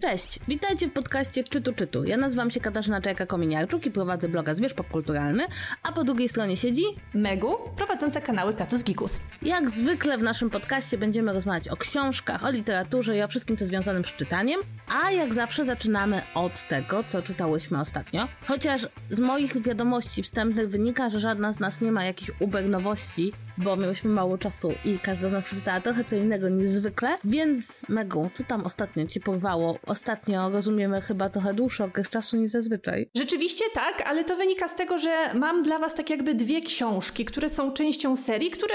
Cześć, 0.00 0.38
witajcie 0.48 0.88
w 0.88 0.92
podcaście 0.92 1.44
Czytu 1.44 1.72
Czytu. 1.72 2.04
Ja 2.04 2.16
nazywam 2.16 2.50
się 2.50 2.60
Katarzyna 2.60 3.00
Czajka-Kominiarczuk 3.00 3.86
i 3.86 3.90
prowadzę 3.90 4.28
bloga 4.28 4.54
Zwierz 4.54 4.74
Popkulturalny, 4.74 5.46
a 5.82 5.92
po 5.92 6.04
drugiej 6.04 6.28
stronie 6.28 6.56
siedzi 6.56 6.82
Megu, 7.14 7.54
prowadząca 7.76 8.20
kanały 8.20 8.54
Katus 8.54 8.84
Gikus. 8.84 9.20
Jak 9.42 9.70
zwykle 9.70 10.18
w 10.18 10.22
naszym 10.22 10.50
podcaście 10.50 10.98
będziemy 10.98 11.32
rozmawiać 11.32 11.68
o 11.68 11.76
książkach, 11.76 12.44
o 12.44 12.50
literaturze 12.50 13.16
i 13.16 13.22
o 13.22 13.28
wszystkim, 13.28 13.56
co 13.56 13.66
związanym 13.66 14.04
z 14.04 14.12
czytaniem, 14.12 14.60
a 15.02 15.10
jak 15.10 15.34
zawsze 15.34 15.64
zaczynamy 15.64 16.22
od 16.34 16.68
tego, 16.68 17.04
co 17.04 17.22
czytałyśmy 17.22 17.80
ostatnio. 17.80 18.28
Chociaż 18.48 18.88
z 19.10 19.18
moich 19.20 19.62
wiadomości 19.62 20.22
wstępnych 20.22 20.68
wynika, 20.68 21.08
że 21.08 21.20
żadna 21.20 21.52
z 21.52 21.60
nas 21.60 21.80
nie 21.80 21.92
ma 21.92 22.04
jakichś 22.04 22.30
uber 22.38 22.68
nowości, 22.68 23.32
bo 23.64 23.76
miałyśmy 23.76 24.10
mało 24.10 24.38
czasu 24.38 24.72
i 24.84 24.98
każda 24.98 25.28
z 25.28 25.32
nas 25.32 25.44
przeczytała 25.44 25.80
trochę 25.80 26.04
co 26.04 26.16
innego 26.16 26.48
niż 26.48 26.70
zwykle, 26.70 27.16
więc 27.24 27.88
Megu, 27.88 28.28
co 28.34 28.44
tam 28.44 28.64
ostatnio 28.64 29.06
ci 29.06 29.20
porwało? 29.20 29.78
Ostatnio 29.86 30.50
rozumiemy 30.50 31.00
chyba 31.00 31.28
trochę 31.28 31.54
dłuższy 31.54 31.84
okres 31.84 32.10
czasu 32.10 32.36
niż 32.36 32.50
zazwyczaj. 32.50 33.10
Rzeczywiście 33.14 33.64
tak, 33.74 34.02
ale 34.06 34.24
to 34.24 34.36
wynika 34.36 34.68
z 34.68 34.74
tego, 34.74 34.98
że 34.98 35.34
mam 35.34 35.62
dla 35.62 35.78
was 35.78 35.94
tak 35.94 36.10
jakby 36.10 36.34
dwie 36.34 36.60
książki, 36.60 37.24
które 37.24 37.48
są 37.48 37.72
częścią 37.72 38.16
serii, 38.16 38.50
które 38.50 38.74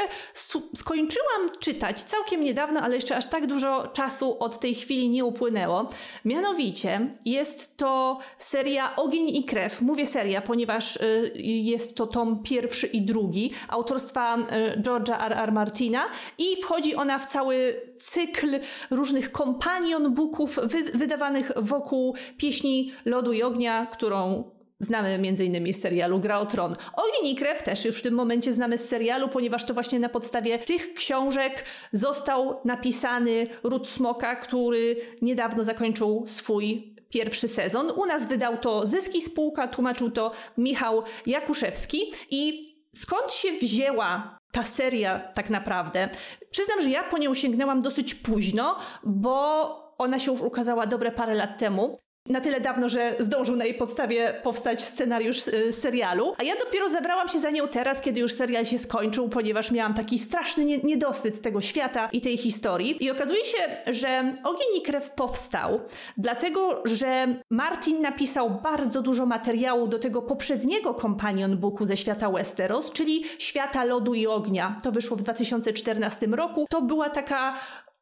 skończyłam 0.75 1.49
czytać 1.59 2.03
całkiem 2.03 2.41
niedawno, 2.44 2.81
ale 2.81 2.95
jeszcze 2.95 3.17
aż 3.17 3.25
tak 3.25 3.47
dużo 3.47 3.88
czasu 3.88 4.39
od 4.39 4.59
tej 4.59 4.75
chwili 4.75 5.09
nie 5.09 5.25
upłynęło. 5.25 5.89
Mianowicie 6.25 7.09
jest 7.25 7.77
to 7.77 8.20
seria 8.38 8.95
Ogień 8.95 9.30
i 9.30 9.44
Krew. 9.44 9.81
Mówię 9.81 10.05
seria, 10.05 10.41
ponieważ 10.41 10.95
y, 10.95 11.31
jest 11.36 11.95
to 11.95 12.08
tom 12.08 12.44
pierwszy 12.44 12.88
i 12.88 13.02
drugi 13.02 13.52
autorstwa 13.67 14.38
y, 14.38 14.74
George'a 14.81 15.25
R. 15.25 15.34
R. 15.34 15.52
Martina 15.52 16.03
i 16.38 16.61
wchodzi 16.61 16.95
ona 16.95 17.19
w 17.19 17.25
cały 17.25 17.81
cykl 18.00 18.59
różnych 18.91 19.31
kompanion 19.31 20.13
booków 20.13 20.59
wy 20.63 20.83
wydawanych 20.83 21.52
wokół 21.55 22.16
pieśni 22.38 22.91
Lodu 23.05 23.33
i 23.33 23.44
Ognia, 23.44 23.85
którą 23.85 24.44
Znamy 24.80 25.09
m.in. 25.09 25.73
z 25.73 25.81
serialu 25.81 26.19
Gra 26.19 26.39
o 26.39 26.45
Tron. 26.45 26.75
Ogień 26.94 27.31
i 27.31 27.35
Krew 27.35 27.63
też 27.63 27.85
już 27.85 28.00
w 28.00 28.02
tym 28.02 28.13
momencie 28.13 28.53
znamy 28.53 28.77
z 28.77 28.89
serialu, 28.89 29.30
ponieważ 29.30 29.66
to 29.66 29.73
właśnie 29.73 30.00
na 30.00 30.09
podstawie 30.09 30.59
tych 30.59 30.94
książek 30.94 31.63
został 31.91 32.59
napisany 32.66 33.47
Ród 33.63 33.88
Smoka, 33.88 34.35
który 34.35 34.95
niedawno 35.22 35.63
zakończył 35.63 36.23
swój 36.28 36.95
pierwszy 37.09 37.47
sezon. 37.47 37.91
U 37.95 38.05
nas 38.05 38.28
wydał 38.28 38.57
to 38.57 38.85
Zyski 38.85 39.22
Spółka, 39.22 39.67
tłumaczył 39.67 40.11
to 40.11 40.31
Michał 40.57 41.03
Jakuszewski 41.25 42.11
i 42.30 42.75
skąd 42.95 43.33
się 43.33 43.51
wzięła 43.51 44.38
ta 44.51 44.63
seria 44.63 45.19
tak 45.19 45.49
naprawdę? 45.49 46.09
Przyznam, 46.51 46.81
że 46.81 46.89
ja 46.89 47.03
po 47.03 47.17
nią 47.17 47.33
sięgnęłam 47.33 47.81
dosyć 47.81 48.15
późno, 48.15 48.79
bo 49.03 49.95
ona 49.97 50.19
się 50.19 50.31
już 50.31 50.41
ukazała 50.41 50.85
dobre 50.85 51.11
parę 51.11 51.33
lat 51.33 51.59
temu 51.59 51.99
na 52.30 52.42
tyle 52.42 52.59
dawno, 52.59 52.90
że 52.90 53.16
zdążył 53.20 53.56
na 53.56 53.66
jej 53.66 53.73
podstawie 53.73 54.34
powstać 54.44 54.81
scenariusz 54.81 55.48
y, 55.48 55.73
serialu. 55.73 56.34
A 56.38 56.44
ja 56.44 56.54
dopiero 56.66 56.90
zabrałam 56.90 57.30
się 57.30 57.40
za 57.40 57.50
nią 57.50 57.68
teraz, 57.68 58.02
kiedy 58.02 58.20
już 58.20 58.34
serial 58.34 58.66
się 58.66 58.80
skończył, 58.80 59.30
ponieważ 59.30 59.72
miałam 59.72 59.94
taki 59.94 60.20
straszny 60.20 60.66
niedosyt 60.66 61.42
tego 61.42 61.62
świata 61.62 62.09
i 62.12 62.22
tej 62.22 62.38
historii. 62.38 63.06
I 63.06 63.12
okazuje 63.12 63.46
się, 63.46 63.58
że 63.88 64.36
Ogień 64.44 64.68
i 64.78 64.81
Krew 64.81 65.09
powstał, 65.09 65.80
dlatego 66.18 66.81
że 66.86 67.28
Martin 67.50 68.00
napisał 68.00 68.50
bardzo 68.50 69.02
dużo 69.02 69.26
materiału 69.26 69.88
do 69.88 70.00
tego 70.00 70.22
poprzedniego 70.22 70.94
companion 70.94 71.58
booku 71.58 71.86
ze 71.86 71.98
świata 71.98 72.30
Westeros, 72.30 72.92
czyli 72.92 73.23
Świata 73.40 73.84
Lodu 73.84 74.14
i 74.14 74.28
Ognia. 74.28 74.80
To 74.84 74.92
wyszło 74.92 75.18
w 75.18 75.23
2014 75.23 76.28
roku. 76.28 76.66
To 76.70 76.81
była 76.81 77.09
taka 77.09 77.56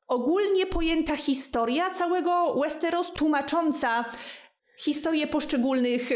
ogólnie 0.08 0.66
pojęta 0.66 1.16
historia 1.16 1.90
całego 1.90 2.56
Westeros, 2.62 3.14
tłumacząca 3.14 4.05
historie 4.83 5.27
poszczególnych 5.27 6.10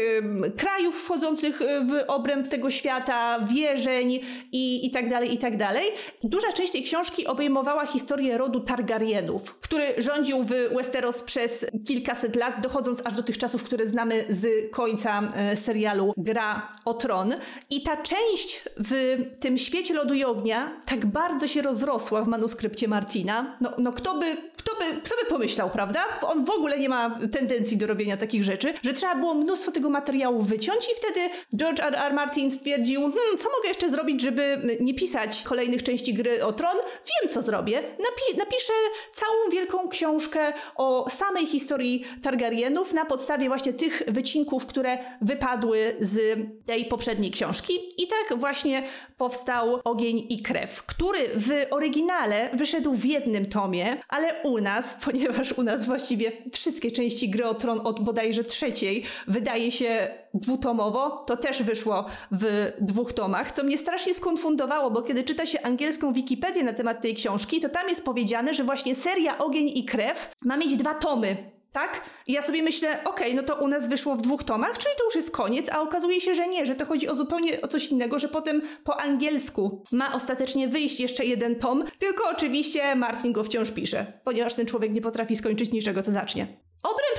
krajów 0.56 0.94
wchodzących 0.94 1.62
y, 1.62 1.80
w 1.80 2.04
obręb 2.06 2.48
tego 2.48 2.70
świata, 2.70 3.40
wierzeń 3.40 4.20
i, 4.52 4.86
i 4.86 4.90
tak 4.90 5.10
dalej, 5.10 5.34
i 5.34 5.38
tak 5.38 5.56
dalej. 5.56 5.84
Duża 6.22 6.52
część 6.52 6.72
tej 6.72 6.82
książki 6.82 7.26
obejmowała 7.26 7.86
historię 7.86 8.38
rodu 8.38 8.60
Targaryenów, 8.60 9.54
który 9.60 9.94
rządził 9.98 10.42
w 10.42 10.74
Westeros 10.76 11.22
przez 11.22 11.66
kilkaset 11.86 12.36
lat, 12.36 12.60
dochodząc 12.62 13.06
aż 13.06 13.12
do 13.12 13.22
tych 13.22 13.38
czasów, 13.38 13.64
które 13.64 13.86
znamy 13.86 14.24
z 14.28 14.70
końca 14.70 15.20
e, 15.34 15.56
serialu 15.56 16.12
Gra 16.16 16.68
o 16.84 16.94
Tron. 16.94 17.34
I 17.70 17.82
ta 17.82 17.96
część 17.96 18.62
w 18.76 19.18
tym 19.40 19.58
świecie 19.58 19.94
lodu 19.94 20.14
i 20.14 20.24
ognia 20.24 20.80
tak 20.86 21.06
bardzo 21.06 21.46
się 21.46 21.62
rozrosła 21.62 22.22
w 22.22 22.28
manuskrypcie 22.28 22.88
Martina. 22.88 23.56
No, 23.60 23.72
no 23.78 23.92
kto, 23.92 24.18
by, 24.18 24.36
kto, 24.56 24.72
by, 24.76 25.00
kto 25.02 25.14
by 25.22 25.28
pomyślał, 25.28 25.70
prawda? 25.70 26.00
On 26.22 26.44
w 26.44 26.50
ogóle 26.50 26.78
nie 26.78 26.88
ma 26.88 27.18
tendencji 27.32 27.76
do 27.76 27.86
robienia 27.86 28.16
takich 28.16 28.44
rzeczy, 28.44 28.57
że 28.82 28.92
trzeba 28.92 29.14
było 29.14 29.34
mnóstwo 29.34 29.72
tego 29.72 29.90
materiału 29.90 30.42
wyciąć 30.42 30.84
i 30.84 30.94
wtedy 30.96 31.20
George 31.56 31.80
R. 31.80 31.94
R. 31.94 32.14
Martin 32.14 32.50
stwierdził, 32.50 33.00
hmm, 33.00 33.38
co 33.38 33.48
mogę 33.56 33.68
jeszcze 33.68 33.90
zrobić, 33.90 34.20
żeby 34.20 34.76
nie 34.80 34.94
pisać 34.94 35.42
kolejnych 35.42 35.82
części 35.82 36.14
gry 36.14 36.44
o 36.44 36.52
tron? 36.52 36.76
Wiem, 36.76 37.32
co 37.32 37.42
zrobię. 37.42 37.82
Napi 37.82 38.38
napiszę 38.38 38.72
całą 39.12 39.50
wielką 39.52 39.88
książkę 39.88 40.52
o 40.76 41.10
samej 41.10 41.46
historii 41.46 42.04
Targaryenów 42.22 42.92
na 42.92 43.04
podstawie 43.04 43.48
właśnie 43.48 43.72
tych 43.72 44.02
wycinków, 44.08 44.66
które 44.66 44.98
wypadły 45.20 45.96
z 46.00 46.38
tej 46.66 46.84
poprzedniej 46.84 47.30
książki. 47.30 47.72
I 47.98 48.06
tak 48.06 48.38
właśnie 48.38 48.82
powstał 49.16 49.80
Ogień 49.84 50.26
i 50.28 50.42
Krew, 50.42 50.82
który 50.82 51.18
w 51.36 51.66
oryginale 51.70 52.50
wyszedł 52.52 52.94
w 52.94 53.04
jednym 53.04 53.46
tomie, 53.46 54.00
ale 54.08 54.42
u 54.42 54.58
nas, 54.58 54.96
ponieważ 55.04 55.52
u 55.52 55.62
nas 55.62 55.84
właściwie 55.84 56.32
wszystkie 56.52 56.90
części 56.90 57.28
gry 57.28 57.46
o 57.46 57.54
tron 57.54 57.80
od 57.84 58.04
bodajże 58.04 58.37
bodajże 58.38 58.44
trzeciej 58.44 59.04
wydaje 59.28 59.70
się 59.70 60.08
dwutomowo, 60.34 61.24
to 61.26 61.36
też 61.36 61.62
wyszło 61.62 62.04
w 62.30 62.72
dwóch 62.80 63.12
tomach, 63.12 63.52
co 63.52 63.64
mnie 63.64 63.78
strasznie 63.78 64.14
skonfundowało, 64.14 64.90
bo 64.90 65.02
kiedy 65.02 65.24
czyta 65.24 65.46
się 65.46 65.62
angielską 65.62 66.12
Wikipedię 66.12 66.64
na 66.64 66.72
temat 66.72 67.02
tej 67.02 67.14
książki, 67.14 67.60
to 67.60 67.68
tam 67.68 67.88
jest 67.88 68.04
powiedziane, 68.04 68.54
że 68.54 68.64
właśnie 68.64 68.94
seria 68.94 69.38
Ogień 69.38 69.68
i 69.68 69.84
Krew 69.84 70.30
ma 70.44 70.56
mieć 70.56 70.76
dwa 70.76 70.94
tomy. 70.94 71.36
Tak? 71.72 72.00
I 72.26 72.32
ja 72.32 72.42
sobie 72.42 72.62
myślę, 72.62 73.04
okej, 73.04 73.32
okay, 73.32 73.34
no 73.34 73.42
to 73.42 73.64
u 73.64 73.68
nas 73.68 73.88
wyszło 73.88 74.16
w 74.16 74.22
dwóch 74.22 74.44
tomach, 74.44 74.78
czyli 74.78 74.94
to 74.98 75.04
już 75.04 75.16
jest 75.16 75.30
koniec, 75.30 75.68
a 75.72 75.80
okazuje 75.80 76.20
się, 76.20 76.34
że 76.34 76.48
nie, 76.48 76.66
że 76.66 76.74
to 76.74 76.86
chodzi 76.86 77.08
o 77.08 77.14
zupełnie 77.14 77.60
o 77.60 77.68
coś 77.68 77.86
innego, 77.86 78.18
że 78.18 78.28
potem 78.28 78.62
po 78.84 79.00
angielsku 79.00 79.82
ma 79.92 80.14
ostatecznie 80.14 80.68
wyjść 80.68 81.00
jeszcze 81.00 81.24
jeden 81.24 81.56
tom, 81.56 81.84
tylko 81.98 82.30
oczywiście 82.30 82.94
Martin 82.96 83.32
go 83.32 83.44
wciąż 83.44 83.70
pisze, 83.70 84.06
ponieważ 84.24 84.54
ten 84.54 84.66
człowiek 84.66 84.92
nie 84.92 85.00
potrafi 85.00 85.36
skończyć 85.36 85.72
niczego, 85.72 86.02
co 86.02 86.12
zacznie. 86.12 86.46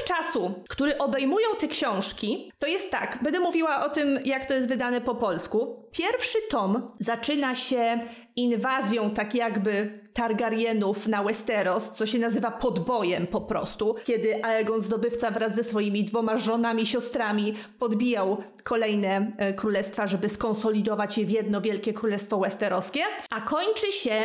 Czasu, 0.09 0.53
który 0.69 0.97
obejmują 0.97 1.47
te 1.59 1.67
książki, 1.67 2.51
to 2.59 2.67
jest 2.67 2.91
tak, 2.91 3.19
będę 3.23 3.39
mówiła 3.39 3.85
o 3.85 3.89
tym, 3.89 4.19
jak 4.25 4.45
to 4.45 4.53
jest 4.53 4.67
wydane 4.67 5.01
po 5.01 5.15
polsku. 5.15 5.85
Pierwszy 5.91 6.37
tom 6.49 6.91
zaczyna 6.99 7.55
się 7.55 7.99
inwazją, 8.35 9.09
tak 9.09 9.35
jakby 9.35 9.99
Targaryenów 10.13 11.07
na 11.07 11.23
Westeros, 11.23 11.91
co 11.91 12.05
się 12.05 12.19
nazywa 12.19 12.51
podbojem 12.51 13.27
po 13.27 13.41
prostu, 13.41 13.95
kiedy 14.03 14.45
Aegon 14.45 14.79
zdobywca 14.79 15.31
wraz 15.31 15.55
ze 15.55 15.63
swoimi 15.63 16.03
dwoma 16.03 16.37
żonami, 16.37 16.85
siostrami 16.85 17.53
podbijał 17.79 18.37
kolejne 18.63 19.31
e, 19.37 19.53
królestwa, 19.53 20.07
żeby 20.07 20.29
skonsolidować 20.29 21.17
je 21.17 21.25
w 21.25 21.29
jedno 21.29 21.61
wielkie 21.61 21.93
królestwo 21.93 22.39
westeroskie, 22.39 23.01
a 23.29 23.41
kończy 23.41 23.91
się 23.91 24.21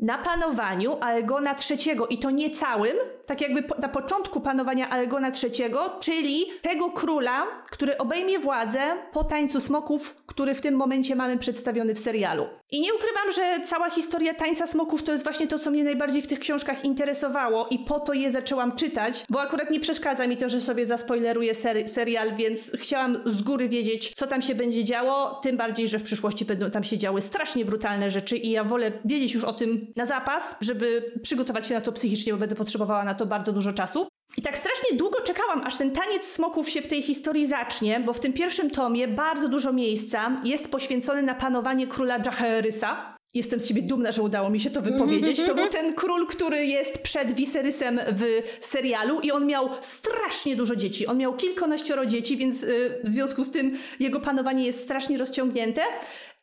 na 0.00 0.18
panowaniu 0.18 0.96
Aegona 1.00 1.54
III 1.70 1.96
i 2.10 2.18
to 2.18 2.30
nie 2.30 2.50
całym, 2.50 2.96
tak 3.26 3.40
jakby 3.40 3.62
po, 3.62 3.74
na 3.74 3.88
początku 3.88 4.40
panowania 4.40 4.90
Aegona 4.90 5.28
III, 5.28 5.64
czyli 6.00 6.46
tego 6.62 6.90
króla, 6.90 7.46
który 7.70 7.98
obejmie 7.98 8.38
władzę 8.38 8.80
po 9.12 9.24
tańcu 9.24 9.60
smoków, 9.60 10.16
który 10.26 10.54
w 10.54 10.60
tym 10.60 10.74
momencie 10.74 11.16
mamy 11.16 11.38
przedstawiony 11.38 11.94
w 11.94 11.98
serialu. 11.98 12.46
I 12.70 12.80
nie 12.80 12.94
ukrywam, 12.94 13.32
że 13.32 13.66
cała 13.66 13.90
historia 13.90 14.34
tańca 14.34 14.66
smoków 14.66 15.02
to 15.02 15.12
jest 15.12 15.24
właśnie 15.24 15.46
to, 15.46 15.58
co 15.58 15.70
mnie 15.70 15.84
najbardziej 15.84 16.22
w 16.22 16.26
tych 16.26 16.38
książkach 16.38 16.84
interesowało 16.84 17.66
i 17.70 17.78
po 17.78 18.00
to 18.00 18.12
je 18.12 18.30
zaczęłam 18.30 18.76
czytać, 18.76 19.24
bo 19.30 19.40
akurat 19.40 19.70
nie 19.70 19.80
przeszkadza 19.80 20.26
mi 20.26 20.36
to, 20.36 20.48
że 20.48 20.60
sobie 20.60 20.86
zaspoileruję 20.86 21.54
seri 21.54 21.88
serial, 21.88 22.36
więc 22.36 22.72
chciałam 22.74 23.18
z 23.24 23.42
góry 23.42 23.68
wiedzieć, 23.68 24.12
co 24.16 24.26
tam 24.26 24.42
się 24.42 24.54
będzie 24.54 24.84
działo, 24.84 25.40
tym 25.42 25.56
bardziej, 25.56 25.88
że 25.88 25.98
w 25.98 26.02
przyszłości 26.02 26.44
będą 26.44 26.70
tam 26.70 26.84
się 26.84 26.98
działy 26.98 27.20
strasznie 27.20 27.64
brutalne 27.64 28.10
rzeczy 28.10 28.36
i 28.36 28.50
ja 28.50 28.64
wolę 28.64 28.92
wiedzieć 29.04 29.34
już 29.34 29.44
o 29.44 29.52
tym 29.52 29.92
na 29.96 30.06
zapas, 30.06 30.56
żeby 30.60 31.12
przygotować 31.22 31.66
się 31.66 31.74
na 31.74 31.80
to 31.80 31.92
psychicznie, 31.92 32.32
bo 32.32 32.38
będę 32.38 32.54
potrzebowała 32.54 33.04
na 33.04 33.14
to 33.14 33.26
bardzo 33.26 33.52
dużo 33.52 33.72
czasu. 33.72 34.08
I 34.38 34.42
tak 34.42 34.58
strasznie 34.58 34.98
długo 34.98 35.20
czekałam, 35.20 35.62
aż 35.64 35.78
ten 35.78 35.90
taniec 35.90 36.24
smoków 36.24 36.70
się 36.70 36.82
w 36.82 36.88
tej 36.88 37.02
historii 37.02 37.46
zacznie, 37.46 38.00
bo 38.00 38.12
w 38.12 38.20
tym 38.20 38.32
pierwszym 38.32 38.70
tomie 38.70 39.08
bardzo 39.08 39.48
dużo 39.48 39.72
miejsca 39.72 40.40
jest 40.44 40.68
poświęcone 40.68 41.22
na 41.22 41.34
panowanie 41.34 41.86
króla 41.86 42.18
Jaehaerysa. 42.18 43.14
Jestem 43.34 43.60
z 43.60 43.68
siebie 43.68 43.82
dumna, 43.82 44.12
że 44.12 44.22
udało 44.22 44.50
mi 44.50 44.60
się 44.60 44.70
to 44.70 44.82
wypowiedzieć. 44.82 45.46
To 45.46 45.54
był 45.54 45.66
ten 45.66 45.94
król, 45.94 46.26
który 46.26 46.66
jest 46.66 46.98
przed 46.98 47.32
Viserysem 47.32 48.00
w 48.12 48.42
serialu 48.66 49.20
i 49.20 49.30
on 49.30 49.46
miał 49.46 49.68
strasznie 49.80 50.56
dużo 50.56 50.76
dzieci. 50.76 51.06
On 51.06 51.18
miał 51.18 51.36
kilkanaścioro 51.36 52.06
dzieci, 52.06 52.36
więc 52.36 52.62
y, 52.62 53.00
w 53.04 53.08
związku 53.08 53.44
z 53.44 53.50
tym 53.50 53.76
jego 54.00 54.20
panowanie 54.20 54.66
jest 54.66 54.82
strasznie 54.82 55.18
rozciągnięte. 55.18 55.82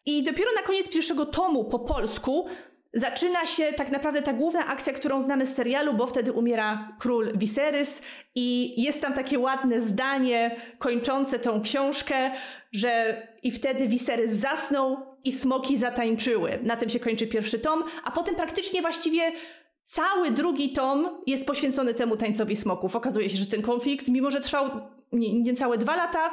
I 0.06 0.24
dopiero 0.24 0.51
na 0.56 0.62
koniec 0.62 0.89
pierwszego 0.89 1.25
tomu 1.25 1.63
po 1.63 1.80
polsku 1.80 2.47
zaczyna 2.94 3.45
się 3.45 3.74
tak 3.74 3.92
naprawdę 3.92 4.22
ta 4.22 4.34
główna 4.34 4.68
akcja, 4.68 4.94
którą 4.94 5.22
znamy 5.22 5.45
z 5.45 5.56
serialu, 5.56 5.94
bo 5.94 6.07
wtedy 6.07 6.31
umiera 6.31 6.95
król 7.00 7.38
Viserys 7.38 8.01
i 8.36 8.81
jest 8.84 9.01
tam 9.01 9.13
takie 9.13 9.40
ładne 9.40 9.81
zdanie 9.81 10.56
kończące 10.80 11.40
tą 11.40 11.62
książkę, 11.62 12.31
że 12.72 13.22
i 13.44 13.51
wtedy 13.51 13.88
Viserys 13.88 14.31
zasnął 14.31 14.98
i 15.24 15.31
smoki 15.31 15.78
zatańczyły. 15.78 16.60
Na 16.63 16.75
tym 16.75 16.90
się 16.90 17.00
kończy 17.00 17.28
pierwszy 17.28 17.60
tom, 17.60 17.84
a 18.04 18.12
potem 18.12 18.36
praktycznie 18.36 18.81
właściwie 18.81 19.31
cały 19.86 20.31
drugi 20.31 20.74
tom 20.74 21.22
jest 21.28 21.45
poświęcony 21.45 21.94
temu 21.94 22.18
tańcowi 22.18 22.56
smoków. 22.56 22.95
Okazuje 22.95 23.30
się, 23.30 23.38
że 23.38 23.45
ten 23.45 23.62
konflikt, 23.62 24.07
mimo 24.10 24.31
że 24.31 24.42
trwał 24.42 24.69
niecałe 25.12 25.78
dwa 25.78 25.95
lata, 25.95 26.31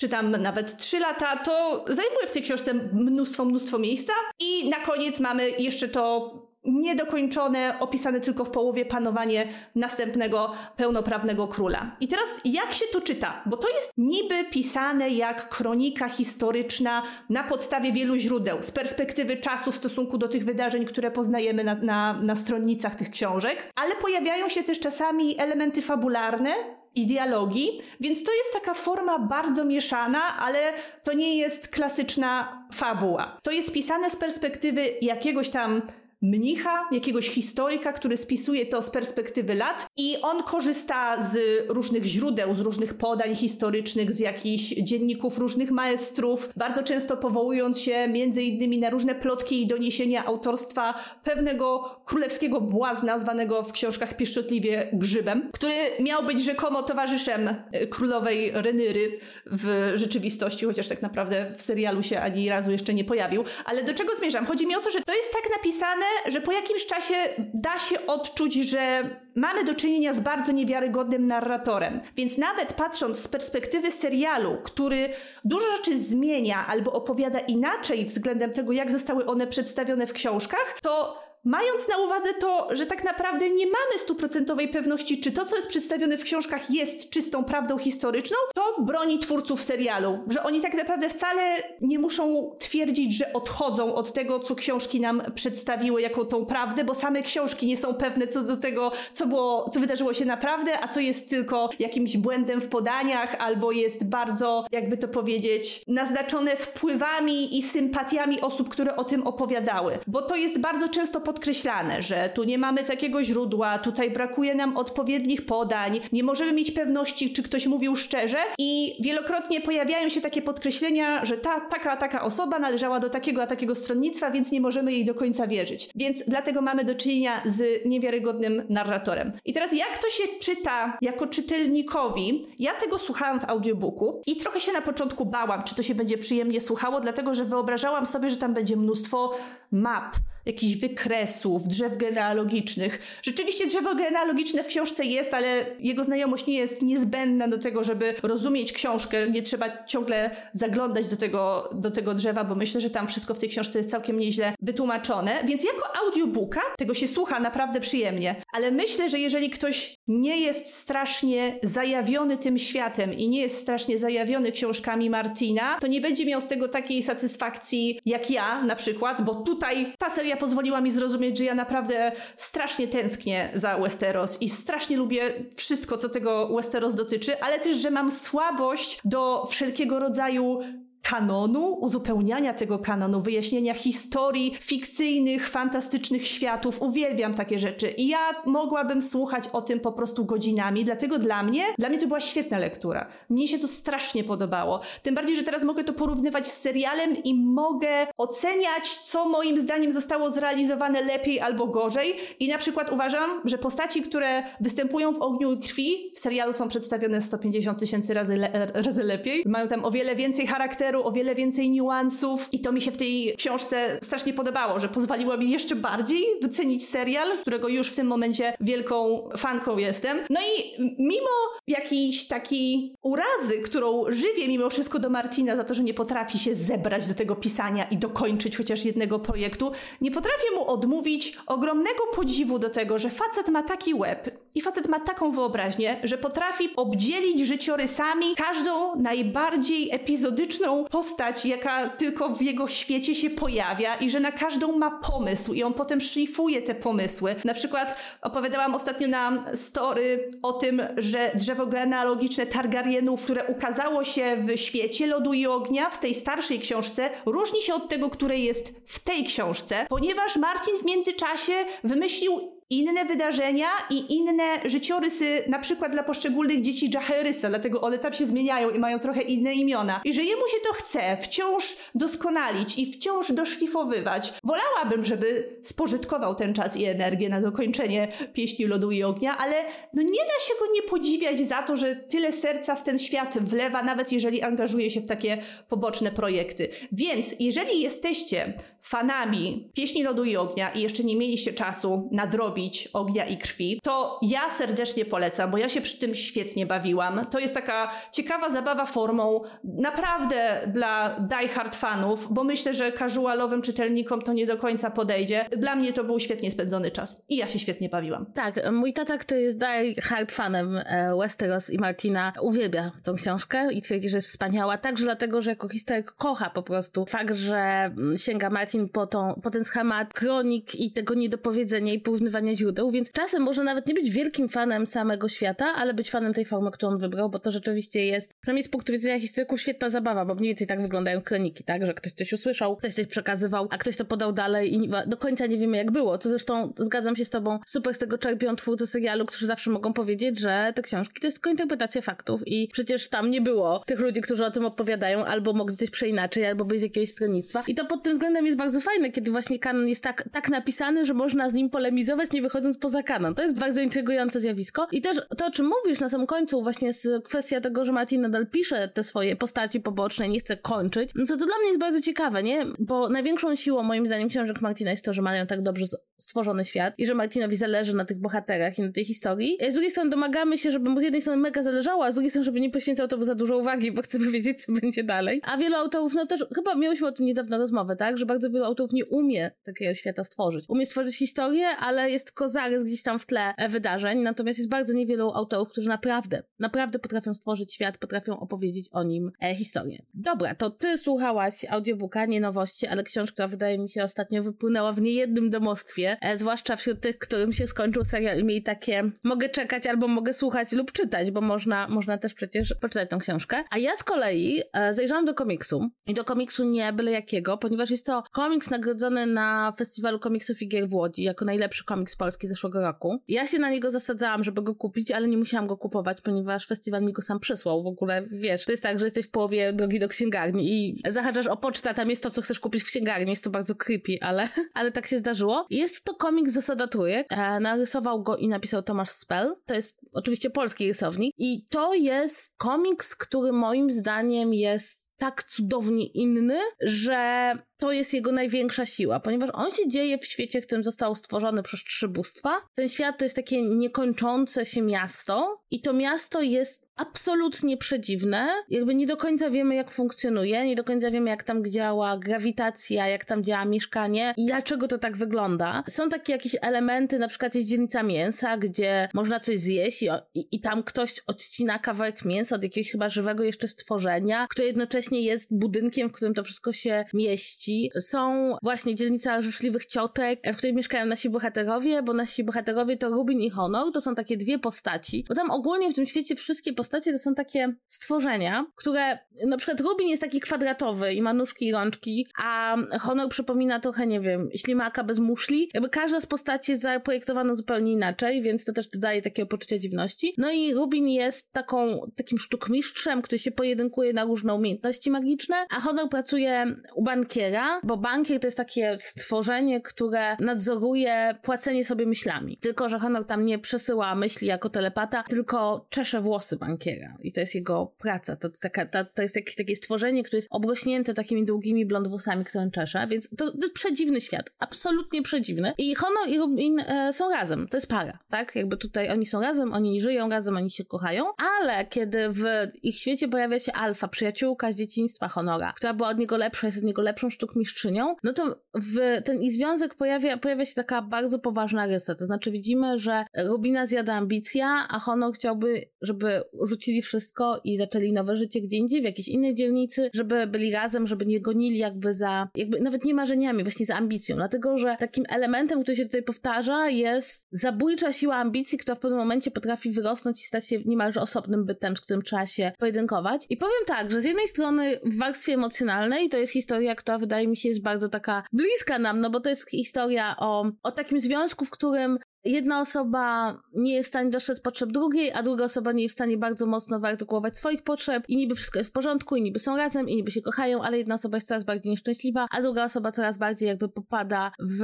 czy 0.00 0.08
tam 0.08 0.30
nawet 0.30 0.76
trzy 0.76 0.98
lata, 0.98 1.36
to 1.36 1.84
zajmuje 1.86 2.26
w 2.26 2.30
tej 2.30 2.42
książce 2.42 2.74
mnóstwo, 2.92 3.44
mnóstwo 3.44 3.78
miejsca. 3.78 4.12
I 4.40 4.68
na 4.68 4.80
koniec 4.80 5.20
mamy 5.20 5.50
jeszcze 5.50 5.88
to 5.88 6.32
niedokończone, 6.64 7.76
opisane 7.80 8.20
tylko 8.20 8.44
w 8.44 8.50
połowie 8.50 8.84
panowanie 8.84 9.48
następnego 9.74 10.52
pełnoprawnego 10.76 11.48
króla. 11.48 11.96
I 12.00 12.08
teraz 12.08 12.40
jak 12.44 12.72
się 12.72 12.84
to 12.92 13.00
czyta? 13.00 13.42
Bo 13.46 13.56
to 13.56 13.68
jest 13.68 13.92
niby 13.96 14.44
pisane 14.44 15.10
jak 15.10 15.48
kronika 15.48 16.08
historyczna 16.08 17.02
na 17.28 17.44
podstawie 17.44 17.92
wielu 17.92 18.16
źródeł, 18.16 18.62
z 18.62 18.70
perspektywy 18.70 19.36
czasu 19.36 19.72
w 19.72 19.76
stosunku 19.76 20.18
do 20.18 20.28
tych 20.28 20.44
wydarzeń, 20.44 20.84
które 20.84 21.10
poznajemy 21.10 21.64
na, 21.64 21.74
na, 21.74 22.12
na 22.12 22.36
stronnicach 22.36 22.94
tych 22.94 23.10
książek, 23.10 23.72
ale 23.74 23.96
pojawiają 23.96 24.48
się 24.48 24.62
też 24.62 24.80
czasami 24.80 25.40
elementy 25.40 25.82
fabularne, 25.82 26.79
i 26.94 27.06
dialogi, 27.06 27.80
więc 28.00 28.24
to 28.24 28.32
jest 28.32 28.52
taka 28.52 28.74
forma 28.74 29.18
bardzo 29.18 29.64
mieszana, 29.64 30.36
ale 30.38 30.72
to 31.04 31.12
nie 31.12 31.36
jest 31.36 31.68
klasyczna 31.68 32.62
fabuła. 32.72 33.36
To 33.42 33.50
jest 33.50 33.72
pisane 33.72 34.10
z 34.10 34.16
perspektywy 34.16 34.94
jakiegoś 35.02 35.48
tam 35.50 35.82
mnicha, 36.22 36.88
jakiegoś 36.92 37.28
historyka, 37.28 37.92
który 37.92 38.16
spisuje 38.16 38.66
to 38.66 38.82
z 38.82 38.90
perspektywy 38.90 39.54
lat 39.54 39.86
i 39.96 40.16
on 40.22 40.42
korzysta 40.42 41.22
z 41.22 41.38
różnych 41.68 42.04
źródeł, 42.04 42.54
z 42.54 42.60
różnych 42.60 42.94
podań 42.94 43.34
historycznych, 43.34 44.12
z 44.12 44.18
jakichś 44.18 44.68
dzienników 44.68 45.38
różnych 45.38 45.70
maestrów, 45.70 46.48
bardzo 46.56 46.82
często 46.82 47.16
powołując 47.16 47.78
się 47.78 48.08
między 48.08 48.42
innymi 48.42 48.78
na 48.78 48.90
różne 48.90 49.14
plotki 49.14 49.62
i 49.62 49.66
doniesienia 49.66 50.24
autorstwa 50.24 50.94
pewnego 51.24 52.00
królewskiego 52.04 52.60
błazna, 52.60 53.18
zwanego 53.18 53.62
w 53.62 53.72
książkach 53.72 54.16
pieszczotliwie 54.16 54.90
Grzybem, 54.92 55.50
który 55.52 55.74
miał 56.00 56.22
być 56.22 56.44
rzekomo 56.44 56.82
towarzyszem 56.82 57.48
e, 57.48 57.86
królowej 57.86 58.50
Renyry 58.54 59.18
w 59.46 59.92
rzeczywistości, 59.94 60.66
chociaż 60.66 60.88
tak 60.88 61.02
naprawdę 61.02 61.54
w 61.56 61.62
serialu 61.62 62.02
się 62.02 62.20
ani 62.20 62.48
razu 62.48 62.70
jeszcze 62.70 62.94
nie 62.94 63.04
pojawił. 63.04 63.44
Ale 63.64 63.84
do 63.84 63.94
czego 63.94 64.16
zmierzam? 64.16 64.46
Chodzi 64.46 64.66
mi 64.66 64.76
o 64.76 64.80
to, 64.80 64.90
że 64.90 65.00
to 65.06 65.14
jest 65.14 65.32
tak 65.32 65.56
napisane, 65.56 66.09
że 66.26 66.40
po 66.40 66.52
jakimś 66.52 66.86
czasie 66.86 67.14
da 67.54 67.78
się 67.78 68.06
odczuć, 68.06 68.54
że 68.54 69.10
mamy 69.34 69.64
do 69.64 69.74
czynienia 69.74 70.12
z 70.12 70.20
bardzo 70.20 70.52
niewiarygodnym 70.52 71.26
narratorem. 71.26 72.00
Więc 72.16 72.38
nawet 72.38 72.72
patrząc 72.72 73.18
z 73.18 73.28
perspektywy 73.28 73.90
serialu, 73.90 74.58
który 74.62 75.08
dużo 75.44 75.76
rzeczy 75.76 75.98
zmienia 75.98 76.66
albo 76.66 76.92
opowiada 76.92 77.38
inaczej 77.38 78.06
względem 78.06 78.52
tego, 78.52 78.72
jak 78.72 78.90
zostały 78.90 79.26
one 79.26 79.46
przedstawione 79.46 80.06
w 80.06 80.12
książkach, 80.12 80.78
to 80.82 81.22
mając 81.44 81.88
na 81.88 81.98
uwadze 81.98 82.34
to, 82.34 82.68
że 82.72 82.86
tak 82.86 83.04
naprawdę 83.04 83.50
nie 83.50 83.66
mamy 83.66 83.98
stuprocentowej 83.98 84.68
pewności, 84.68 85.20
czy 85.20 85.32
to, 85.32 85.44
co 85.44 85.56
jest 85.56 85.68
przedstawione 85.68 86.18
w 86.18 86.24
książkach, 86.24 86.70
jest 86.70 87.10
czystą 87.10 87.44
prawdą 87.44 87.78
historyczną, 87.78 88.36
to 88.54 88.82
broni 88.82 89.18
twórców 89.18 89.62
serialu, 89.62 90.18
że 90.26 90.42
oni 90.42 90.60
tak 90.60 90.74
naprawdę 90.74 91.08
wcale 91.08 91.42
nie 91.80 91.98
muszą 91.98 92.54
twierdzić, 92.58 93.16
że 93.16 93.32
odchodzą 93.32 93.94
od 93.94 94.12
tego, 94.12 94.40
co 94.40 94.54
książki 94.54 95.00
nam 95.00 95.22
przedstawiły 95.34 96.02
jako 96.02 96.24
tą 96.24 96.46
prawdę, 96.46 96.84
bo 96.84 96.94
same 96.94 97.22
książki 97.22 97.66
nie 97.66 97.76
są 97.76 97.94
pewne 97.94 98.26
co 98.26 98.42
do 98.42 98.56
tego, 98.56 98.92
co 99.12 99.26
było, 99.26 99.70
co 99.74 99.80
wydarzyło 99.80 100.12
się 100.12 100.24
naprawdę, 100.24 100.80
a 100.80 100.88
co 100.88 101.00
jest 101.00 101.30
tylko 101.30 101.70
jakimś 101.78 102.16
błędem 102.16 102.60
w 102.60 102.68
podaniach, 102.68 103.36
albo 103.38 103.72
jest 103.72 104.04
bardzo, 104.04 104.66
jakby 104.72 104.96
to 104.96 105.08
powiedzieć, 105.08 105.82
naznaczone 105.88 106.56
wpływami 106.56 107.58
i 107.58 107.62
sympatiami 107.62 108.40
osób, 108.40 108.68
które 108.68 108.96
o 108.96 109.04
tym 109.04 109.26
opowiadały. 109.26 109.98
Bo 110.06 110.22
to 110.22 110.36
jest 110.36 110.58
bardzo 110.58 110.88
często 110.88 111.20
podkreślane, 111.30 112.02
że 112.02 112.30
tu 112.34 112.44
nie 112.44 112.58
mamy 112.58 112.84
takiego 112.84 113.22
źródła, 113.22 113.78
tutaj 113.78 114.10
brakuje 114.10 114.54
nam 114.54 114.76
odpowiednich 114.76 115.46
podań, 115.46 116.00
nie 116.12 116.22
możemy 116.22 116.52
mieć 116.52 116.70
pewności, 116.70 117.32
czy 117.32 117.42
ktoś 117.42 117.66
mówił 117.66 117.96
szczerze 117.96 118.38
i 118.58 118.96
wielokrotnie 119.00 119.60
pojawiają 119.60 120.08
się 120.08 120.20
takie 120.20 120.42
podkreślenia, 120.42 121.24
że 121.24 121.36
ta, 121.36 121.60
taka, 121.60 121.96
taka 121.96 122.22
osoba 122.22 122.58
należała 122.58 123.00
do 123.00 123.10
takiego, 123.10 123.42
a 123.42 123.46
takiego 123.46 123.74
stronnictwa, 123.74 124.30
więc 124.30 124.52
nie 124.52 124.60
możemy 124.60 124.92
jej 124.92 125.04
do 125.04 125.14
końca 125.14 125.46
wierzyć. 125.46 125.88
Więc 125.94 126.24
dlatego 126.26 126.62
mamy 126.62 126.84
do 126.84 126.94
czynienia 126.94 127.42
z 127.44 127.86
niewiarygodnym 127.86 128.62
narratorem. 128.68 129.32
I 129.44 129.52
teraz 129.52 129.72
jak 129.72 129.98
to 129.98 130.10
się 130.10 130.24
czyta 130.40 130.98
jako 131.00 131.26
czytelnikowi? 131.26 132.46
Ja 132.58 132.74
tego 132.74 132.98
słuchałam 132.98 133.40
w 133.40 133.44
audiobooku 133.44 134.22
i 134.26 134.36
trochę 134.36 134.60
się 134.60 134.72
na 134.72 134.82
początku 134.82 135.26
bałam, 135.26 135.62
czy 135.62 135.74
to 135.74 135.82
się 135.82 135.94
będzie 135.94 136.18
przyjemnie 136.18 136.60
słuchało, 136.60 137.00
dlatego 137.00 137.34
że 137.34 137.44
wyobrażałam 137.44 138.06
sobie, 138.06 138.30
że 138.30 138.36
tam 138.36 138.54
będzie 138.54 138.76
mnóstwo 138.76 139.32
map, 139.72 140.16
jakichś 140.46 140.76
wykresów, 140.76 141.68
drzew 141.68 141.96
genealogicznych. 141.96 143.20
Rzeczywiście 143.22 143.66
drzewo 143.66 143.94
genealogiczne 143.94 144.64
w 144.64 144.66
książce 144.66 145.04
jest, 145.04 145.34
ale 145.34 145.66
jego 145.80 146.04
znajomość 146.04 146.46
nie 146.46 146.54
jest 146.54 146.82
niezbędna 146.82 147.48
do 147.48 147.58
tego, 147.58 147.84
żeby 147.84 148.14
rozumieć 148.22 148.72
książkę. 148.72 149.30
Nie 149.30 149.42
trzeba 149.42 149.84
ciągle 149.84 150.30
zaglądać 150.52 151.08
do 151.08 151.16
tego, 151.16 151.70
do 151.74 151.90
tego 151.90 152.14
drzewa, 152.14 152.44
bo 152.44 152.54
myślę, 152.54 152.80
że 152.80 152.90
tam 152.90 153.08
wszystko 153.08 153.34
w 153.34 153.38
tej 153.38 153.48
książce 153.48 153.78
jest 153.78 153.90
całkiem 153.90 154.18
nieźle 154.18 154.52
wytłumaczone. 154.62 155.42
Więc 155.44 155.64
jako 155.64 155.96
audiobooka 155.96 156.60
tego 156.78 156.94
się 156.94 157.08
słucha 157.08 157.40
naprawdę 157.40 157.80
przyjemnie. 157.80 158.36
Ale 158.52 158.70
myślę, 158.70 159.10
że 159.10 159.18
jeżeli 159.18 159.50
ktoś 159.50 159.94
nie 160.08 160.40
jest 160.40 160.74
strasznie 160.74 161.58
zajawiony 161.62 162.38
tym 162.38 162.58
światem 162.58 163.14
i 163.14 163.28
nie 163.28 163.40
jest 163.40 163.56
strasznie 163.56 163.98
zajawiony 163.98 164.52
książkami 164.52 165.10
Martina, 165.10 165.78
to 165.80 165.86
nie 165.86 166.00
będzie 166.00 166.26
miał 166.26 166.40
z 166.40 166.46
tego 166.46 166.68
takiej 166.68 167.02
satysfakcji 167.02 168.00
jak 168.06 168.30
ja 168.30 168.62
na 168.62 168.76
przykład, 168.76 169.24
bo 169.24 169.34
tutaj 169.34 169.92
ta 169.98 170.10
seria 170.10 170.29
pozwoliła 170.36 170.80
mi 170.80 170.90
zrozumieć, 170.90 171.38
że 171.38 171.44
ja 171.44 171.54
naprawdę 171.54 172.12
strasznie 172.36 172.88
tęsknię 172.88 173.50
za 173.54 173.78
Westeros 173.78 174.42
i 174.42 174.48
strasznie 174.48 174.96
lubię 174.96 175.34
wszystko, 175.56 175.96
co 175.96 176.08
tego 176.08 176.48
Westeros 176.56 176.94
dotyczy, 176.94 177.40
ale 177.40 177.58
też, 177.58 177.76
że 177.76 177.90
mam 177.90 178.10
słabość 178.10 179.00
do 179.04 179.46
wszelkiego 179.50 179.98
rodzaju 179.98 180.60
kanonu, 181.02 181.72
uzupełniania 181.80 182.54
tego 182.54 182.78
kanonu, 182.78 183.20
wyjaśnienia 183.20 183.74
historii 183.74 184.54
fikcyjnych, 184.60 185.48
fantastycznych 185.48 186.26
światów. 186.26 186.82
Uwielbiam 186.82 187.34
takie 187.34 187.58
rzeczy 187.58 187.90
i 187.90 188.08
ja 188.08 188.18
mogłabym 188.46 189.02
słuchać 189.02 189.48
o 189.52 189.62
tym 189.62 189.80
po 189.80 189.92
prostu 189.92 190.24
godzinami, 190.24 190.84
dlatego 190.84 191.18
dla 191.18 191.42
mnie, 191.42 191.64
dla 191.78 191.88
mnie 191.88 191.98
to 191.98 192.06
była 192.06 192.20
świetna 192.20 192.58
lektura. 192.58 193.06
Mnie 193.28 193.48
się 193.48 193.58
to 193.58 193.68
strasznie 193.68 194.24
podobało. 194.24 194.80
Tym 195.02 195.14
bardziej, 195.14 195.36
że 195.36 195.42
teraz 195.42 195.64
mogę 195.64 195.84
to 195.84 195.92
porównywać 195.92 196.48
z 196.48 196.56
serialem 196.56 197.22
i 197.24 197.34
mogę 197.34 198.06
oceniać, 198.16 198.98
co 199.04 199.28
moim 199.28 199.60
zdaniem 199.60 199.92
zostało 199.92 200.30
zrealizowane 200.30 201.02
lepiej 201.02 201.40
albo 201.40 201.66
gorzej 201.66 202.16
i 202.40 202.48
na 202.48 202.58
przykład 202.58 202.92
uważam, 202.92 203.40
że 203.44 203.58
postaci, 203.58 204.02
które 204.02 204.42
występują 204.60 205.12
w 205.12 205.22
Ogniu 205.22 205.52
i 205.52 205.58
Krwi 205.58 206.12
w 206.14 206.18
serialu 206.18 206.52
są 206.52 206.68
przedstawione 206.68 207.20
150 207.20 207.78
tysięcy 207.78 208.14
razy, 208.14 208.36
le 208.36 208.50
razy 208.74 209.02
lepiej. 209.02 209.42
Mają 209.46 209.68
tam 209.68 209.84
o 209.84 209.90
wiele 209.90 210.16
więcej 210.16 210.46
charakteru 210.46 210.89
o 210.98 211.12
wiele 211.12 211.34
więcej 211.34 211.70
niuansów 211.70 212.48
i 212.52 212.60
to 212.60 212.72
mi 212.72 212.80
się 212.80 212.90
w 212.90 212.96
tej 212.96 213.34
książce 213.36 213.98
strasznie 214.02 214.32
podobało, 214.32 214.78
że 214.78 214.88
pozwoliło 214.88 215.36
mi 215.36 215.50
jeszcze 215.50 215.76
bardziej 215.76 216.24
docenić 216.42 216.88
serial, 216.88 217.38
którego 217.40 217.68
już 217.68 217.88
w 217.88 217.96
tym 217.96 218.06
momencie 218.06 218.52
wielką 218.60 219.28
fanką 219.36 219.78
jestem. 219.78 220.18
No 220.30 220.40
i 220.40 220.82
mimo 220.98 221.30
jakiejś 221.66 222.26
takiej 222.26 222.94
urazy, 223.02 223.60
którą 223.64 224.04
żywię 224.08 224.48
mimo 224.48 224.70
wszystko 224.70 224.98
do 224.98 225.10
Martina 225.10 225.56
za 225.56 225.64
to, 225.64 225.74
że 225.74 225.82
nie 225.82 225.94
potrafi 225.94 226.38
się 226.38 226.54
zebrać 226.54 227.06
do 227.06 227.14
tego 227.14 227.36
pisania 227.36 227.84
i 227.84 227.96
dokończyć 227.96 228.56
chociaż 228.56 228.84
jednego 228.84 229.18
projektu, 229.18 229.72
nie 230.00 230.10
potrafię 230.10 230.50
mu 230.56 230.68
odmówić 230.68 231.38
ogromnego 231.46 232.06
podziwu 232.14 232.58
do 232.58 232.70
tego, 232.70 232.98
że 232.98 233.10
facet 233.10 233.48
ma 233.48 233.62
taki 233.62 233.94
łeb 233.94 234.38
i 234.54 234.60
facet 234.60 234.88
ma 234.88 235.00
taką 235.00 235.32
wyobraźnię, 235.32 236.00
że 236.04 236.18
potrafi 236.18 236.68
obdzielić 236.76 237.46
życiorysami 237.46 238.34
każdą 238.36 238.96
najbardziej 238.96 239.94
epizodyczną 239.94 240.79
postać, 240.84 241.46
jaka 241.46 241.88
tylko 241.88 242.28
w 242.28 242.42
jego 242.42 242.68
świecie 242.68 243.14
się 243.14 243.30
pojawia 243.30 243.96
i 243.96 244.10
że 244.10 244.20
na 244.20 244.32
każdą 244.32 244.78
ma 244.78 244.90
pomysł 244.90 245.52
i 245.52 245.62
on 245.62 245.74
potem 245.74 246.00
szlifuje 246.00 246.62
te 246.62 246.74
pomysły. 246.74 247.34
Na 247.44 247.54
przykład 247.54 247.96
opowiadałam 248.22 248.74
ostatnio 248.74 249.08
na 249.08 249.44
story 249.54 250.30
o 250.42 250.52
tym, 250.52 250.82
że 250.96 251.30
drzewo 251.34 251.66
genealogiczne 251.66 252.46
Targaryenów, 252.46 253.24
które 253.24 253.44
ukazało 253.44 254.04
się 254.04 254.36
w 254.36 254.60
świecie 254.60 255.06
Lodu 255.06 255.32
i 255.32 255.46
Ognia 255.46 255.90
w 255.90 255.98
tej 255.98 256.14
starszej 256.14 256.58
książce, 256.58 257.10
różni 257.26 257.62
się 257.62 257.74
od 257.74 257.88
tego, 257.88 258.10
które 258.10 258.38
jest 258.38 258.74
w 258.86 258.98
tej 258.98 259.24
książce, 259.24 259.86
ponieważ 259.88 260.36
Martin 260.36 260.78
w 260.78 260.84
międzyczasie 260.84 261.52
wymyślił 261.84 262.59
inne 262.70 263.04
wydarzenia 263.04 263.68
i 263.90 264.14
inne 264.14 264.44
życiorysy, 264.64 265.44
na 265.48 265.58
przykład 265.58 265.92
dla 265.92 266.02
poszczególnych 266.02 266.60
dzieci 266.60 266.90
Jaherysa, 266.94 267.48
dlatego 267.48 267.80
one 267.80 267.98
tam 267.98 268.12
się 268.12 268.26
zmieniają 268.26 268.70
i 268.70 268.78
mają 268.78 268.98
trochę 268.98 269.22
inne 269.22 269.54
imiona. 269.54 270.00
I 270.04 270.12
że 270.12 270.22
jemu 270.22 270.42
się 270.48 270.56
to 270.68 270.74
chce 270.74 271.16
wciąż 271.16 271.76
doskonalić 271.94 272.78
i 272.78 272.92
wciąż 272.92 273.32
doszlifowywać. 273.32 274.32
Wolałabym, 274.44 275.04
żeby 275.04 275.56
spożytkował 275.62 276.34
ten 276.34 276.54
czas 276.54 276.76
i 276.76 276.84
energię 276.84 277.28
na 277.28 277.40
dokończenie 277.40 278.08
pieśni 278.32 278.66
lodu 278.66 278.90
i 278.90 279.02
ognia, 279.02 279.38
ale 279.38 279.64
no 279.94 280.02
nie 280.02 280.08
da 280.08 280.44
się 280.46 280.54
go 280.60 280.72
nie 280.74 280.82
podziwiać 280.82 281.40
za 281.40 281.62
to, 281.62 281.76
że 281.76 281.96
tyle 281.96 282.32
serca 282.32 282.76
w 282.76 282.82
ten 282.82 282.98
świat 282.98 283.38
wlewa, 283.38 283.82
nawet 283.82 284.12
jeżeli 284.12 284.42
angażuje 284.42 284.90
się 284.90 285.00
w 285.00 285.06
takie 285.06 285.42
poboczne 285.68 286.10
projekty. 286.10 286.68
Więc 286.92 287.34
jeżeli 287.40 287.80
jesteście 287.80 288.54
fanami 288.82 289.70
pieśni 289.74 290.02
lodu 290.02 290.24
i 290.24 290.36
ognia 290.36 290.70
i 290.70 290.80
jeszcze 290.80 291.04
nie 291.04 291.16
mieliście 291.16 291.52
czasu 291.52 292.08
nadrobić 292.12 292.88
ognia 292.92 293.26
i 293.26 293.38
krwi, 293.38 293.80
to 293.82 294.20
ja 294.22 294.50
serdecznie 294.50 295.04
polecam, 295.04 295.50
bo 295.50 295.58
ja 295.58 295.68
się 295.68 295.80
przy 295.80 295.98
tym 295.98 296.14
świetnie 296.14 296.66
bawiłam. 296.66 297.26
To 297.30 297.38
jest 297.38 297.54
taka 297.54 297.92
ciekawa 298.12 298.50
zabawa 298.50 298.86
formą 298.86 299.40
naprawdę 299.64 300.60
dla 300.66 301.20
die-hard 301.20 301.76
fanów, 301.76 302.28
bo 302.30 302.44
myślę, 302.44 302.74
że 302.74 302.92
casualowym 302.92 303.62
czytelnikom 303.62 304.22
to 304.22 304.32
nie 304.32 304.46
do 304.46 304.56
końca 304.56 304.90
podejdzie. 304.90 305.46
Dla 305.56 305.76
mnie 305.76 305.92
to 305.92 306.04
był 306.04 306.20
świetnie 306.20 306.50
spędzony 306.50 306.90
czas 306.90 307.24
i 307.28 307.36
ja 307.36 307.48
się 307.48 307.58
świetnie 307.58 307.88
bawiłam. 307.88 308.26
Tak, 308.34 308.72
mój 308.72 308.92
tata, 308.92 309.18
który 309.18 309.40
jest 309.42 309.58
die-hard 309.58 310.32
fanem 310.32 310.76
e, 310.76 311.16
Westeros 311.16 311.70
i 311.70 311.78
Martina, 311.78 312.32
uwielbia 312.40 312.92
tą 313.04 313.14
książkę 313.14 313.72
i 313.72 313.82
twierdzi, 313.82 314.08
że 314.08 314.16
jest 314.16 314.28
wspaniała, 314.28 314.78
także 314.78 315.04
dlatego, 315.04 315.42
że 315.42 315.50
jako 315.50 315.68
historyk 315.68 316.12
kocha 316.12 316.50
po 316.50 316.62
prostu 316.62 317.06
fakt, 317.06 317.34
że 317.34 317.56
mm, 317.56 318.16
sięga 318.16 318.50
Martin 318.50 318.69
po, 318.92 319.06
tą, 319.06 319.40
po 319.42 319.50
ten 319.50 319.64
schemat 319.64 320.14
kronik 320.14 320.74
i 320.74 320.92
tego 320.92 321.14
niedopowiedzenia 321.14 321.92
i 321.92 322.00
porównywania 322.00 322.54
źródeł, 322.54 322.90
więc 322.90 323.12
czasem 323.12 323.42
może 323.42 323.64
nawet 323.64 323.86
nie 323.86 323.94
być 323.94 324.10
wielkim 324.10 324.48
fanem 324.48 324.86
samego 324.86 325.28
świata, 325.28 325.66
ale 325.76 325.94
być 325.94 326.10
fanem 326.10 326.34
tej 326.34 326.44
formy, 326.44 326.70
którą 326.70 326.92
on 326.92 326.98
wybrał, 326.98 327.30
bo 327.30 327.38
to 327.38 327.50
rzeczywiście 327.50 328.06
jest, 328.06 328.34
przynajmniej 328.40 328.64
z 328.64 328.68
punktu 328.68 328.92
widzenia 328.92 329.20
historyków, 329.20 329.60
świetna 329.60 329.88
zabawa, 329.88 330.24
bo 330.24 330.34
mniej 330.34 330.48
więcej 330.48 330.66
tak 330.66 330.82
wyglądają 330.82 331.22
kroniki, 331.22 331.64
tak? 331.64 331.86
Że 331.86 331.94
ktoś 331.94 332.12
coś 332.12 332.32
usłyszał, 332.32 332.76
ktoś 332.76 332.94
coś 332.94 333.06
przekazywał, 333.06 333.68
a 333.70 333.78
ktoś 333.78 333.96
to 333.96 334.04
podał 334.04 334.32
dalej 334.32 334.74
i 334.74 334.90
do 335.06 335.16
końca 335.16 335.46
nie 335.46 335.58
wiemy 335.58 335.76
jak 335.76 335.90
było. 335.90 336.18
Co 336.18 336.28
zresztą 336.28 336.72
zgadzam 336.78 337.16
się 337.16 337.24
z 337.24 337.30
tobą, 337.30 337.58
super 337.66 337.94
z 337.94 337.98
tego 337.98 338.18
czerpią 338.18 338.56
twórcy 338.56 338.86
serialu, 338.86 339.26
którzy 339.26 339.46
zawsze 339.46 339.70
mogą 339.70 339.92
powiedzieć, 339.92 340.40
że 340.40 340.72
te 340.74 340.82
książki 340.82 341.20
to 341.20 341.26
jest 341.26 341.36
tylko 341.36 341.50
interpretacja 341.50 342.02
faktów 342.02 342.42
i 342.46 342.68
przecież 342.72 343.08
tam 343.08 343.30
nie 343.30 343.40
było 343.40 343.82
tych 343.86 344.00
ludzi, 344.00 344.20
którzy 344.20 344.44
o 344.44 344.50
tym 344.50 344.66
opowiadają, 344.66 345.24
albo 345.24 345.52
mogli 345.52 345.76
coś 345.76 345.90
przeinaczyć, 345.90 346.44
albo 346.44 346.64
być 346.64 346.80
z 346.80 346.82
jakiegoś 346.82 347.10
stronnictwa. 347.10 347.62
I 347.66 347.74
to 347.74 347.84
pod 347.84 348.02
tym 348.02 348.12
względem 348.12 348.46
jest 348.46 348.58
bardzo 348.60 348.80
fajne, 348.80 349.12
kiedy 349.12 349.30
właśnie 349.30 349.58
kanon 349.58 349.88
jest 349.88 350.04
tak, 350.04 350.28
tak 350.32 350.48
napisany, 350.48 351.06
że 351.06 351.14
można 351.14 351.48
z 351.48 351.54
nim 351.54 351.70
polemizować, 351.70 352.32
nie 352.32 352.42
wychodząc 352.42 352.78
poza 352.78 353.02
kanon. 353.02 353.34
To 353.34 353.42
jest 353.42 353.58
bardzo 353.58 353.80
intrygujące 353.80 354.40
zjawisko. 354.40 354.88
I 354.92 355.00
też 355.00 355.16
to, 355.36 355.46
o 355.46 355.50
czym 355.50 355.66
mówisz 355.66 356.00
na 356.00 356.08
samym 356.08 356.26
końcu, 356.26 356.62
właśnie 356.62 356.88
jest 356.88 357.08
kwestia 357.24 357.60
tego, 357.60 357.84
że 357.84 357.92
Martin 357.92 358.20
nadal 358.20 358.46
pisze 358.46 358.88
te 358.88 359.02
swoje 359.02 359.36
postaci 359.36 359.80
poboczne, 359.80 360.28
nie 360.28 360.40
chce 360.40 360.56
kończyć, 360.56 361.10
no 361.14 361.26
to 361.26 361.36
to 361.36 361.46
dla 361.46 361.58
mnie 361.58 361.68
jest 361.68 361.80
bardzo 361.80 362.00
ciekawe, 362.00 362.42
nie? 362.42 362.66
Bo 362.78 363.08
największą 363.08 363.56
siłą, 363.56 363.82
moim 363.82 364.06
zdaniem, 364.06 364.28
książek 364.28 364.60
Martina 364.60 364.90
jest 364.90 365.04
to, 365.04 365.12
że 365.12 365.22
mają 365.22 365.46
tak 365.46 365.62
dobrze 365.62 365.86
stworzony 366.22 366.64
świat 366.64 366.94
i 366.98 367.06
że 367.06 367.14
Martinowi 367.14 367.56
zależy 367.56 367.96
na 367.96 368.04
tych 368.04 368.18
bohaterach 368.18 368.78
i 368.78 368.82
na 368.82 368.92
tej 368.92 369.04
historii. 369.04 369.58
Z 369.68 369.72
drugiej 369.72 369.90
strony 369.90 370.10
domagamy 370.10 370.58
się, 370.58 370.70
żeby 370.70 370.90
mu 370.90 371.00
z 371.00 371.02
jednej 371.02 371.22
strony 371.22 371.42
mega 371.42 371.62
zależało, 371.62 372.04
a 372.04 372.12
z 372.12 372.14
drugiej 372.14 372.30
strony, 372.30 372.44
żeby 372.44 372.60
nie 372.60 372.70
poświęcał 372.70 373.08
temu 373.08 373.24
za 373.24 373.34
dużo 373.34 373.58
uwagi, 373.58 373.92
bo 373.92 374.02
chcemy 374.02 374.30
wiedzieć, 374.36 374.64
co 374.64 374.72
będzie 374.72 375.04
dalej. 375.04 375.40
A 375.44 375.56
wielu 375.56 375.76
autorów, 375.76 376.14
no 376.14 376.26
też, 376.26 376.44
chyba 376.54 376.74
miałyśmy 376.74 377.06
o 377.06 377.12
tym 377.12 377.26
niedawno 377.26 377.58
rozmowę, 377.58 377.96
tak? 377.96 378.18
Że 378.18 378.26
bardzo 378.26 378.49
wielu 378.50 378.64
autorów 378.64 378.92
nie 378.92 379.06
umie 379.06 379.50
takiego 379.64 379.94
świata 379.94 380.24
stworzyć. 380.24 380.64
Umie 380.68 380.86
stworzyć 380.86 381.18
historię, 381.18 381.68
ale 381.68 382.10
jest 382.10 382.26
tylko 382.26 382.48
zarys 382.48 382.84
gdzieś 382.84 383.02
tam 383.02 383.18
w 383.18 383.26
tle 383.26 383.54
wydarzeń, 383.68 384.18
natomiast 384.18 384.58
jest 384.58 384.70
bardzo 384.70 384.92
niewielu 384.92 385.30
autorów, 385.34 385.72
którzy 385.72 385.88
naprawdę, 385.88 386.42
naprawdę 386.58 386.98
potrafią 386.98 387.34
stworzyć 387.34 387.74
świat, 387.74 387.98
potrafią 387.98 388.40
opowiedzieć 388.40 388.88
o 388.92 389.02
nim 389.02 389.32
e, 389.42 389.54
historię. 389.54 390.02
Dobra, 390.14 390.54
to 390.54 390.70
ty 390.70 390.98
słuchałaś 390.98 391.64
audiobooka, 391.70 392.26
nie 392.26 392.40
nowości, 392.40 392.86
ale 392.86 393.02
książka, 393.02 393.48
wydaje 393.48 393.78
mi 393.78 393.90
się 393.90 394.04
ostatnio 394.04 394.42
wypłynęła 394.42 394.92
w 394.92 395.00
niejednym 395.00 395.50
domostwie, 395.50 396.16
e, 396.20 396.36
zwłaszcza 396.36 396.76
wśród 396.76 397.00
tych, 397.00 397.18
którym 397.18 397.52
się 397.52 397.66
skończył 397.66 398.04
serial 398.04 398.38
i 398.38 398.44
mieli 398.44 398.62
takie 398.62 399.10
mogę 399.24 399.48
czekać 399.48 399.86
albo 399.86 400.08
mogę 400.08 400.32
słuchać 400.32 400.72
lub 400.72 400.92
czytać, 400.92 401.30
bo 401.30 401.40
można, 401.40 401.88
można 401.88 402.18
też 402.18 402.34
przecież 402.34 402.74
poczytać 402.80 403.10
tą 403.10 403.18
książkę. 403.18 403.64
A 403.70 403.78
ja 403.78 403.96
z 403.96 404.04
kolei 404.04 404.62
e, 404.72 404.94
zajrzałam 404.94 405.24
do 405.24 405.34
komiksu 405.34 405.88
i 406.06 406.14
do 406.14 406.24
komiksu 406.24 406.64
nie 406.64 406.92
byle 406.92 407.10
jakiego, 407.10 407.58
ponieważ 407.58 407.90
jest 407.90 408.06
to 408.06 408.22
komiks 408.40 408.70
nagrodzony 408.70 409.26
na 409.26 409.72
Festiwalu 409.78 410.18
Komiksów 410.18 410.62
i 410.62 410.68
Gier 410.68 410.88
w 410.88 410.94
Łodzi 410.94 411.22
jako 411.22 411.44
najlepszy 411.44 411.84
komiks 411.84 412.16
polski 412.16 412.48
zeszłego 412.48 412.80
roku. 412.80 413.18
Ja 413.28 413.46
się 413.46 413.58
na 413.58 413.70
niego 413.70 413.90
zasadzałam, 413.90 414.44
żeby 414.44 414.62
go 414.62 414.74
kupić, 414.74 415.10
ale 415.10 415.28
nie 415.28 415.38
musiałam 415.38 415.66
go 415.66 415.76
kupować, 415.76 416.20
ponieważ 416.20 416.66
festiwal 416.66 417.02
mi 417.02 417.12
go 417.12 417.22
sam 417.22 417.40
przysłał. 417.40 417.82
W 417.82 417.86
ogóle, 417.86 418.28
wiesz, 418.32 418.64
to 418.64 418.70
jest 418.70 418.82
tak, 418.82 418.98
że 418.98 419.06
jesteś 419.06 419.26
w 419.26 419.30
połowie 419.30 419.72
drogi 419.72 419.98
do 419.98 420.08
księgarni 420.08 420.72
i 420.72 421.02
zahaczasz 421.08 421.46
o 421.46 421.56
pocztę, 421.56 421.94
tam 421.94 422.10
jest 422.10 422.22
to, 422.22 422.30
co 422.30 422.42
chcesz 422.42 422.60
kupić 422.60 422.82
w 422.82 422.86
księgarni. 422.86 423.30
Jest 423.30 423.44
to 423.44 423.50
bardzo 423.50 423.74
creepy, 423.74 424.18
ale, 424.20 424.48
ale 424.74 424.92
tak 424.92 425.06
się 425.06 425.18
zdarzyło. 425.18 425.66
Jest 425.70 426.04
to 426.04 426.14
komiks 426.14 426.52
Zasada 426.52 426.86
Trójek. 426.86 427.26
E, 427.30 427.60
narysował 427.60 428.22
go 428.22 428.36
i 428.36 428.48
napisał 428.48 428.82
Tomasz 428.82 429.10
Spell. 429.10 429.54
To 429.66 429.74
jest 429.74 430.00
oczywiście 430.12 430.50
polski 430.50 430.88
rysownik. 430.88 431.34
I 431.38 431.64
to 431.70 431.94
jest 431.94 432.54
komiks, 432.56 433.16
który 433.16 433.52
moim 433.52 433.90
zdaniem 433.90 434.54
jest 434.54 434.99
tak 435.20 435.44
cudownie 435.44 436.06
inny, 436.06 436.58
że 436.80 437.52
to 437.78 437.92
jest 437.92 438.14
jego 438.14 438.32
największa 438.32 438.86
siła, 438.86 439.20
ponieważ 439.20 439.50
on 439.52 439.70
się 439.70 439.88
dzieje 439.88 440.18
w 440.18 440.24
świecie, 440.24 440.62
w 440.62 440.66
którym 440.66 440.84
został 440.84 441.14
stworzony 441.14 441.62
przez 441.62 441.84
trzy 441.84 442.08
bóstwa. 442.08 442.60
Ten 442.74 442.88
świat 442.88 443.18
to 443.18 443.24
jest 443.24 443.36
takie 443.36 443.62
niekończące 443.62 444.66
się 444.66 444.82
miasto 444.82 445.62
i 445.70 445.80
to 445.80 445.92
miasto 445.92 446.42
jest 446.42 446.89
absolutnie 447.00 447.76
przedziwne. 447.76 448.48
Jakby 448.68 448.94
nie 448.94 449.06
do 449.06 449.16
końca 449.16 449.50
wiemy, 449.50 449.74
jak 449.74 449.90
funkcjonuje, 449.90 450.66
nie 450.66 450.76
do 450.76 450.84
końca 450.84 451.10
wiemy, 451.10 451.30
jak 451.30 451.42
tam 451.42 451.64
działa 451.64 452.18
grawitacja, 452.18 453.08
jak 453.08 453.24
tam 453.24 453.44
działa 453.44 453.64
mieszkanie 453.64 454.34
i 454.36 454.46
dlaczego 454.46 454.88
to 454.88 454.98
tak 454.98 455.16
wygląda. 455.16 455.84
Są 455.88 456.08
takie 456.08 456.32
jakieś 456.32 456.56
elementy, 456.62 457.18
na 457.18 457.28
przykład 457.28 457.54
jest 457.54 457.68
dzielnica 457.68 458.02
mięsa, 458.02 458.56
gdzie 458.56 459.08
można 459.14 459.40
coś 459.40 459.58
zjeść 459.58 460.02
i, 460.02 460.08
i, 460.34 460.48
i 460.52 460.60
tam 460.60 460.82
ktoś 460.82 461.14
odcina 461.26 461.78
kawałek 461.78 462.24
mięsa 462.24 462.56
od 462.56 462.62
jakiegoś 462.62 462.90
chyba 462.90 463.08
żywego 463.08 463.44
jeszcze 463.44 463.68
stworzenia, 463.68 464.46
które 464.50 464.66
jednocześnie 464.66 465.20
jest 465.20 465.58
budynkiem, 465.58 466.08
w 466.08 466.12
którym 466.12 466.34
to 466.34 466.44
wszystko 466.44 466.72
się 466.72 467.04
mieści. 467.14 467.90
Są 468.00 468.50
właśnie 468.62 468.94
dzielnica 468.94 469.42
życzliwych 469.42 469.86
ciotek, 469.86 470.40
w 470.52 470.56
której 470.56 470.74
mieszkają 470.74 471.06
nasi 471.06 471.30
bohaterowie, 471.30 472.02
bo 472.02 472.12
nasi 472.12 472.44
bohaterowie 472.44 472.96
to 472.96 473.08
Rubin 473.08 473.40
i 473.40 473.50
Honor, 473.50 473.92
to 473.92 474.00
są 474.00 474.14
takie 474.14 474.36
dwie 474.36 474.58
postaci, 474.58 475.24
bo 475.28 475.34
tam 475.34 475.50
ogólnie 475.50 475.90
w 475.90 475.94
tym 475.94 476.06
świecie 476.06 476.36
wszystkie 476.36 476.72
postaci 476.72 476.89
postacie 476.90 477.12
to 477.12 477.18
są 477.18 477.34
takie 477.34 477.74
stworzenia, 477.86 478.66
które 478.76 479.18
na 479.46 479.56
przykład 479.56 479.80
Rubin 479.80 480.08
jest 480.08 480.22
taki 480.22 480.40
kwadratowy 480.40 481.14
i 481.14 481.22
ma 481.22 481.34
nóżki 481.34 481.66
i 481.66 481.72
rączki, 481.72 482.26
a 482.42 482.76
Honor 483.00 483.28
przypomina 483.28 483.80
trochę, 483.80 484.06
nie 484.06 484.20
wiem, 484.20 484.48
ślimaka 484.56 485.04
bez 485.04 485.18
muszli. 485.18 485.70
Jakby 485.74 485.88
każda 485.88 486.20
z 486.20 486.26
postaci 486.26 486.72
jest 486.72 486.82
zaprojektowana 486.82 487.54
zupełnie 487.54 487.92
inaczej, 487.92 488.42
więc 488.42 488.64
to 488.64 488.72
też 488.72 488.88
dodaje 488.88 489.22
takiego 489.22 489.48
poczucia 489.48 489.78
dziwności. 489.78 490.34
No 490.38 490.50
i 490.50 490.74
Rubin 490.74 491.08
jest 491.08 491.52
taką, 491.52 492.10
takim 492.16 492.38
sztukmistrzem, 492.38 493.22
który 493.22 493.38
się 493.38 493.50
pojedynkuje 493.50 494.12
na 494.12 494.24
różne 494.24 494.54
umiejętności 494.54 495.10
magiczne, 495.10 495.56
a 495.70 495.80
Honor 495.80 496.08
pracuje 496.08 496.66
u 496.94 497.02
bankiera, 497.02 497.80
bo 497.84 497.96
bankier 497.96 498.40
to 498.40 498.46
jest 498.46 498.56
takie 498.56 498.96
stworzenie, 499.00 499.80
które 499.80 500.36
nadzoruje 500.40 501.34
płacenie 501.42 501.84
sobie 501.84 502.06
myślami. 502.06 502.58
Tylko, 502.60 502.88
że 502.88 502.98
Honor 502.98 503.26
tam 503.26 503.44
nie 503.44 503.58
przesyła 503.58 504.14
myśli 504.14 504.46
jako 504.46 504.70
telepata, 504.70 505.24
tylko 505.28 505.86
czesze 505.90 506.20
włosy 506.20 506.56
bankiera 506.56 506.79
i 507.22 507.32
to 507.32 507.40
jest 507.40 507.54
jego 507.54 507.92
praca. 507.98 508.36
To, 508.36 508.48
taka, 508.62 508.86
ta, 508.86 509.04
to 509.04 509.22
jest 509.22 509.36
jakieś 509.36 509.56
takie 509.56 509.76
stworzenie, 509.76 510.22
które 510.22 510.38
jest 510.38 510.48
obrośnięte 510.50 511.14
takimi 511.14 511.44
długimi 511.44 511.86
blond 511.86 512.08
włosami, 512.08 512.44
które 512.44 512.64
on 512.64 512.70
czesze, 512.70 513.06
więc 513.06 513.30
to, 513.36 513.50
to 513.50 513.70
przedziwny 513.74 514.20
świat. 514.20 514.50
Absolutnie 514.58 515.22
przedziwny. 515.22 515.72
I 515.78 515.94
Honor 515.94 516.28
i 516.28 516.38
Rubin 516.38 516.80
e, 516.80 517.12
są 517.12 517.30
razem. 517.30 517.68
To 517.68 517.76
jest 517.76 517.88
para, 517.88 518.18
tak? 518.30 518.56
Jakby 518.56 518.76
tutaj 518.76 519.10
oni 519.10 519.26
są 519.26 519.40
razem, 519.40 519.72
oni 519.72 520.00
żyją 520.00 520.28
razem, 520.28 520.56
oni 520.56 520.70
się 520.70 520.84
kochają, 520.84 521.24
ale 521.58 521.86
kiedy 521.86 522.28
w 522.28 522.44
ich 522.82 522.96
świecie 522.96 523.28
pojawia 523.28 523.58
się 523.58 523.72
Alfa, 523.72 524.08
przyjaciółka 524.08 524.72
z 524.72 524.76
dzieciństwa 524.76 525.28
Honora, 525.28 525.72
która 525.76 525.94
była 525.94 526.08
od 526.08 526.18
niego 526.18 526.36
lepsza, 526.36 526.66
jest 526.66 526.78
od 526.78 526.84
niego 526.84 527.02
lepszą 527.02 527.30
sztukmistrzynią, 527.30 528.14
no 528.22 528.32
to 528.32 528.60
w 528.74 529.22
ten 529.24 529.42
ich 529.42 529.52
związek 529.52 529.94
pojawia, 529.94 530.38
pojawia 530.38 530.64
się 530.64 530.74
taka 530.74 531.02
bardzo 531.02 531.38
poważna 531.38 531.86
rysa. 531.86 532.14
To 532.14 532.26
znaczy 532.26 532.50
widzimy, 532.50 532.98
że 532.98 533.24
Rubina 533.46 533.86
zjada 533.86 534.14
ambicja, 534.14 534.86
a 534.88 534.98
Honor 534.98 535.32
chciałby, 535.34 535.90
żeby 536.02 536.42
rzucili 536.70 537.02
wszystko 537.02 537.60
i 537.64 537.76
zaczęli 537.76 538.12
nowe 538.12 538.36
życie 538.36 538.60
gdzie 538.60 538.76
indziej, 538.76 539.00
w 539.00 539.04
jakiejś 539.04 539.28
innej 539.28 539.54
dzielnicy, 539.54 540.10
żeby 540.14 540.46
byli 540.46 540.72
razem, 540.72 541.06
żeby 541.06 541.26
nie 541.26 541.40
gonili 541.40 541.78
jakby 541.78 542.12
za, 542.12 542.48
jakby 542.54 542.80
nawet 542.80 543.04
nie 543.04 543.14
marzeniami, 543.14 543.62
właśnie 543.62 543.86
za 543.86 543.94
ambicją. 543.94 544.36
Dlatego, 544.36 544.78
że 544.78 544.96
takim 544.98 545.24
elementem, 545.28 545.82
który 545.82 545.96
się 545.96 546.04
tutaj 546.04 546.22
powtarza 546.22 546.88
jest 546.88 547.46
zabójcza 547.52 548.12
siła 548.12 548.36
ambicji, 548.36 548.78
która 548.78 548.94
w 548.94 548.98
pewnym 548.98 549.18
momencie 549.18 549.50
potrafi 549.50 549.90
wyrosnąć 549.90 550.40
i 550.40 550.44
stać 550.44 550.68
się 550.68 550.78
niemalże 550.84 551.20
osobnym 551.20 551.64
bytem, 551.64 551.96
z 551.96 552.00
którym 552.00 552.22
trzeba 552.22 552.46
się 552.46 552.72
pojedynkować. 552.78 553.46
I 553.50 553.56
powiem 553.56 553.84
tak, 553.86 554.12
że 554.12 554.20
z 554.20 554.24
jednej 554.24 554.48
strony 554.48 555.00
w 555.04 555.18
warstwie 555.18 555.54
emocjonalnej 555.54 556.28
to 556.28 556.38
jest 556.38 556.52
historia, 556.52 556.94
która 556.94 557.18
wydaje 557.18 557.48
mi 557.48 557.56
się 557.56 557.68
jest 557.68 557.82
bardzo 557.82 558.08
taka 558.08 558.42
bliska 558.52 558.98
nam, 558.98 559.20
no 559.20 559.30
bo 559.30 559.40
to 559.40 559.50
jest 559.50 559.70
historia 559.70 560.36
o, 560.38 560.70
o 560.82 560.92
takim 560.92 561.20
związku, 561.20 561.64
w 561.64 561.70
którym 561.70 562.18
jedna 562.44 562.80
osoba 562.80 563.58
nie 563.74 563.94
jest 563.94 564.08
w 564.08 564.10
stanie 564.10 564.30
dostrzec 564.30 564.60
potrzeb 564.60 564.92
drugiej, 564.92 565.32
a 565.32 565.42
druga 565.42 565.64
osoba 565.64 565.92
nie 565.92 566.02
jest 566.02 566.12
w 566.14 566.18
stanie 566.18 566.38
bardzo 566.38 566.66
mocno 566.66 567.00
wyartykułować 567.00 567.58
swoich 567.58 567.82
potrzeb 567.82 568.24
i 568.28 568.36
niby 568.36 568.54
wszystko 568.54 568.78
jest 568.78 568.90
w 568.90 568.92
porządku, 568.92 569.36
i 569.36 569.42
niby 569.42 569.58
są 569.58 569.76
razem, 569.76 570.08
i 570.08 570.16
niby 570.16 570.30
się 570.30 570.42
kochają, 570.42 570.82
ale 570.82 570.98
jedna 570.98 571.14
osoba 571.14 571.36
jest 571.36 571.48
coraz 571.48 571.64
bardziej 571.64 571.90
nieszczęśliwa, 571.90 572.46
a 572.50 572.62
druga 572.62 572.84
osoba 572.84 573.12
coraz 573.12 573.38
bardziej 573.38 573.68
jakby 573.68 573.88
popada 573.88 574.52
w, 574.60 574.82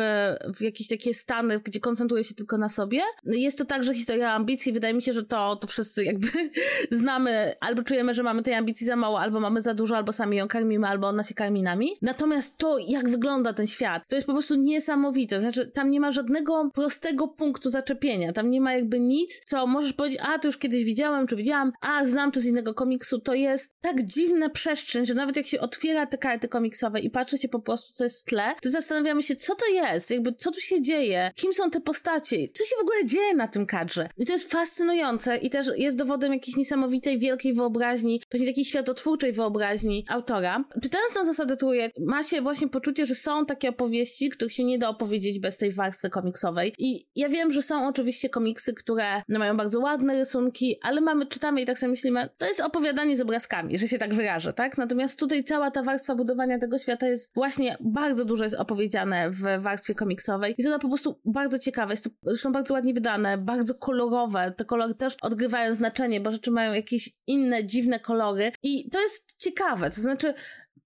w 0.56 0.60
jakieś 0.62 0.88
takie 0.88 1.14
stany, 1.14 1.60
gdzie 1.60 1.80
koncentruje 1.80 2.24
się 2.24 2.34
tylko 2.34 2.58
na 2.58 2.68
sobie. 2.68 3.00
Jest 3.24 3.58
to 3.58 3.64
także 3.64 3.94
historia 3.94 4.32
ambicji. 4.32 4.72
Wydaje 4.72 4.94
mi 4.94 5.02
się, 5.02 5.12
że 5.12 5.24
to, 5.24 5.56
to 5.56 5.66
wszyscy 5.66 6.04
jakby 6.04 6.28
znamy, 6.90 7.54
albo 7.60 7.82
czujemy, 7.82 8.14
że 8.14 8.22
mamy 8.22 8.42
tej 8.42 8.54
ambicji 8.54 8.86
za 8.86 8.96
mało, 8.96 9.20
albo 9.20 9.40
mamy 9.40 9.60
za 9.60 9.74
dużo, 9.74 9.96
albo 9.96 10.12
sami 10.12 10.36
ją 10.36 10.48
karmimy, 10.48 10.86
albo 10.86 11.08
ona 11.08 11.22
się 11.22 11.34
karmi 11.34 11.62
nami. 11.62 11.90
Natomiast 12.02 12.58
to, 12.58 12.78
jak 12.78 13.08
wygląda 13.08 13.52
ten 13.52 13.66
świat, 13.66 14.02
to 14.08 14.16
jest 14.16 14.26
po 14.26 14.32
prostu 14.32 14.54
niesamowite. 14.54 15.40
Znaczy, 15.40 15.66
tam 15.66 15.90
nie 15.90 16.00
ma 16.00 16.12
żadnego 16.12 16.70
prostego 16.74 17.28
punktu 17.28 17.45
zaczepienia. 17.64 18.32
Tam 18.32 18.50
nie 18.50 18.60
ma 18.60 18.74
jakby 18.74 19.00
nic, 19.00 19.42
co 19.46 19.66
możesz 19.66 19.92
powiedzieć, 19.92 20.20
a 20.22 20.38
to 20.38 20.48
już 20.48 20.58
kiedyś 20.58 20.84
widziałem, 20.84 21.26
czy 21.26 21.36
widziałam, 21.36 21.72
a 21.80 22.04
znam 22.04 22.32
to 22.32 22.40
z 22.40 22.46
innego 22.46 22.74
komiksu. 22.74 23.20
To 23.20 23.34
jest 23.34 23.80
tak 23.80 24.02
dziwna 24.04 24.50
przestrzeń, 24.50 25.06
że 25.06 25.14
nawet 25.14 25.36
jak 25.36 25.46
się 25.46 25.60
otwiera 25.60 26.06
te 26.06 26.18
karty 26.18 26.48
komiksowe 26.48 27.00
i 27.00 27.10
patrzy 27.10 27.38
się 27.38 27.48
po 27.48 27.60
prostu, 27.60 27.92
co 27.92 28.04
jest 28.04 28.20
w 28.20 28.24
tle, 28.24 28.54
to 28.62 28.70
zastanawiamy 28.70 29.22
się, 29.22 29.36
co 29.36 29.54
to 29.54 29.66
jest, 29.66 30.10
jakby 30.10 30.32
co 30.32 30.52
tu 30.52 30.60
się 30.60 30.82
dzieje, 30.82 31.30
kim 31.34 31.52
są 31.52 31.70
te 31.70 31.80
postacie, 31.80 32.48
co 32.48 32.64
się 32.64 32.76
w 32.78 32.82
ogóle 32.82 33.06
dzieje 33.06 33.34
na 33.34 33.48
tym 33.48 33.66
kadrze. 33.66 34.08
I 34.18 34.26
to 34.26 34.32
jest 34.32 34.50
fascynujące 34.50 35.36
i 35.36 35.50
też 35.50 35.66
jest 35.76 35.96
dowodem 35.96 36.32
jakiejś 36.32 36.56
niesamowitej, 36.56 37.18
wielkiej 37.18 37.54
wyobraźni, 37.54 38.22
właśnie 38.30 38.46
takiej 38.46 38.64
światotwórczej 38.64 39.32
wyobraźni 39.32 40.06
autora. 40.08 40.64
Czytając 40.82 41.14
tę 41.14 41.24
zasadę 41.24 41.56
trójek, 41.56 41.92
ma 42.06 42.22
się 42.22 42.40
właśnie 42.40 42.68
poczucie, 42.68 43.06
że 43.06 43.14
są 43.14 43.46
takie 43.46 43.68
opowieści, 43.68 44.30
których 44.30 44.52
się 44.52 44.64
nie 44.64 44.78
da 44.78 44.88
opowiedzieć 44.88 45.38
bez 45.38 45.56
tej 45.56 45.72
warstwy 45.72 46.10
komiksowej. 46.10 46.74
I 46.78 47.06
ja 47.14 47.28
wiem, 47.28 47.35
że 47.50 47.62
są 47.62 47.88
oczywiście 47.88 48.28
komiksy, 48.28 48.74
które 48.74 49.22
no, 49.28 49.38
mają 49.38 49.56
bardzo 49.56 49.80
ładne 49.80 50.14
rysunki, 50.14 50.78
ale 50.82 51.00
mamy, 51.00 51.26
czytamy 51.26 51.60
i 51.60 51.66
tak 51.66 51.78
sobie 51.78 51.90
myślimy, 51.90 52.28
to 52.38 52.46
jest 52.46 52.60
opowiadanie 52.60 53.16
z 53.16 53.20
obrazkami, 53.20 53.78
że 53.78 53.88
się 53.88 53.98
tak 53.98 54.14
wyrażę, 54.14 54.52
tak? 54.52 54.78
Natomiast 54.78 55.18
tutaj 55.18 55.44
cała 55.44 55.70
ta 55.70 55.82
warstwa 55.82 56.14
budowania 56.14 56.58
tego 56.58 56.78
świata 56.78 57.08
jest 57.08 57.34
właśnie 57.34 57.76
bardzo 57.80 58.24
dużo 58.24 58.44
jest 58.44 58.56
opowiedziane 58.56 59.30
w 59.30 59.62
warstwie 59.62 59.94
komiksowej. 59.94 60.54
Jest 60.58 60.68
ona 60.68 60.78
po 60.78 60.88
prostu 60.88 61.20
bardzo 61.24 61.58
ciekawa, 61.58 61.92
jest 61.92 62.04
to 62.04 62.10
zresztą 62.22 62.52
bardzo 62.52 62.74
ładnie 62.74 62.94
wydane, 62.94 63.38
bardzo 63.38 63.74
kolorowe. 63.74 64.52
Te 64.56 64.64
kolory 64.64 64.94
też 64.94 65.16
odgrywają 65.22 65.74
znaczenie, 65.74 66.20
bo 66.20 66.30
rzeczy 66.30 66.50
mają 66.50 66.72
jakieś 66.72 67.10
inne, 67.26 67.66
dziwne 67.66 68.00
kolory 68.00 68.52
i 68.62 68.90
to 68.90 69.00
jest 69.00 69.34
ciekawe. 69.38 69.90
To 69.90 70.00
znaczy, 70.00 70.34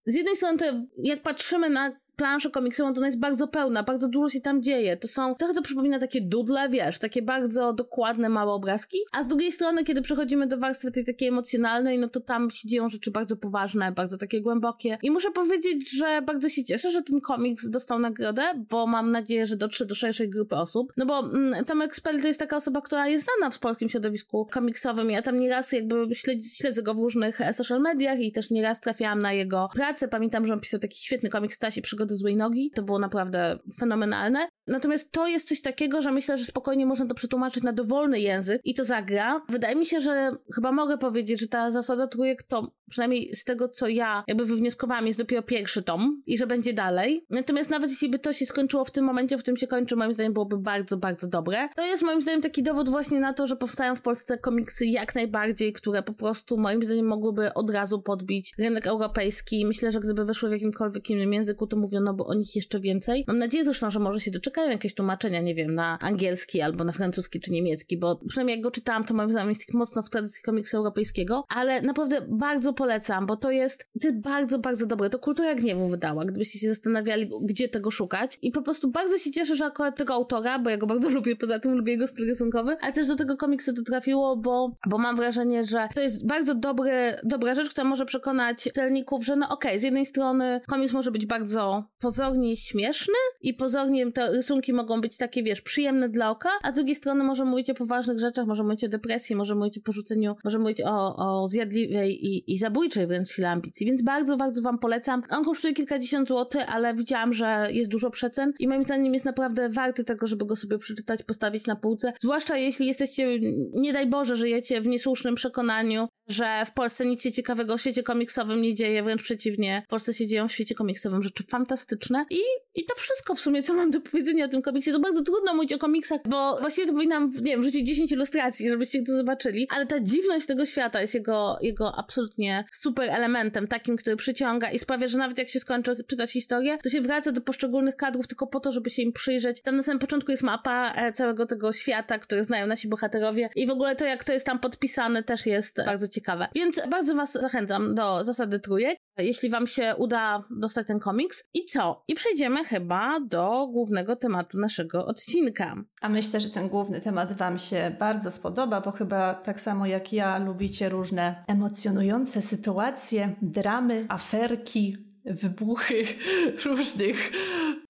z 0.06 0.14
jednej 0.14 0.36
strony, 0.36 0.58
to 0.58 0.64
jak 1.02 1.22
patrzymy 1.22 1.70
na 1.70 1.99
planszę 2.20 2.50
komiksową, 2.50 2.94
to 2.94 2.98
ona 2.98 3.06
jest 3.06 3.18
bardzo 3.18 3.48
pełna, 3.48 3.82
bardzo 3.82 4.08
dużo 4.08 4.28
się 4.28 4.40
tam 4.40 4.62
dzieje. 4.62 4.96
To 4.96 5.08
są, 5.08 5.34
trochę 5.34 5.54
to 5.54 5.62
przypomina 5.62 5.98
takie 5.98 6.20
dudle, 6.20 6.68
wiesz, 6.68 6.98
takie 6.98 7.22
bardzo 7.22 7.72
dokładne, 7.72 8.28
małe 8.28 8.52
obrazki. 8.52 8.98
A 9.12 9.22
z 9.22 9.28
drugiej 9.28 9.52
strony, 9.52 9.84
kiedy 9.84 10.02
przechodzimy 10.02 10.46
do 10.46 10.58
warstwy 10.58 10.90
tej 10.90 11.04
takiej 11.04 11.28
emocjonalnej, 11.28 11.98
no 11.98 12.08
to 12.08 12.20
tam 12.20 12.50
się 12.50 12.68
dzieją 12.68 12.88
rzeczy 12.88 13.10
bardzo 13.10 13.36
poważne, 13.36 13.92
bardzo 13.92 14.18
takie 14.18 14.40
głębokie. 14.40 14.98
I 15.02 15.10
muszę 15.10 15.30
powiedzieć, 15.30 15.90
że 15.90 16.22
bardzo 16.22 16.48
się 16.48 16.64
cieszę, 16.64 16.90
że 16.90 17.02
ten 17.02 17.20
komiks 17.20 17.70
dostał 17.70 17.98
nagrodę, 17.98 18.42
bo 18.70 18.86
mam 18.86 19.10
nadzieję, 19.10 19.46
że 19.46 19.56
dotrze 19.56 19.86
do 19.86 19.94
szerszej 19.94 20.30
grupy 20.30 20.56
osób. 20.56 20.92
No 20.96 21.06
bo 21.06 21.18
mm, 21.18 21.64
Tomek 21.64 21.96
Spell 21.96 22.22
to 22.22 22.28
jest 22.28 22.40
taka 22.40 22.56
osoba, 22.56 22.80
która 22.80 23.08
jest 23.08 23.24
znana 23.24 23.50
w 23.50 23.58
polskim 23.58 23.88
środowisku 23.88 24.48
komiksowym. 24.50 25.10
Ja 25.10 25.22
tam 25.22 25.38
nieraz 25.38 25.72
jakby 25.72 26.14
śledzi, 26.14 26.48
śledzę 26.48 26.82
go 26.82 26.94
w 26.94 26.98
różnych 26.98 27.40
e, 27.40 27.52
social 27.52 27.80
mediach 27.80 28.20
i 28.20 28.32
też 28.32 28.50
nieraz 28.50 28.80
trafiałam 28.80 29.22
na 29.22 29.32
jego 29.32 29.68
pracę. 29.74 30.08
Pamiętam, 30.08 30.46
że 30.46 30.52
on 30.52 30.60
pisał 30.60 30.80
taki 30.80 30.98
świetny 30.98 31.30
komiks 31.30 31.56
Stasi 31.56 31.82
Przygody 31.82 32.09
do 32.10 32.16
złej 32.16 32.36
nogi. 32.36 32.70
To 32.74 32.82
było 32.82 32.98
naprawdę 32.98 33.58
fenomenalne. 33.78 34.48
Natomiast 34.66 35.12
to 35.12 35.26
jest 35.26 35.48
coś 35.48 35.62
takiego, 35.62 36.02
że 36.02 36.12
myślę, 36.12 36.36
że 36.36 36.44
spokojnie 36.44 36.86
można 36.86 37.06
to 37.06 37.14
przetłumaczyć 37.14 37.62
na 37.62 37.72
dowolny 37.72 38.20
język 38.20 38.60
i 38.64 38.74
to 38.74 38.84
zagra. 38.84 39.42
Wydaje 39.48 39.76
mi 39.76 39.86
się, 39.86 40.00
że 40.00 40.30
chyba 40.54 40.72
mogę 40.72 40.98
powiedzieć, 40.98 41.40
że 41.40 41.48
ta 41.48 41.70
zasada 41.70 42.06
trójek 42.06 42.42
to 42.42 42.72
przynajmniej 42.90 43.36
z 43.36 43.44
tego, 43.44 43.68
co 43.68 43.88
ja 43.88 44.24
jakby 44.26 44.44
wywnioskowałam, 44.44 45.06
jest 45.06 45.18
dopiero 45.18 45.42
pierwszy 45.42 45.82
tom 45.82 46.22
i 46.26 46.38
że 46.38 46.46
będzie 46.46 46.72
dalej. 46.72 47.26
Natomiast 47.30 47.70
nawet 47.70 47.90
jeśli 47.90 48.08
by 48.08 48.18
to 48.18 48.32
się 48.32 48.46
skończyło 48.46 48.84
w 48.84 48.90
tym 48.90 49.04
momencie, 49.04 49.38
w 49.38 49.40
którym 49.40 49.56
się 49.56 49.66
kończy, 49.66 49.96
moim 49.96 50.14
zdaniem 50.14 50.32
byłoby 50.32 50.58
bardzo, 50.58 50.96
bardzo 50.96 51.28
dobre. 51.28 51.68
To 51.76 51.86
jest 51.86 52.02
moim 52.02 52.22
zdaniem 52.22 52.40
taki 52.40 52.62
dowód 52.62 52.88
właśnie 52.88 53.20
na 53.20 53.32
to, 53.32 53.46
że 53.46 53.56
powstają 53.56 53.96
w 53.96 54.02
Polsce 54.02 54.38
komiksy 54.38 54.86
jak 54.86 55.14
najbardziej, 55.14 55.72
które 55.72 56.02
po 56.02 56.12
prostu 56.12 56.58
moim 56.58 56.84
zdaniem 56.84 57.06
mogłyby 57.06 57.54
od 57.54 57.70
razu 57.70 58.02
podbić 58.02 58.52
rynek 58.58 58.86
europejski. 58.86 59.66
Myślę, 59.66 59.90
że 59.90 60.00
gdyby 60.00 60.24
wyszły 60.24 60.48
w 60.48 60.52
jakimkolwiek 60.52 61.10
innym 61.10 61.32
języku, 61.32 61.66
to 61.66 61.76
mówiono 62.00 62.14
by 62.14 62.24
o 62.24 62.34
nich 62.34 62.56
jeszcze 62.56 62.80
więcej. 62.80 63.24
Mam 63.26 63.38
nadzieję 63.38 63.64
zresztą, 63.64 63.90
że 63.90 64.00
może 64.00 64.20
się 64.20 64.30
doczekają 64.30 64.70
jakieś 64.70 64.94
tłumaczenia, 64.94 65.40
nie 65.40 65.54
wiem, 65.54 65.74
na 65.74 65.98
angielski 66.00 66.60
albo 66.60 66.84
na 66.84 66.92
francuski 66.92 67.40
czy 67.40 67.52
niemiecki, 67.52 67.98
bo 67.98 68.20
przynajmniej 68.28 68.56
jak 68.56 68.62
go 68.62 68.70
czytałam, 68.70 69.04
to 69.04 69.14
moim 69.14 69.30
zdaniem 69.30 69.48
jest 69.48 69.74
mocno 69.74 70.02
w 70.02 70.10
tradycji 70.10 70.42
komiksu 70.42 70.76
europejskiego, 70.76 71.44
ale 71.48 71.82
naprawdę 71.82 72.26
bardzo 72.28 72.72
polecam, 72.72 73.26
bo 73.26 73.36
to 73.36 73.50
jest, 73.50 73.86
to 74.00 74.08
jest 74.08 74.20
bardzo, 74.20 74.58
bardzo 74.58 74.86
dobre. 74.86 75.10
To 75.10 75.18
Kultura 75.18 75.54
Gniewu 75.54 75.88
wydała, 75.88 76.24
gdybyście 76.24 76.58
się 76.58 76.68
zastanawiali, 76.68 77.30
gdzie 77.42 77.68
tego 77.68 77.90
szukać. 77.90 78.38
I 78.42 78.52
po 78.52 78.62
prostu 78.62 78.90
bardzo 78.90 79.18
się 79.18 79.32
cieszę, 79.32 79.56
że 79.56 79.64
akurat 79.64 79.96
tego 79.96 80.14
autora, 80.14 80.58
bo 80.58 80.70
ja 80.70 80.76
go 80.76 80.86
bardzo 80.86 81.08
lubię, 81.16 81.36
poza 81.36 81.58
tym 81.58 81.76
lubię 81.76 81.92
jego 81.92 82.06
styl 82.06 82.26
rysunkowy, 82.26 82.76
ale 82.80 82.92
też 82.92 83.08
do 83.08 83.16
tego 83.16 83.36
komiksu 83.36 83.74
to 83.74 83.82
trafiło, 83.82 84.36
bo, 84.36 84.76
bo 84.86 84.98
mam 84.98 85.16
wrażenie, 85.16 85.64
że 85.64 85.88
to 85.94 86.00
jest 86.00 86.26
bardzo 86.26 86.54
dobry, 86.54 87.16
dobra 87.24 87.54
rzecz, 87.54 87.70
która 87.70 87.84
może 87.84 88.06
przekonać 88.06 88.62
czytelników, 88.62 89.24
że 89.24 89.36
no 89.36 89.48
okej, 89.48 89.70
okay, 89.70 89.78
z 89.78 89.82
jednej 89.82 90.06
strony 90.06 90.60
komiks 90.66 90.92
może 90.92 91.10
być 91.10 91.26
bardzo 91.26 91.79
pozornie 92.00 92.56
śmieszny 92.56 93.14
i 93.40 93.54
pozornie 93.54 94.12
te 94.12 94.32
rysunki 94.32 94.72
mogą 94.72 95.00
być 95.00 95.16
takie, 95.16 95.42
wiesz, 95.42 95.60
przyjemne 95.60 96.08
dla 96.08 96.30
oka, 96.30 96.50
a 96.62 96.70
z 96.70 96.74
drugiej 96.74 96.94
strony 96.94 97.24
może 97.24 97.44
mówić 97.44 97.70
o 97.70 97.74
poważnych 97.74 98.18
rzeczach, 98.18 98.46
może 98.46 98.62
mówić 98.62 98.84
o 98.84 98.88
depresji, 98.88 99.36
może 99.36 99.54
mówić 99.54 99.78
o 99.78 99.80
porzuceniu, 99.80 100.36
może 100.44 100.58
mówić 100.58 100.82
o, 100.82 101.16
o 101.16 101.48
zjadliwej 101.48 102.26
i, 102.26 102.52
i 102.52 102.58
zabójczej 102.58 103.06
wręcz 103.06 103.30
sile 103.30 103.50
ambicji, 103.50 103.86
więc 103.86 104.02
bardzo, 104.02 104.36
bardzo 104.36 104.62
wam 104.62 104.78
polecam. 104.78 105.22
On 105.30 105.44
kosztuje 105.44 105.74
kilkadziesiąt 105.74 106.28
złotych, 106.28 106.62
ale 106.68 106.94
widziałam, 106.94 107.32
że 107.32 107.68
jest 107.70 107.90
dużo 107.90 108.10
przecen 108.10 108.52
i 108.58 108.68
moim 108.68 108.82
zdaniem 108.82 109.12
jest 109.12 109.24
naprawdę 109.24 109.68
warty 109.68 110.04
tego, 110.04 110.26
żeby 110.26 110.46
go 110.46 110.56
sobie 110.56 110.78
przeczytać, 110.78 111.22
postawić 111.22 111.66
na 111.66 111.76
półce, 111.76 112.12
zwłaszcza 112.20 112.56
jeśli 112.56 112.86
jesteście, 112.86 113.40
nie 113.72 113.92
daj 113.92 114.06
Boże, 114.06 114.36
żyjecie 114.36 114.80
w 114.80 114.86
niesłusznym 114.86 115.34
przekonaniu, 115.34 116.08
że 116.30 116.62
w 116.66 116.72
Polsce 116.72 117.06
nic 117.06 117.22
się 117.22 117.32
ciekawego 117.32 117.76
w 117.76 117.80
świecie 117.80 118.02
komiksowym 118.02 118.62
nie 118.62 118.74
dzieje, 118.74 119.02
wręcz 119.02 119.22
przeciwnie. 119.22 119.82
W 119.86 119.90
Polsce 119.90 120.14
się 120.14 120.26
dzieją 120.26 120.48
w 120.48 120.52
świecie 120.52 120.74
komiksowym 120.74 121.22
rzeczy 121.22 121.44
fantastyczne 121.44 122.26
i, 122.30 122.40
i 122.74 122.84
to 122.84 122.94
wszystko 122.94 123.34
w 123.34 123.40
sumie, 123.40 123.62
co 123.62 123.74
mam 123.74 123.90
do 123.90 124.00
powiedzenia 124.00 124.44
o 124.44 124.48
tym 124.48 124.62
komiksie. 124.62 124.92
To 124.92 125.00
bardzo 125.00 125.22
trudno 125.22 125.54
mówić 125.54 125.72
o 125.72 125.78
komiksach, 125.78 126.20
bo 126.28 126.56
właściwie 126.60 126.86
to 126.86 126.92
powinnam, 126.92 127.30
nie 127.30 127.52
wiem, 127.52 127.64
rzucić 127.64 127.86
10 127.86 128.12
ilustracji, 128.12 128.68
żebyście 128.68 129.02
to 129.02 129.16
zobaczyli, 129.16 129.68
ale 129.70 129.86
ta 129.86 130.00
dziwność 130.00 130.46
tego 130.46 130.66
świata 130.66 131.00
jest 131.00 131.14
jego, 131.14 131.58
jego 131.62 131.98
absolutnie 131.98 132.64
super 132.70 133.10
elementem, 133.10 133.68
takim, 133.68 133.96
który 133.96 134.16
przyciąga 134.16 134.70
i 134.70 134.78
sprawia, 134.78 135.08
że 135.08 135.18
nawet 135.18 135.38
jak 135.38 135.48
się 135.48 135.60
skończy 135.60 136.04
czytać 136.04 136.32
historię, 136.32 136.78
to 136.82 136.88
się 136.88 137.00
wraca 137.00 137.32
do 137.32 137.40
poszczególnych 137.40 137.96
kadrów 137.96 138.26
tylko 138.26 138.46
po 138.46 138.60
to, 138.60 138.72
żeby 138.72 138.90
się 138.90 139.02
im 139.02 139.12
przyjrzeć. 139.12 139.62
Tam 139.62 139.76
na 139.76 139.82
samym 139.82 139.98
początku 139.98 140.30
jest 140.30 140.42
mapa 140.42 140.92
e, 140.96 141.12
całego 141.12 141.46
tego 141.46 141.72
świata, 141.72 142.18
który 142.18 142.44
znają 142.44 142.66
nasi 142.66 142.88
bohaterowie 142.88 143.48
i 143.56 143.66
w 143.66 143.70
ogóle 143.70 143.96
to, 143.96 144.04
jak 144.04 144.24
to 144.24 144.32
jest 144.32 144.46
tam 144.46 144.58
podpisane, 144.58 145.22
też 145.22 145.46
jest 145.46 145.76
bardzo 145.86 146.08
ciekawe 146.08 146.19
ciekawe. 146.20 146.48
Więc 146.54 146.80
bardzo 146.90 147.14
Was 147.14 147.32
zachęcam 147.32 147.94
do 147.94 148.24
zasady 148.24 148.60
trójek, 148.60 148.98
jeśli 149.18 149.50
Wam 149.50 149.66
się 149.66 149.94
uda 149.98 150.44
dostać 150.50 150.86
ten 150.86 150.98
komiks. 150.98 151.44
I 151.54 151.64
co? 151.64 152.04
I 152.08 152.14
przejdziemy 152.14 152.64
chyba 152.64 153.20
do 153.20 153.66
głównego 153.72 154.16
tematu 154.16 154.58
naszego 154.58 155.06
odcinka. 155.06 155.76
A 156.00 156.08
myślę, 156.08 156.40
że 156.40 156.50
ten 156.50 156.68
główny 156.68 157.00
temat 157.00 157.32
Wam 157.32 157.58
się 157.58 157.96
bardzo 157.98 158.30
spodoba, 158.30 158.80
bo 158.80 158.90
chyba 158.90 159.34
tak 159.34 159.60
samo 159.60 159.86
jak 159.86 160.12
ja 160.12 160.38
lubicie 160.38 160.88
różne 160.88 161.44
emocjonujące 161.48 162.42
sytuacje, 162.42 163.36
dramy, 163.42 164.04
aferki, 164.08 165.09
wybuchy 165.24 166.04
różnych 166.64 167.32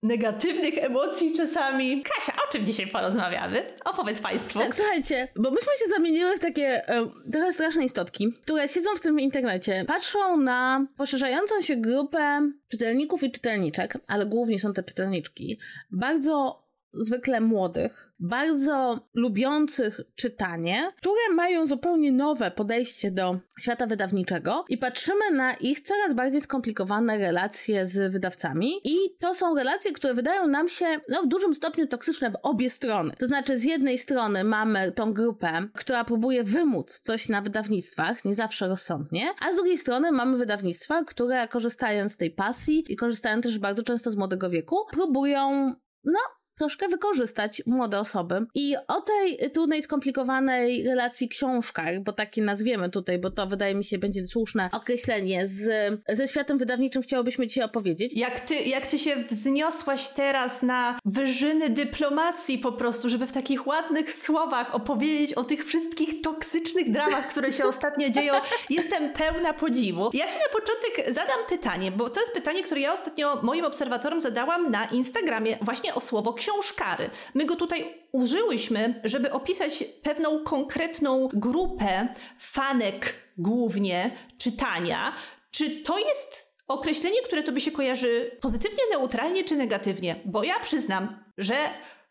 negatywnych 0.03 0.79
emocji 0.79 1.33
czasami. 1.37 2.03
Kasia, 2.03 2.33
o 2.49 2.53
czym 2.53 2.65
dzisiaj 2.65 2.87
porozmawiamy? 2.87 3.67
Opowiedz 3.85 4.21
Państwu. 4.21 4.59
Tak, 4.59 4.75
słuchajcie, 4.75 5.29
bo 5.37 5.51
myśmy 5.51 5.73
się 5.85 5.91
zamieniły 5.91 6.37
w 6.37 6.41
takie 6.41 6.89
e, 6.89 7.11
trochę 7.33 7.53
straszne 7.53 7.85
istotki, 7.85 8.33
które 8.43 8.69
siedzą 8.69 8.91
w 8.97 9.01
tym 9.01 9.21
internecie, 9.21 9.85
patrzą 9.89 10.37
na 10.37 10.87
poszerzającą 10.97 11.61
się 11.61 11.77
grupę 11.77 12.51
czytelników 12.69 13.23
i 13.23 13.31
czytelniczek, 13.31 13.99
ale 14.07 14.27
głównie 14.27 14.59
są 14.59 14.73
te 14.73 14.83
czytelniczki, 14.83 15.59
bardzo 15.91 16.63
zwykle 16.93 17.41
młodych, 17.41 18.13
bardzo 18.19 19.09
lubiących 19.15 20.01
czytanie, 20.17 20.93
które 20.97 21.35
mają 21.35 21.67
zupełnie 21.67 22.13
nowe 22.13 22.51
podejście 22.51 23.11
do 23.11 23.41
świata 23.61 23.87
wydawniczego 23.87 24.65
i 24.69 24.79
patrzymy 24.79 25.31
na 25.31 25.55
ich 25.55 25.81
coraz 25.81 26.15
bardziej 26.15 26.41
skomplikowane 26.41 27.19
relacje 27.19 27.87
z 27.87 28.13
wydawcami 28.13 28.73
i 28.85 28.97
to 29.19 29.35
są 29.35 29.55
relacje, 29.55 29.93
które 29.93 30.15
wydają 30.15 30.47
nam 30.47 30.69
się 30.69 30.87
no, 31.09 31.23
w 31.23 31.29
dużym 31.29 31.55
stopniu 31.55 31.87
toksyczne 31.87 32.31
w 32.31 32.37
obie 32.43 32.71
strony. 32.71 33.15
To 33.19 33.27
znaczy 33.27 33.57
z 33.57 33.65
jednej 33.65 33.99
strony 33.99 34.45
mamy 34.45 34.93
tą 34.93 35.13
grupę, 35.13 35.69
która 35.75 36.05
próbuje 36.05 36.45
wymóc 36.45 37.01
coś 37.01 37.29
na 37.29 37.43
wydawnictwach, 37.43 38.25
nie 38.25 38.35
zawsze 38.35 38.69
rozsądnie, 38.69 39.35
a 39.41 39.53
z 39.53 39.57
drugiej 39.57 39.79
strony 39.79 40.13
mamy 40.13 40.39
wydawnictwa, 40.39 41.05
które 41.05 41.49
korzystając 41.49 42.13
z 42.13 42.17
tej 42.17 42.31
pasji 42.31 42.85
i 42.89 42.97
korzystają 42.97 43.41
też 43.41 43.59
bardzo 43.59 43.83
często 43.83 44.11
z 44.11 44.17
młodego 44.17 44.51
wieku, 44.51 44.77
próbują 44.91 45.75
no, 46.05 46.21
troszkę 46.61 46.89
wykorzystać 46.89 47.63
młode 47.67 48.01
osoby. 48.01 48.47
I 48.55 48.77
o 48.89 49.01
tej 49.01 49.51
trudnej, 49.51 49.83
skomplikowanej 49.83 50.85
relacji 50.85 51.29
książkach, 51.29 52.03
bo 52.03 52.13
takie 52.13 52.43
nazwiemy 52.43 52.91
tutaj, 52.91 53.19
bo 53.19 53.31
to 53.31 53.47
wydaje 53.47 53.75
mi 53.75 53.85
się 53.85 53.99
będzie 53.99 54.27
słuszne 54.27 54.69
określenie, 54.73 55.47
z, 55.47 55.63
ze 56.09 56.29
światem 56.29 56.59
wydawniczym 56.59 57.03
chciałobyśmy 57.03 57.47
dzisiaj 57.47 57.65
opowiedzieć. 57.65 58.17
Jak 58.17 58.41
ty, 58.41 58.55
jak 58.55 58.87
ty 58.87 58.99
się 58.99 59.25
wzniosłaś 59.31 60.09
teraz 60.09 60.63
na 60.63 60.99
wyżyny 61.05 61.71
dyplomacji 61.71 62.59
po 62.59 62.73
prostu, 62.73 63.09
żeby 63.09 63.27
w 63.27 63.33
takich 63.33 63.67
ładnych 63.67 64.13
słowach 64.13 64.75
opowiedzieć 64.75 65.35
o 65.35 65.45
tych 65.45 65.65
wszystkich 65.65 66.21
toksycznych 66.21 66.91
dramach, 66.91 67.29
które 67.29 67.53
się 67.53 67.65
ostatnio 67.65 68.11
dzieją. 68.17 68.35
Jestem 68.71 69.13
pełna 69.13 69.53
podziwu. 69.53 70.11
Ja 70.13 70.27
ci 70.27 70.35
na 70.35 70.61
początek 70.61 71.15
zadam 71.15 71.39
pytanie, 71.49 71.93
bo 71.93 72.11
to 72.11 72.21
jest 72.21 72.33
pytanie, 72.33 72.63
które 72.63 72.81
ja 72.81 72.93
ostatnio 72.93 73.41
moim 73.43 73.65
obserwatorom 73.65 74.21
zadałam 74.21 74.71
na 74.71 74.87
Instagramie 74.87 75.59
właśnie 75.63 75.95
o 75.95 76.01
słowo 76.01 76.33
książkary. 76.51 77.11
My 77.35 77.45
go 77.45 77.57
tutaj 77.57 78.07
użyłyśmy, 78.13 78.95
żeby 79.05 79.33
opisać 79.33 79.85
pewną 80.03 80.45
konkretną 80.45 81.29
grupę 81.33 82.09
fanek 82.39 83.15
głównie 83.39 84.11
czytania. 84.39 85.13
Czy 85.51 85.71
to 85.71 85.99
jest 85.99 86.55
określenie, 86.69 87.23
które 87.25 87.43
tobie 87.43 87.61
się 87.61 87.71
kojarzy 87.71 88.31
pozytywnie, 88.41 88.79
neutralnie 88.91 89.45
czy 89.45 89.57
negatywnie? 89.57 90.21
Bo 90.25 90.45
ja 90.45 90.61
przyznam, 90.61 91.25
że 91.39 91.55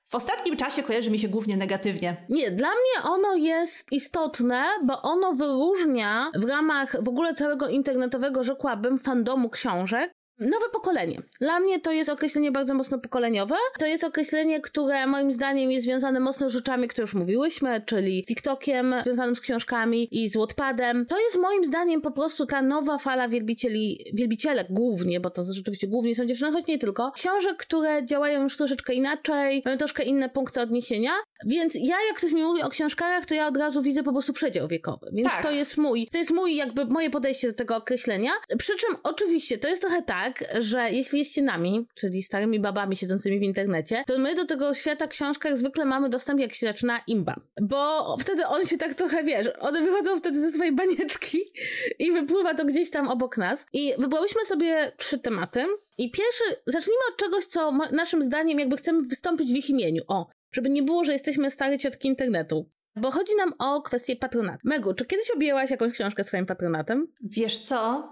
w 0.08 0.16
ostatnim 0.16 0.58
czasie 0.58 0.84
kojarzy 0.84 1.12
mi 1.12 1.20
się 1.20 1.28
głównie 1.28 1.58
negatywnie. 1.58 2.26
Nie, 2.30 2.52
dla 2.52 2.68
mnie 2.68 3.12
ono 3.12 3.36
jest 3.36 3.92
istotne, 3.92 4.66
bo 4.84 5.02
ono 5.02 5.34
wyróżnia 5.34 6.32
w 6.36 6.46
ramach 6.46 7.04
w 7.04 7.10
ogóle 7.10 7.34
całego 7.34 7.68
internetowego, 7.68 8.44
rzekłabym, 8.44 9.00
fandomu 9.00 9.50
książek, 9.50 10.12
Nowe 10.40 10.70
pokolenie. 10.74 11.22
Dla 11.40 11.60
mnie 11.60 11.80
to 11.80 11.92
jest 11.92 12.10
określenie 12.10 12.52
bardzo 12.52 12.74
mocno 12.74 13.00
pokoleniowe. 13.00 13.56
To 13.80 13.86
jest 13.86 14.04
określenie, 14.04 14.62
które 14.62 15.08
moim 15.08 15.32
zdaniem 15.32 15.72
jest 15.72 15.86
związane 15.86 16.20
mocno 16.20 16.50
z 16.50 16.54
rzeczami, 16.54 16.88
które 16.88 17.04
już 17.04 17.14
mówiłyśmy, 17.14 17.82
czyli 17.86 18.24
TikTokiem 18.26 18.96
związanym 19.04 19.36
z 19.36 19.42
książkami 19.42 20.08
i 20.12 20.30
z 20.30 20.38
Wattpadem. 20.38 21.06
To 21.06 21.20
jest 21.20 21.40
moim 21.40 21.66
zdaniem 21.66 22.02
po 22.02 22.12
prostu 22.12 22.46
ta 22.46 22.62
nowa 22.62 22.98
fala 22.98 23.30
wielbicieli, 23.30 24.06
wielbicielek 24.14 24.68
głównie, 24.70 25.20
bo 25.20 25.30
to 25.30 25.44
rzeczywiście 25.44 25.88
głównie 25.88 26.16
są 26.16 26.26
dziewczyny, 26.26 26.52
choć 26.52 26.68
nie 26.68 26.80
tylko. 26.80 27.12
Książek, 27.12 27.58
które 27.58 28.06
działają 28.06 28.44
już 28.44 28.58
troszeczkę 28.58 28.94
inaczej, 28.94 29.62
mają 29.66 29.78
troszkę 29.78 30.04
inne 30.04 30.30
punkty 30.30 30.62
odniesienia. 30.62 31.12
Więc 31.46 31.76
ja, 31.76 31.96
jak 32.08 32.18
ktoś 32.18 32.32
mi 32.32 32.44
mówi 32.44 32.62
o 32.62 32.70
książkach, 32.70 33.26
to 33.26 33.36
ja 33.36 33.48
od 33.48 33.58
razu 33.58 33.82
widzę 33.82 34.04
po 34.04 34.12
prostu 34.12 34.34
przedział 34.34 34.68
wiekowy. 34.68 35.10
Więc 35.14 35.30
tak. 35.30 35.44
to 35.44 35.52
jest 35.52 35.78
mój, 35.78 36.08
to 36.12 36.18
jest 36.18 36.32
mój 36.32 36.56
jakby 36.56 36.86
moje 36.86 37.10
podejście 37.10 37.48
do 37.48 37.54
tego 37.54 37.76
określenia. 37.76 38.32
Przy 38.58 38.76
czym 38.76 38.96
oczywiście 39.04 39.58
to 39.58 39.68
jest 39.68 39.82
trochę 39.82 40.02
tak, 40.02 40.29
tak, 40.34 40.62
że 40.62 40.92
jeśli 40.92 41.20
jesteście 41.20 41.42
nami, 41.42 41.88
czyli 41.96 42.24
starymi 42.24 42.60
babami 42.60 42.96
siedzącymi 42.96 43.40
w 43.40 43.44
internecie, 43.44 44.04
to 44.08 44.18
my 44.18 44.36
do 44.36 44.46
tego 44.46 44.74
świata 44.74 45.08
książkach 45.08 45.58
zwykle 45.58 45.86
mamy 45.86 46.10
dostęp, 46.10 46.40
jak 46.40 46.54
się 46.54 46.68
zaczyna 46.68 47.02
imba. 47.08 47.36
Bo 47.62 48.18
wtedy 48.20 48.48
on 48.48 48.66
się 48.66 48.78
tak 48.78 48.94
trochę, 48.94 49.24
wiesz, 49.24 49.50
one 49.60 49.82
wychodzą 49.82 50.18
wtedy 50.18 50.40
ze 50.42 50.52
swojej 50.52 50.76
banieczki 50.76 51.38
i 52.00 52.12
wypływa 52.12 52.54
to 52.54 52.66
gdzieś 52.66 52.90
tam 52.90 53.08
obok 53.08 53.38
nas. 53.38 53.66
I 53.74 53.94
wybrałyśmy 53.98 54.46
sobie 54.46 54.92
trzy 54.98 55.20
tematy. 55.20 55.66
I 55.98 56.12
pierwszy, 56.12 56.44
zacznijmy 56.66 57.02
od 57.12 57.18
czegoś, 57.18 57.46
co 57.46 57.72
naszym 57.92 58.24
zdaniem 58.24 58.60
jakby 58.60 58.78
chcemy 58.78 59.02
wystąpić 59.02 59.54
w 59.54 59.56
ich 59.56 59.70
imieniu. 59.70 60.04
O, 60.08 60.28
żeby 60.52 60.70
nie 60.70 60.84
było, 60.84 61.04
że 61.04 61.14
jesteśmy 61.14 61.50
stare 61.50 61.78
ciotki 61.78 62.08
internetu. 62.08 62.70
Bo 62.96 63.12
chodzi 63.12 63.36
nam 63.36 63.54
o 63.60 63.82
kwestię 63.82 64.16
patronatu. 64.16 64.60
Megu, 64.64 64.94
czy 64.94 65.06
kiedyś 65.06 65.32
objęłaś 65.32 65.72
jakąś 65.72 65.94
książkę 65.94 66.24
swoim 66.24 66.46
patronatem? 66.46 67.08
Wiesz 67.22 67.60
co? 67.60 68.10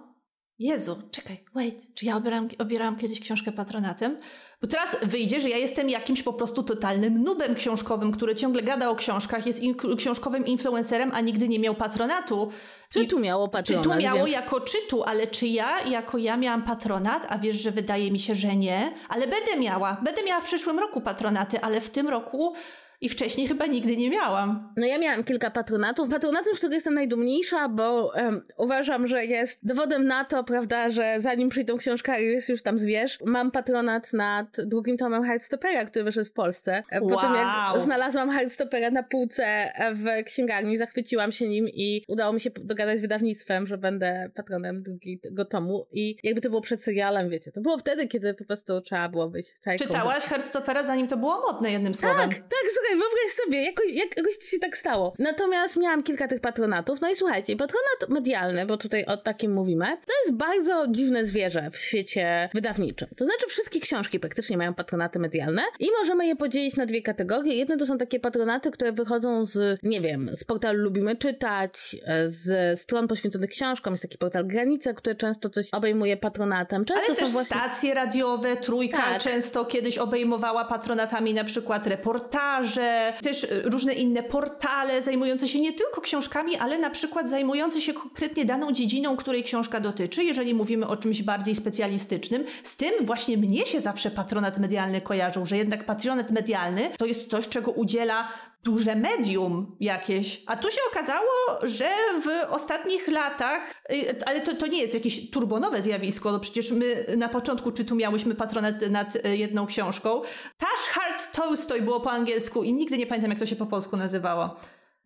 Jezu, 0.60 1.02
czekaj, 1.12 1.44
wait, 1.54 1.94
czy 1.94 2.06
ja 2.06 2.18
obierałam, 2.18 2.48
obierałam 2.60 2.96
kiedyś 2.96 3.20
książkę 3.20 3.52
patronatem? 3.52 4.18
Bo 4.62 4.68
teraz 4.68 4.98
wyjdzie, 5.04 5.40
że 5.40 5.50
ja 5.50 5.58
jestem 5.58 5.90
jakimś 5.90 6.24
po 6.24 6.34
prostu 6.34 6.64
totalnym 6.64 7.24
nubem 7.24 7.56
książkowym, 7.56 8.12
który 8.12 8.36
ciągle 8.36 8.64
gada 8.64 8.90
o 8.90 8.96
książkach, 8.96 9.48
jest 9.48 9.64
in 9.64 9.76
książkowym 9.98 10.46
influencerem, 10.46 11.12
a 11.14 11.22
nigdy 11.22 11.48
nie 11.48 11.60
miał 11.60 11.76
patronatu. 11.76 12.52
Czy 12.90 13.08
tu 13.08 13.20
miało 13.20 13.48
patronat? 13.48 13.84
Czy 13.84 13.90
tu 13.90 13.96
miało 13.96 14.28
jako 14.28 14.62
czytu, 14.62 15.04
ale 15.04 15.28
czy 15.28 15.48
ja, 15.48 15.80
jako 15.82 16.18
ja 16.18 16.38
miałam 16.38 16.64
patronat, 16.64 17.26
a 17.30 17.38
wiesz, 17.38 17.56
że 17.56 17.72
wydaje 17.72 18.12
mi 18.12 18.20
się, 18.20 18.36
że 18.36 18.56
nie, 18.56 18.94
ale 19.10 19.28
będę 19.28 19.58
miała. 19.60 20.02
Będę 20.04 20.24
miała 20.24 20.42
w 20.42 20.44
przyszłym 20.44 20.80
roku 20.80 21.02
patronaty, 21.02 21.62
ale 21.62 21.82
w 21.82 21.90
tym 21.90 22.08
roku 22.08 22.54
i 23.02 23.10
wcześniej 23.10 23.48
chyba 23.48 23.66
nigdy 23.66 23.98
nie 23.98 24.10
miałam. 24.10 24.74
No 24.78 24.86
ja 24.86 24.98
miałam 24.98 25.24
kilka 25.24 25.52
patronatów. 25.52 26.10
Patronatem, 26.10 26.54
z 26.54 26.58
którego 26.58 26.76
jestem 26.76 26.94
najdumniejsza, 26.94 27.70
bo 27.70 28.12
um, 28.16 28.42
uważam, 28.58 29.08
że 29.08 29.26
jest 29.26 29.68
dowodem 29.68 30.08
na 30.08 30.26
to, 30.26 30.44
prawda, 30.44 30.90
że 30.90 31.16
zanim 31.20 31.50
przyjdą 31.50 31.78
książka 31.78 32.20
i 32.20 32.40
już 32.50 32.64
tam 32.64 32.80
zwierz, 32.80 33.20
mam 33.26 33.52
patronat 33.52 34.14
nad 34.14 34.58
drugim 34.66 34.98
tomem 34.98 35.24
Heartstoppera, 35.24 35.86
który 35.86 36.06
wyszedł 36.06 36.30
w 36.30 36.32
Polsce. 36.32 36.82
E, 36.92 37.00
po 37.00 37.06
wow. 37.06 37.22
tym 37.22 37.34
jak 37.34 37.82
znalazłam 37.82 38.30
Heartstoppera 38.30 38.92
na 38.92 39.04
półce 39.04 39.74
w 39.94 40.26
księgarni, 40.26 40.78
zachwyciłam 40.78 41.32
się 41.32 41.50
nim 41.50 41.68
i 41.68 42.04
udało 42.08 42.34
mi 42.34 42.42
się 42.42 42.50
dogadać 42.50 43.00
z 43.00 43.02
wydawnictwem, 43.02 43.68
że 43.68 43.78
będę 43.78 44.32
patronem 44.36 44.84
drugiego 44.84 45.46
tomu 45.46 45.88
i 45.92 46.18
jakby 46.24 46.42
to 46.42 46.50
było 46.50 46.62
przed 46.62 46.84
serialem, 46.84 47.30
wiecie, 47.30 47.52
to 47.52 47.62
było 47.62 47.78
wtedy, 47.78 48.08
kiedy 48.08 48.34
po 48.34 48.46
prostu 48.46 48.82
trzeba 48.82 49.10
było 49.10 49.30
być 49.30 49.48
czajką. 49.64 49.86
Czytałaś 49.86 50.24
Heartstoppera 50.24 50.84
zanim 50.84 51.08
to 51.08 51.18
było 51.18 51.42
modne, 51.42 51.72
jednym 51.72 51.96
słowem. 51.96 52.30
Tak, 52.30 52.40
tak, 52.40 52.48
słuchaj, 52.88 53.10
wyobraź 53.10 53.32
sobie, 53.46 53.64
jakoś, 53.64 53.92
jak, 53.92 54.18
jakoś 54.18 54.34
się 54.50 54.60
tak 54.60 54.78
stało. 54.78 55.14
Natomiast 55.20 55.78
miałam 55.78 56.04
kilka 56.04 56.28
tych 56.28 56.40
patronatów. 56.42 57.02
No 57.02 57.10
i 57.10 57.16
słuchajcie, 57.16 57.56
patronat 57.56 58.10
medialny, 58.10 58.66
bo 58.66 58.78
tutaj 58.78 59.06
o 59.06 59.18
takim 59.18 59.54
mówimy, 59.54 59.86
to 59.86 60.14
jest 60.26 60.38
bardzo 60.38 60.86
dziwne 60.90 61.26
zwierzę 61.26 61.70
w 61.72 61.78
świecie 61.78 62.50
wydawniczym. 62.54 63.08
To 63.18 63.26
znaczy, 63.26 63.46
wszystkie 63.48 63.80
książki 63.80 64.20
praktycznie 64.20 64.58
mają 64.58 64.74
patronaty 64.74 65.20
medialne 65.20 65.62
i 65.80 65.88
możemy 66.00 66.28
je 66.28 66.36
podzielić 66.36 66.76
na 66.76 66.86
dwie 66.86 67.02
kategorie. 67.02 67.56
Jedne 67.56 67.78
to 67.78 67.86
są 67.86 67.98
takie 67.98 68.20
patronaty, 68.20 68.72
które 68.72 68.92
wychodzą 68.92 69.46
z, 69.46 69.80
nie 69.84 70.02
wiem, 70.02 70.30
z 70.36 70.44
portalu 70.44 70.84
Lubimy 70.84 71.16
Czytać, 71.16 71.96
z 72.26 72.80
stron 72.80 73.08
poświęconych 73.08 73.50
książkom. 73.50 73.94
Jest 73.94 74.04
taki 74.04 74.18
portal 74.18 74.48
Granice, 74.48 74.94
który 74.94 75.16
często 75.16 75.50
coś 75.50 75.70
obejmuje 75.72 76.18
patronatem. 76.18 76.86
Często 76.86 77.04
Ale 77.08 77.16
są 77.16 77.26
właśnie... 77.26 77.58
stacje 77.58 77.94
radiowe, 77.94 78.58
Trójka 78.58 78.98
tak. 78.98 79.22
często 79.22 79.66
kiedyś 79.66 79.98
obejmowała 79.98 80.66
patronatami 80.66 81.34
na 81.34 81.44
przykład 81.44 81.88
reportaże, 81.88 82.77
też 83.22 83.44
e, 83.44 83.48
różne 83.64 83.94
inne 83.94 84.24
portale 84.24 85.04
zajmujące 85.04 85.48
się 85.48 85.60
nie 85.60 85.74
tylko 85.74 86.02
książkami, 86.02 86.56
ale 86.56 86.78
na 86.78 86.90
przykład 86.90 87.30
zajmujące 87.30 87.82
się 87.82 87.94
konkretnie 87.94 88.46
daną 88.46 88.72
dziedziną, 88.72 89.18
której 89.18 89.44
książka 89.44 89.80
dotyczy, 89.80 90.24
jeżeli 90.24 90.54
mówimy 90.54 90.88
o 90.88 90.98
czymś 90.98 91.24
bardziej 91.24 91.56
specjalistycznym. 91.56 92.46
Z 92.64 92.76
tym 92.76 93.06
właśnie 93.06 93.38
mnie 93.38 93.66
się 93.66 93.82
zawsze 93.82 94.12
patronat 94.12 94.58
medialny 94.58 95.02
kojarzył, 95.02 95.46
że 95.46 95.58
jednak 95.58 95.86
patronat 95.86 96.32
medialny 96.32 96.90
to 96.98 97.06
jest 97.06 97.30
coś, 97.30 97.48
czego 97.48 97.72
udziela 97.72 98.30
duże 98.64 98.96
medium 98.96 99.76
jakieś. 99.80 100.44
A 100.46 100.58
tu 100.58 100.72
się 100.72 100.82
okazało, 100.92 101.30
że 101.64 101.90
w 102.24 102.54
ostatnich 102.54 103.08
latach, 103.08 103.74
y, 103.92 104.26
ale 104.26 104.42
to, 104.42 104.56
to 104.56 104.68
nie 104.68 104.82
jest 104.82 104.94
jakieś 104.94 105.30
turbonowe 105.30 105.82
zjawisko, 105.82 106.32
no 106.32 106.40
przecież 106.40 106.72
my 106.72 107.06
na 107.18 107.30
początku 107.30 107.72
czytu 107.72 107.96
miałyśmy 107.96 108.36
patronat 108.36 108.82
nad 108.90 109.16
y, 109.16 109.38
jedną 109.38 109.66
książką. 109.66 110.22
Tash 110.58 110.88
Heart 110.90 111.36
Tolstoy 111.36 111.82
było 111.82 112.00
po 112.00 112.12
angielsku 112.12 112.64
i 112.64 112.74
nigdy 112.74 112.98
nie 112.98 113.08
pamiętam, 113.08 113.32
jak 113.32 113.40
to 113.40 113.46
się 113.46 113.56
po 113.56 113.66
polsku 113.66 113.98
nazywało. 113.98 114.56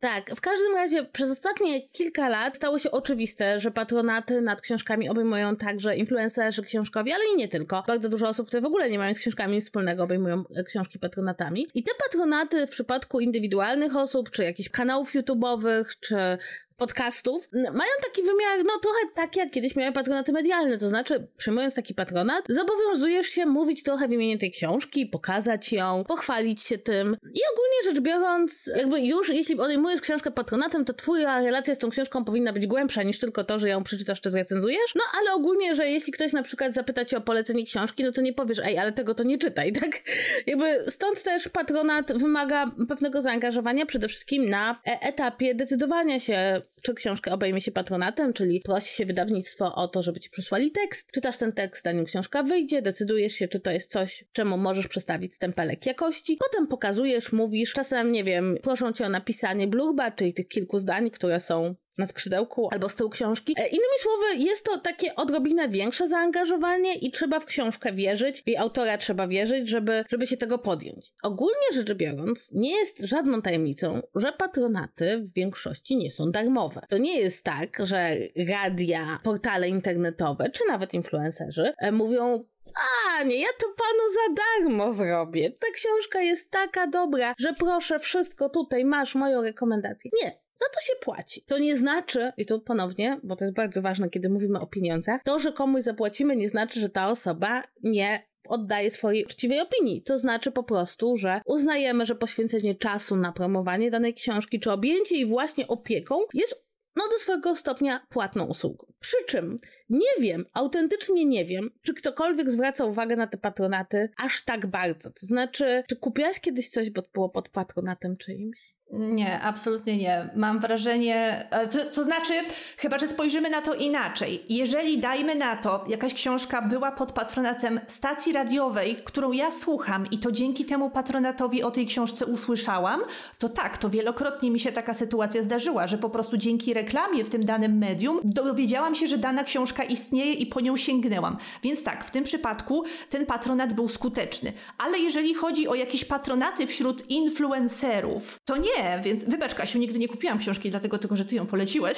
Tak, 0.01 0.35
w 0.35 0.41
każdym 0.41 0.75
razie 0.75 1.03
przez 1.03 1.31
ostatnie 1.31 1.87
kilka 1.87 2.29
lat 2.29 2.55
stało 2.55 2.79
się 2.79 2.91
oczywiste, 2.91 3.59
że 3.59 3.71
patronaty 3.71 4.41
nad 4.41 4.61
książkami 4.61 5.09
obejmują 5.09 5.55
także 5.55 5.95
influencerzy 5.95 6.63
książkowi, 6.63 7.11
ale 7.11 7.23
i 7.33 7.37
nie 7.37 7.47
tylko. 7.47 7.83
Bardzo 7.87 8.09
dużo 8.09 8.27
osób, 8.27 8.47
które 8.47 8.61
w 8.61 8.65
ogóle 8.65 8.89
nie 8.89 8.97
mają 8.97 9.13
z 9.13 9.19
książkami 9.19 9.53
nic 9.53 9.65
wspólnego, 9.65 10.03
obejmują 10.03 10.43
e, 10.55 10.63
książki 10.63 10.99
patronatami. 10.99 11.67
I 11.73 11.83
te 11.83 11.91
patronaty 12.05 12.67
w 12.67 12.69
przypadku 12.69 13.19
indywidualnych 13.19 13.95
osób, 13.95 14.31
czy 14.31 14.43
jakichś 14.43 14.69
kanałów 14.69 15.13
YouTube'owych, 15.13 15.85
czy 15.99 16.37
podcastów 16.81 17.49
mają 17.53 17.91
taki 18.03 18.23
wymiar, 18.23 18.59
no 18.65 18.79
trochę 18.81 18.99
tak 19.15 19.35
jak 19.35 19.51
kiedyś 19.51 19.75
miały 19.75 19.93
patronaty 19.93 20.31
medialne, 20.31 20.77
to 20.77 20.89
znaczy 20.89 21.27
przyjmując 21.37 21.75
taki 21.75 21.93
patronat, 21.95 22.45
zobowiązujesz 22.49 23.27
się 23.27 23.45
mówić 23.45 23.83
trochę 23.83 24.07
w 24.07 24.11
imieniu 24.11 24.37
tej 24.37 24.51
książki, 24.51 25.05
pokazać 25.05 25.73
ją, 25.73 26.03
pochwalić 26.07 26.63
się 26.63 26.77
tym 26.77 27.17
i 27.23 27.39
ogólnie 27.53 27.93
rzecz 27.93 27.99
biorąc, 27.99 28.71
jakby 28.77 29.01
już 29.01 29.29
jeśli 29.29 29.59
odejmujesz 29.59 30.01
książkę 30.01 30.31
patronatem, 30.31 30.85
to 30.85 30.93
twoja 30.93 31.41
relacja 31.41 31.75
z 31.75 31.77
tą 31.77 31.89
książką 31.89 32.25
powinna 32.25 32.53
być 32.53 32.67
głębsza 32.67 33.03
niż 33.03 33.19
tylko 33.19 33.43
to, 33.43 33.59
że 33.59 33.69
ją 33.69 33.83
przeczytasz 33.83 34.21
czy 34.21 34.29
zrecenzujesz, 34.29 34.95
no 34.95 35.01
ale 35.19 35.33
ogólnie, 35.33 35.75
że 35.75 35.89
jeśli 35.89 36.13
ktoś 36.13 36.33
na 36.33 36.43
przykład 36.43 36.73
zapyta 36.73 37.05
cię 37.05 37.17
o 37.17 37.21
polecenie 37.21 37.63
książki, 37.63 38.03
no 38.03 38.11
to 38.11 38.21
nie 38.21 38.33
powiesz, 38.33 38.59
ej, 38.63 38.77
ale 38.77 38.91
tego 38.91 39.15
to 39.15 39.23
nie 39.23 39.37
czytaj, 39.37 39.73
tak? 39.81 40.01
Jakby 40.47 40.91
stąd 40.91 41.23
też 41.23 41.49
patronat 41.49 42.13
wymaga 42.13 42.71
pewnego 42.87 43.21
zaangażowania 43.21 43.85
przede 43.85 44.07
wszystkim 44.07 44.49
na 44.49 44.81
e, 44.87 45.01
etapie 45.01 45.55
decydowania 45.55 46.19
się 46.19 46.61
czy 46.81 46.93
książkę 46.93 47.31
obejmie 47.31 47.61
się 47.61 47.71
patronatem, 47.71 48.33
czyli 48.33 48.61
prosi 48.61 48.95
się 48.95 49.05
wydawnictwo 49.05 49.75
o 49.75 49.87
to, 49.87 50.01
żeby 50.01 50.19
ci 50.19 50.29
przysłali 50.29 50.71
tekst, 50.71 51.11
czytasz 51.11 51.37
ten 51.37 51.53
tekst, 51.53 51.83
zanim 51.83 52.05
książka 52.05 52.43
wyjdzie, 52.43 52.81
decydujesz 52.81 53.33
się, 53.33 53.47
czy 53.47 53.59
to 53.59 53.71
jest 53.71 53.91
coś, 53.91 54.25
czemu 54.33 54.57
możesz 54.57 54.87
przestawić 54.87 55.33
stempelek 55.33 55.85
jakości, 55.85 56.37
potem 56.39 56.67
pokazujesz, 56.67 57.31
mówisz, 57.31 57.73
czasem, 57.73 58.11
nie 58.11 58.23
wiem, 58.23 58.55
proszą 58.63 58.93
cię 58.93 59.05
o 59.05 59.09
napisanie 59.09 59.67
blurba, 59.67 60.11
czyli 60.11 60.33
tych 60.33 60.47
kilku 60.47 60.79
zdań, 60.79 61.11
które 61.11 61.39
są 61.39 61.75
na 61.97 62.07
skrzydełku 62.07 62.69
albo 62.71 62.89
z 62.89 62.95
tyłu 62.95 63.09
książki. 63.09 63.55
E, 63.57 63.67
innymi 63.67 63.99
słowy, 63.99 64.25
jest 64.35 64.65
to 64.65 64.77
takie 64.77 65.15
odrobinę 65.15 65.69
większe 65.69 66.07
zaangażowanie 66.07 66.95
i 66.95 67.11
trzeba 67.11 67.39
w 67.39 67.45
książkę 67.45 67.93
wierzyć, 67.93 68.41
w 68.43 68.47
jej 68.47 68.57
autora 68.57 68.97
trzeba 68.97 69.27
wierzyć, 69.27 69.69
żeby, 69.69 70.05
żeby 70.09 70.27
się 70.27 70.37
tego 70.37 70.57
podjąć. 70.57 71.13
Ogólnie 71.23 71.67
rzecz 71.73 71.93
biorąc, 71.93 72.51
nie 72.51 72.71
jest 72.71 72.99
żadną 72.99 73.41
tajemnicą, 73.41 74.01
że 74.15 74.31
patronaty 74.31 75.17
w 75.17 75.33
większości 75.33 75.97
nie 75.97 76.11
są 76.11 76.31
darmowe. 76.31 76.81
To 76.89 76.97
nie 76.97 77.19
jest 77.19 77.45
tak, 77.45 77.77
że 77.83 78.17
radia, 78.47 79.19
portale 79.23 79.69
internetowe, 79.69 80.49
czy 80.49 80.63
nawet 80.67 80.93
influencerzy 80.93 81.73
e, 81.77 81.91
mówią 81.91 82.45
a, 82.75 83.23
nie, 83.23 83.41
ja 83.41 83.47
to 83.59 83.67
panu 83.67 84.13
za 84.13 84.43
darmo 84.43 84.93
zrobię. 84.93 85.51
Ta 85.51 85.67
książka 85.73 86.21
jest 86.21 86.51
taka 86.51 86.87
dobra, 86.87 87.33
że 87.39 87.53
proszę, 87.53 87.99
wszystko 87.99 88.49
tutaj 88.49 88.85
masz, 88.85 89.15
moją 89.15 89.41
rekomendację. 89.41 90.11
Nie, 90.23 90.41
za 90.61 90.69
to 90.73 90.81
się 90.81 90.93
płaci. 91.01 91.43
To 91.47 91.59
nie 91.59 91.77
znaczy, 91.77 92.31
i 92.37 92.45
tu 92.45 92.61
ponownie, 92.61 93.19
bo 93.23 93.35
to 93.35 93.45
jest 93.45 93.55
bardzo 93.55 93.81
ważne, 93.81 94.09
kiedy 94.09 94.29
mówimy 94.29 94.59
o 94.59 94.67
pieniądzach, 94.67 95.21
to, 95.23 95.39
że 95.39 95.51
komuś 95.51 95.83
zapłacimy, 95.83 96.35
nie 96.35 96.49
znaczy, 96.49 96.79
że 96.79 96.89
ta 96.89 97.09
osoba 97.09 97.63
nie 97.83 98.31
oddaje 98.47 98.91
swojej 98.91 99.25
uczciwej 99.25 99.59
opinii. 99.59 100.03
To 100.03 100.17
znaczy 100.17 100.51
po 100.51 100.63
prostu, 100.63 101.17
że 101.17 101.41
uznajemy, 101.45 102.05
że 102.05 102.15
poświęcenie 102.15 102.75
czasu 102.75 103.15
na 103.15 103.31
promowanie 103.31 103.91
danej 103.91 104.13
książki, 104.13 104.59
czy 104.59 104.71
objęcie 104.71 105.15
jej 105.15 105.25
właśnie 105.25 105.67
opieką 105.67 106.15
jest 106.33 106.65
no 106.95 107.03
do 107.11 107.17
swego 107.17 107.55
stopnia 107.55 108.05
płatną 108.09 108.45
usługą. 108.45 108.93
Przy 108.99 109.17
czym 109.27 109.57
nie 109.91 110.21
wiem, 110.21 110.45
autentycznie 110.53 111.25
nie 111.25 111.45
wiem, 111.45 111.69
czy 111.81 111.93
ktokolwiek 111.93 112.51
zwraca 112.51 112.85
uwagę 112.85 113.15
na 113.15 113.27
te 113.27 113.37
patronaty 113.37 114.09
aż 114.17 114.43
tak 114.43 114.67
bardzo. 114.67 115.09
To 115.09 115.25
znaczy, 115.25 115.83
czy 115.87 115.95
kupiłaś 115.95 116.39
kiedyś 116.39 116.69
coś, 116.69 116.89
bo 116.89 117.01
było 117.13 117.29
pod 117.29 117.49
patronatem 117.49 118.17
czyimś? 118.17 118.75
Nie, 118.91 119.41
absolutnie 119.41 119.97
nie. 119.97 120.29
Mam 120.35 120.59
wrażenie, 120.59 121.47
to, 121.71 121.85
to, 121.85 122.03
znaczy, 122.03 122.33
chyba 122.77 122.97
że 122.97 123.07
spojrzymy 123.07 123.49
na 123.49 123.61
to 123.61 123.73
inaczej. 123.73 124.45
Jeżeli 124.49 124.97
dajmy 124.97 125.35
na 125.35 125.55
to, 125.55 125.83
jakaś 125.87 126.13
książka 126.13 126.61
była 126.61 126.91
pod 126.91 127.11
patronatem 127.11 127.79
stacji 127.87 128.33
radiowej, 128.33 128.95
którą 128.95 129.31
ja 129.31 129.51
słucham 129.51 130.05
i 130.11 130.17
to 130.17 130.31
dzięki 130.31 130.65
temu 130.65 130.89
patronatowi 130.89 131.63
o 131.63 131.71
tej 131.71 131.85
książce 131.85 132.25
usłyszałam, 132.25 133.01
to 133.37 133.49
tak, 133.49 133.77
to 133.77 133.89
wielokrotnie 133.89 134.51
mi 134.51 134.59
się 134.59 134.71
taka 134.71 134.93
sytuacja 134.93 135.43
zdarzyła, 135.43 135.87
że 135.87 135.97
po 135.97 136.09
prostu 136.09 136.37
dzięki 136.37 136.73
reklamie 136.73 137.23
w 137.23 137.29
tym 137.29 137.45
danym 137.45 137.77
medium 137.77 138.19
dowiedziałam 138.23 138.95
się, 138.95 139.07
że 139.07 139.17
dana 139.17 139.43
książka 139.43 139.80
istnieje 139.83 140.33
i 140.33 140.45
po 140.45 140.61
nią 140.61 140.77
sięgnęłam. 140.77 141.37
Więc 141.63 141.83
tak, 141.83 142.05
w 142.05 142.11
tym 142.11 142.23
przypadku 142.23 142.83
ten 143.09 143.25
patronat 143.25 143.73
był 143.73 143.89
skuteczny. 143.89 144.53
Ale 144.77 144.99
jeżeli 144.99 145.33
chodzi 145.33 145.67
o 145.67 145.75
jakieś 145.75 146.05
patronaty 146.05 146.67
wśród 146.67 147.09
influencerów, 147.09 148.39
to 148.45 148.57
nie 148.57 148.71
nie, 148.77 149.01
więc 149.03 149.23
wybacz 149.23 149.55
Kasiu, 149.55 149.77
nigdy 149.79 149.99
nie 149.99 150.07
kupiłam 150.07 150.39
książki, 150.39 150.69
dlatego 150.69 150.99
tylko, 150.99 151.15
że 151.15 151.25
ty 151.25 151.35
ją 151.35 151.45
poleciłeś. 151.45 151.97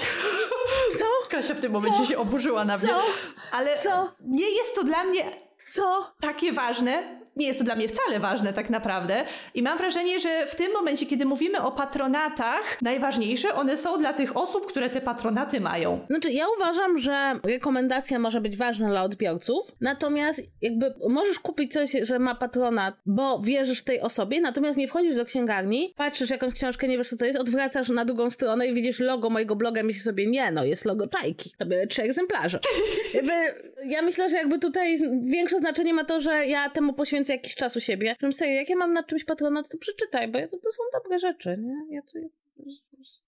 Co? 1.00 1.06
Kasia 1.30 1.54
w 1.54 1.60
tym 1.60 1.72
momencie 1.72 2.00
Co? 2.00 2.06
się 2.06 2.17
oburzyła 2.17 2.65
na 2.65 2.78
mnie. 2.78 2.88
Co? 2.88 3.02
Ale 3.52 3.78
Co? 3.78 4.12
nie 4.26 4.50
jest 4.50 4.76
to 4.76 4.84
dla 4.84 5.04
mnie 5.04 5.24
co? 5.67 6.13
Takie 6.22 6.54
ważne, 6.54 7.22
nie 7.36 7.48
jest 7.48 7.60
to 7.60 7.65
dla 7.65 7.76
mnie 7.76 7.88
wcale 7.88 8.19
ważne 8.19 8.54
tak 8.54 8.69
naprawdę. 8.69 9.26
I 9.54 9.63
mam 9.63 9.78
wrażenie, 9.78 10.19
że 10.19 10.48
w 10.48 10.56
tym 10.56 10.72
momencie, 10.72 11.06
kiedy 11.06 11.26
mówimy 11.26 11.62
o 11.62 11.72
patronatach, 11.72 12.78
najważniejsze 12.82 13.54
one 13.56 13.78
są 13.78 14.00
dla 14.00 14.13
tych 14.13 14.38
osób, 14.38 14.65
które 14.65 14.89
te 14.89 15.02
patronaty 15.02 15.62
mają. 15.62 16.06
Znaczy, 16.10 16.32
ja 16.32 16.46
uważam, 16.58 17.00
że 17.00 17.39
rekomendacja 17.43 18.19
może 18.19 18.41
być 18.41 18.58
ważna 18.58 18.89
dla 18.89 19.04
odbiorców, 19.04 19.72
natomiast 19.82 20.41
jakby 20.62 20.93
możesz 21.10 21.39
kupić 21.39 21.74
coś, 21.74 21.91
że 22.02 22.19
ma 22.19 22.36
patronat, 22.36 22.96
bo 23.06 23.39
wierzysz 23.39 23.84
tej 23.84 24.02
osobie, 24.02 24.41
natomiast 24.41 24.78
nie 24.78 24.88
wchodzisz 24.88 25.15
do 25.15 25.26
księgarni, 25.26 25.93
patrzysz 25.98 26.30
jakąś 26.30 26.54
książkę, 26.54 26.88
nie 26.88 26.98
wiesz 26.98 27.10
co 27.10 27.17
to 27.17 27.26
jest, 27.26 27.39
odwracasz 27.39 27.89
na 27.89 28.06
drugą 28.06 28.30
stronę 28.30 28.67
i 28.67 28.74
widzisz 28.74 29.00
logo 29.00 29.30
mojego 29.30 29.56
bloga 29.56 29.84
myślisz 29.84 30.04
sobie, 30.04 30.28
nie 30.28 30.52
no, 30.52 30.63
jest 30.63 30.86
logo 30.86 31.08
czajki. 31.08 31.52
To 31.58 31.65
były 31.65 31.88
trzy 31.88 32.04
egzemplarze. 32.04 32.60
jakby, 33.13 33.32
ja 33.86 34.02
myślę, 34.02 34.30
że 34.30 34.38
jakby 34.38 34.60
tutaj 34.60 34.98
większe 35.22 35.60
znaczenie 35.60 35.93
ma 35.93 36.04
to, 36.04 36.19
że 36.19 36.46
ja 36.46 36.69
temu 36.69 36.93
poświęcę 36.93 37.34
jakiś 37.34 37.56
czas 37.56 37.76
u 37.76 37.80
siebie. 37.80 38.15
Żebym 38.22 38.34
sobie, 38.34 38.56
jak 38.56 38.69
ja 38.69 38.76
mam 38.76 38.93
nad 38.93 39.08
czymś 39.08 39.24
patronat, 39.26 39.69
to 39.69 39.78
przeczytaj, 39.78 40.28
bo 40.28 40.39
to, 40.39 40.58
to 40.58 40.72
są 40.72 40.84
dobre 40.93 41.19
rzeczy, 41.19 41.58
nie? 41.60 41.96
Ja 41.96 42.02
to, 42.02 42.19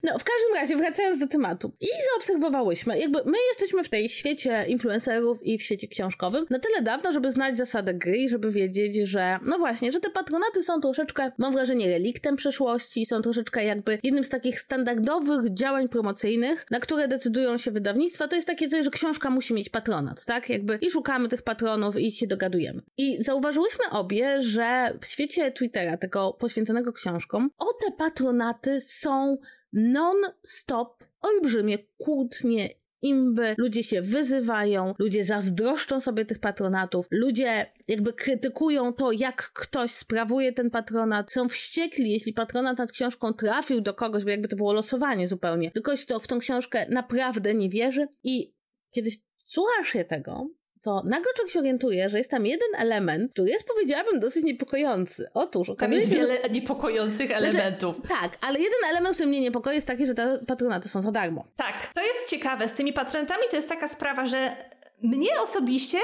no, 0.03 0.19
w 0.19 0.23
każdym 0.23 0.53
razie, 0.55 0.77
wracając 0.77 1.19
do 1.19 1.27
tematu. 1.27 1.75
I 1.81 1.87
zaobserwowałyśmy, 2.11 2.99
jakby 2.99 3.19
my 3.25 3.37
jesteśmy 3.49 3.83
w 3.83 3.89
tej 3.89 4.09
świecie 4.09 4.65
influencerów 4.67 5.43
i 5.43 5.57
w 5.57 5.63
świecie 5.63 5.87
książkowym 5.87 6.45
na 6.49 6.59
tyle 6.59 6.81
dawno, 6.81 7.11
żeby 7.11 7.31
znać 7.31 7.57
zasadę 7.57 7.93
gry 7.93 8.17
i 8.17 8.29
żeby 8.29 8.51
wiedzieć, 8.51 8.95
że 8.95 9.39
no 9.47 9.57
właśnie, 9.57 9.91
że 9.91 9.99
te 9.99 10.09
patronaty 10.09 10.63
są 10.63 10.81
troszeczkę, 10.81 11.31
mam 11.37 11.53
wrażenie, 11.53 11.87
reliktem 11.87 12.35
przeszłości, 12.35 13.05
są 13.05 13.21
troszeczkę 13.21 13.65
jakby 13.65 13.99
jednym 14.03 14.23
z 14.23 14.29
takich 14.29 14.59
standardowych 14.59 15.53
działań 15.53 15.89
promocyjnych, 15.89 16.65
na 16.71 16.79
które 16.79 17.07
decydują 17.07 17.57
się 17.57 17.71
wydawnictwa. 17.71 18.27
To 18.27 18.35
jest 18.35 18.47
takie 18.47 18.67
coś, 18.67 18.85
że 18.85 18.91
książka 18.91 19.29
musi 19.29 19.53
mieć 19.53 19.69
patronat, 19.69 20.25
tak? 20.25 20.49
Jakby 20.49 20.79
i 20.81 20.91
szukamy 20.91 21.27
tych 21.27 21.41
patronów 21.41 21.97
i 21.97 22.11
się 22.11 22.27
dogadujemy. 22.27 22.81
I 22.97 23.23
zauważyłyśmy 23.23 23.89
obie, 23.91 24.41
że 24.41 24.97
w 25.01 25.05
świecie 25.05 25.51
Twittera, 25.51 25.97
tego 25.97 26.33
poświęconego 26.33 26.93
książkom, 26.93 27.49
o 27.57 27.73
te 27.73 27.91
patronaty 27.91 28.81
są 28.81 29.37
non-stop 29.75 31.03
olbrzymie 31.21 31.77
kłótnie, 31.97 32.69
imby, 33.01 33.55
ludzie 33.57 33.83
się 33.83 34.01
wyzywają, 34.01 34.93
ludzie 34.99 35.25
zazdroszczą 35.25 36.01
sobie 36.01 36.25
tych 36.25 36.39
patronatów, 36.39 37.07
ludzie 37.11 37.65
jakby 37.87 38.13
krytykują 38.13 38.93
to, 38.93 39.11
jak 39.11 39.51
ktoś 39.53 39.91
sprawuje 39.91 40.53
ten 40.53 40.69
patronat, 40.69 41.33
są 41.33 41.49
wściekli, 41.49 42.11
jeśli 42.11 42.33
patronat 42.33 42.77
nad 42.77 42.91
książką 42.91 43.33
trafił 43.33 43.81
do 43.81 43.93
kogoś, 43.93 44.23
bo 44.23 44.29
jakby 44.29 44.47
to 44.47 44.55
było 44.55 44.73
losowanie 44.73 45.27
zupełnie, 45.27 45.71
do 45.75 45.81
kogoś, 45.81 46.05
kto 46.05 46.19
w 46.19 46.27
tą 46.27 46.39
książkę 46.39 46.85
naprawdę 46.89 47.53
nie 47.53 47.69
wierzy 47.69 48.07
i 48.23 48.53
kiedy 48.91 49.09
słuchasz 49.45 49.89
się 49.89 50.05
tego, 50.05 50.49
to 50.85 51.01
nagle 51.05 51.33
człowiek 51.35 51.53
się 51.53 51.59
orientuje, 51.59 52.09
że 52.09 52.17
jest 52.17 52.31
tam 52.31 52.45
jeden 52.45 52.67
element, 52.77 53.31
który 53.31 53.49
jest, 53.49 53.67
powiedziałabym, 53.67 54.19
dosyć 54.19 54.43
niepokojący. 54.43 55.29
Otóż 55.33 55.69
okazuje. 55.69 56.01
Tam 56.01 56.09
jest 56.09 56.21
wiele 56.21 56.49
niepokojących 56.49 57.27
znaczy, 57.27 57.35
elementów. 57.35 57.95
Znaczy, 57.95 58.21
tak, 58.21 58.37
ale 58.41 58.59
jeden 58.59 58.79
element, 58.89 59.15
który 59.15 59.29
mnie 59.29 59.41
niepokoi 59.41 59.75
jest 59.75 59.87
taki, 59.87 60.05
że 60.05 60.13
te 60.13 60.39
patronaty 60.47 60.89
są 60.89 61.01
za 61.01 61.11
darmo. 61.11 61.45
Tak, 61.55 61.93
to 61.93 62.01
jest 62.01 62.29
ciekawe. 62.29 62.69
Z 62.69 62.73
tymi 62.73 62.93
patronatami 62.93 63.43
to 63.49 63.55
jest 63.55 63.69
taka 63.69 63.87
sprawa, 63.87 64.25
że 64.25 64.55
mnie 65.01 65.41
osobiście 65.41 65.97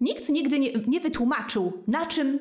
nikt 0.00 0.28
nigdy 0.28 0.58
nie, 0.58 0.72
nie 0.86 1.00
wytłumaczył, 1.00 1.84
na 1.86 2.06
czym 2.06 2.38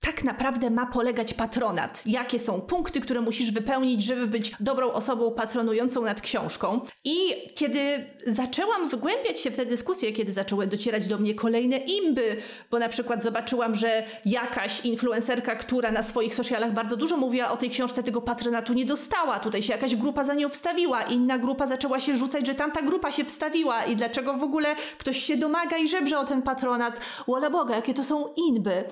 tak 0.00 0.24
naprawdę 0.24 0.70
ma 0.70 0.86
polegać 0.86 1.34
patronat? 1.34 2.02
Jakie 2.06 2.38
są 2.38 2.60
punkty, 2.60 3.00
które 3.00 3.20
musisz 3.20 3.52
wypełnić, 3.52 4.04
żeby 4.04 4.26
być 4.26 4.52
dobrą 4.60 4.92
osobą 4.92 5.34
patronującą 5.34 6.02
nad 6.02 6.20
książką? 6.20 6.80
I 7.04 7.16
kiedy 7.54 8.04
zaczęłam 8.26 8.88
wygłębiać 8.88 9.40
się 9.40 9.50
w 9.50 9.56
te 9.56 9.66
dyskusje, 9.66 10.12
kiedy 10.12 10.32
zaczęły 10.32 10.66
docierać 10.66 11.06
do 11.06 11.18
mnie 11.18 11.34
kolejne 11.34 11.76
imby, 11.76 12.36
bo 12.70 12.78
na 12.78 12.88
przykład 12.88 13.22
zobaczyłam, 13.22 13.74
że 13.74 14.04
jakaś 14.24 14.84
influencerka, 14.84 15.56
która 15.56 15.92
na 15.92 16.02
swoich 16.02 16.34
socialach 16.34 16.72
bardzo 16.72 16.96
dużo 16.96 17.16
mówiła 17.16 17.50
o 17.50 17.56
tej 17.56 17.70
książce, 17.70 18.02
tego 18.02 18.22
patronatu 18.22 18.72
nie 18.72 18.84
dostała. 18.84 19.38
Tutaj 19.38 19.62
się 19.62 19.72
jakaś 19.72 19.96
grupa 19.96 20.24
za 20.24 20.34
nią 20.34 20.48
wstawiła, 20.48 21.02
inna 21.02 21.38
grupa 21.38 21.66
zaczęła 21.66 22.00
się 22.00 22.16
rzucać, 22.16 22.46
że 22.46 22.54
tamta 22.54 22.82
grupa 22.82 23.10
się 23.12 23.24
wstawiła 23.24 23.84
i 23.84 23.96
dlaczego 23.96 24.34
w 24.34 24.42
ogóle 24.42 24.76
ktoś 24.98 25.18
się 25.22 25.36
domaga 25.36 25.76
i 25.76 25.88
żebrze 25.88 26.18
o 26.18 26.24
ten 26.24 26.42
patronat. 26.42 27.00
Wola 27.26 27.50
Boga, 27.50 27.76
jakie 27.76 27.94
to 27.94 28.04
są 28.04 28.32
inby. 28.36 28.84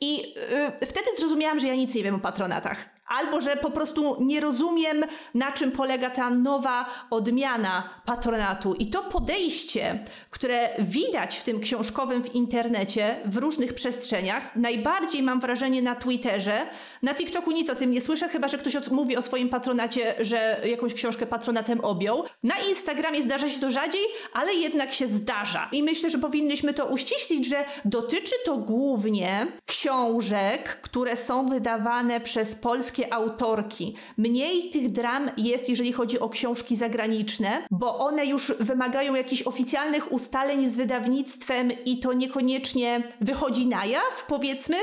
I 0.00 0.16
yy, 0.16 0.53
wtedy 0.86 1.06
zrozumiałam, 1.18 1.58
że 1.58 1.66
ja 1.66 1.74
nic 1.74 1.94
nie 1.94 2.02
wiem 2.02 2.14
o 2.14 2.18
patronatach 2.18 2.93
albo 3.06 3.40
że 3.40 3.56
po 3.56 3.70
prostu 3.70 4.16
nie 4.20 4.40
rozumiem, 4.40 5.04
na 5.34 5.52
czym 5.52 5.72
polega 5.72 6.10
ta 6.10 6.30
nowa 6.30 6.86
odmiana 7.10 7.90
patronatu. 8.04 8.74
I 8.74 8.86
to 8.86 9.02
podejście, 9.02 10.04
które 10.30 10.68
widać 10.78 11.36
w 11.36 11.44
tym 11.44 11.60
książkowym 11.60 12.24
w 12.24 12.34
internecie, 12.34 13.20
w 13.24 13.36
różnych 13.36 13.74
przestrzeniach, 13.74 14.56
najbardziej 14.56 15.22
mam 15.22 15.40
wrażenie 15.40 15.82
na 15.82 15.94
Twitterze. 15.94 16.66
Na 17.02 17.14
TikToku 17.14 17.50
nic 17.50 17.70
o 17.70 17.74
tym 17.74 17.90
nie 17.90 18.00
słyszę, 18.00 18.28
chyba 18.28 18.48
że 18.48 18.58
ktoś 18.58 18.90
mówi 18.90 19.16
o 19.16 19.22
swoim 19.22 19.48
patronacie, 19.48 20.14
że 20.20 20.60
jakąś 20.64 20.94
książkę 20.94 21.26
patronatem 21.26 21.80
objął. 21.80 22.24
Na 22.42 22.54
Instagramie 22.58 23.22
zdarza 23.22 23.50
się 23.50 23.60
to 23.60 23.70
rzadziej, 23.70 24.02
ale 24.32 24.54
jednak 24.54 24.92
się 24.92 25.06
zdarza. 25.06 25.68
I 25.72 25.82
myślę, 25.82 26.10
że 26.10 26.18
powinnyśmy 26.18 26.74
to 26.74 26.86
uściślić, 26.86 27.48
że 27.48 27.64
dotyczy 27.84 28.34
to 28.44 28.56
głównie 28.56 29.46
książek, 29.66 30.80
które 30.80 31.16
są 31.16 31.46
wydawane 31.46 32.20
przez 32.20 32.54
polskie 32.54 32.93
polskie 32.94 33.14
autorki. 33.14 33.94
Mniej 34.18 34.70
tych 34.70 34.90
dram 34.90 35.30
jest, 35.36 35.68
jeżeli 35.68 35.92
chodzi 35.92 36.20
o 36.20 36.28
książki 36.28 36.76
zagraniczne, 36.76 37.66
bo 37.70 37.98
one 37.98 38.26
już 38.26 38.52
wymagają 38.60 39.14
jakichś 39.14 39.42
oficjalnych 39.42 40.12
ustaleń 40.12 40.68
z 40.68 40.76
wydawnictwem 40.76 41.70
i 41.84 41.98
to 41.98 42.12
niekoniecznie 42.12 43.02
wychodzi 43.20 43.66
na 43.66 43.84
jaw, 43.84 44.24
powiedzmy. 44.28 44.76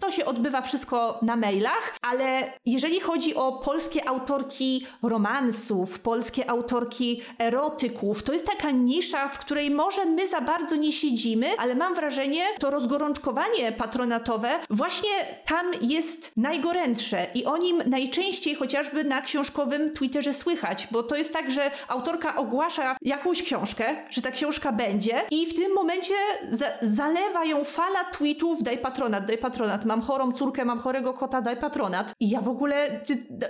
To 0.00 0.10
się 0.10 0.24
odbywa 0.24 0.62
wszystko 0.62 1.18
na 1.22 1.36
mailach, 1.36 1.96
ale 2.02 2.52
jeżeli 2.66 3.00
chodzi 3.00 3.34
o 3.34 3.52
polskie 3.52 4.08
autorki 4.08 4.86
romansów, 5.02 6.00
polskie 6.00 6.50
autorki 6.50 7.22
erotyków, 7.38 8.22
to 8.22 8.32
jest 8.32 8.46
taka 8.46 8.70
nisza, 8.70 9.28
w 9.28 9.38
której 9.38 9.70
może 9.70 10.04
my 10.04 10.28
za 10.28 10.40
bardzo 10.40 10.76
nie 10.76 10.92
siedzimy, 10.92 11.46
ale 11.58 11.74
mam 11.74 11.94
wrażenie, 11.94 12.44
to 12.58 12.70
rozgorączkowanie 12.70 13.72
patronatowe 13.72 14.50
właśnie 14.70 15.10
tam 15.44 15.66
jest 15.82 16.32
najgorętsze 16.36 17.26
i 17.34 17.44
oni 17.44 17.57
nim 17.58 17.82
najczęściej 17.86 18.54
chociażby 18.54 19.04
na 19.04 19.22
książkowym 19.22 19.90
Twitterze 19.90 20.34
słychać, 20.34 20.88
bo 20.90 21.02
to 21.02 21.16
jest 21.16 21.32
tak, 21.32 21.50
że 21.50 21.70
autorka 21.88 22.36
ogłasza 22.36 22.96
jakąś 23.02 23.42
książkę, 23.42 23.96
że 24.10 24.22
ta 24.22 24.30
książka 24.30 24.72
będzie 24.72 25.22
i 25.30 25.46
w 25.46 25.54
tym 25.54 25.72
momencie 25.74 26.14
za 26.50 26.66
zalewa 26.82 27.44
ją 27.44 27.64
fala 27.64 28.04
tweetów 28.04 28.62
daj 28.62 28.78
patronat, 28.78 29.26
daj 29.26 29.38
patronat, 29.38 29.84
mam 29.84 30.00
chorą 30.00 30.32
córkę, 30.32 30.64
mam 30.64 30.80
chorego 30.80 31.14
kota, 31.14 31.42
daj 31.42 31.56
patronat. 31.56 32.14
I 32.20 32.30
ja 32.30 32.40
w 32.40 32.48
ogóle 32.48 33.00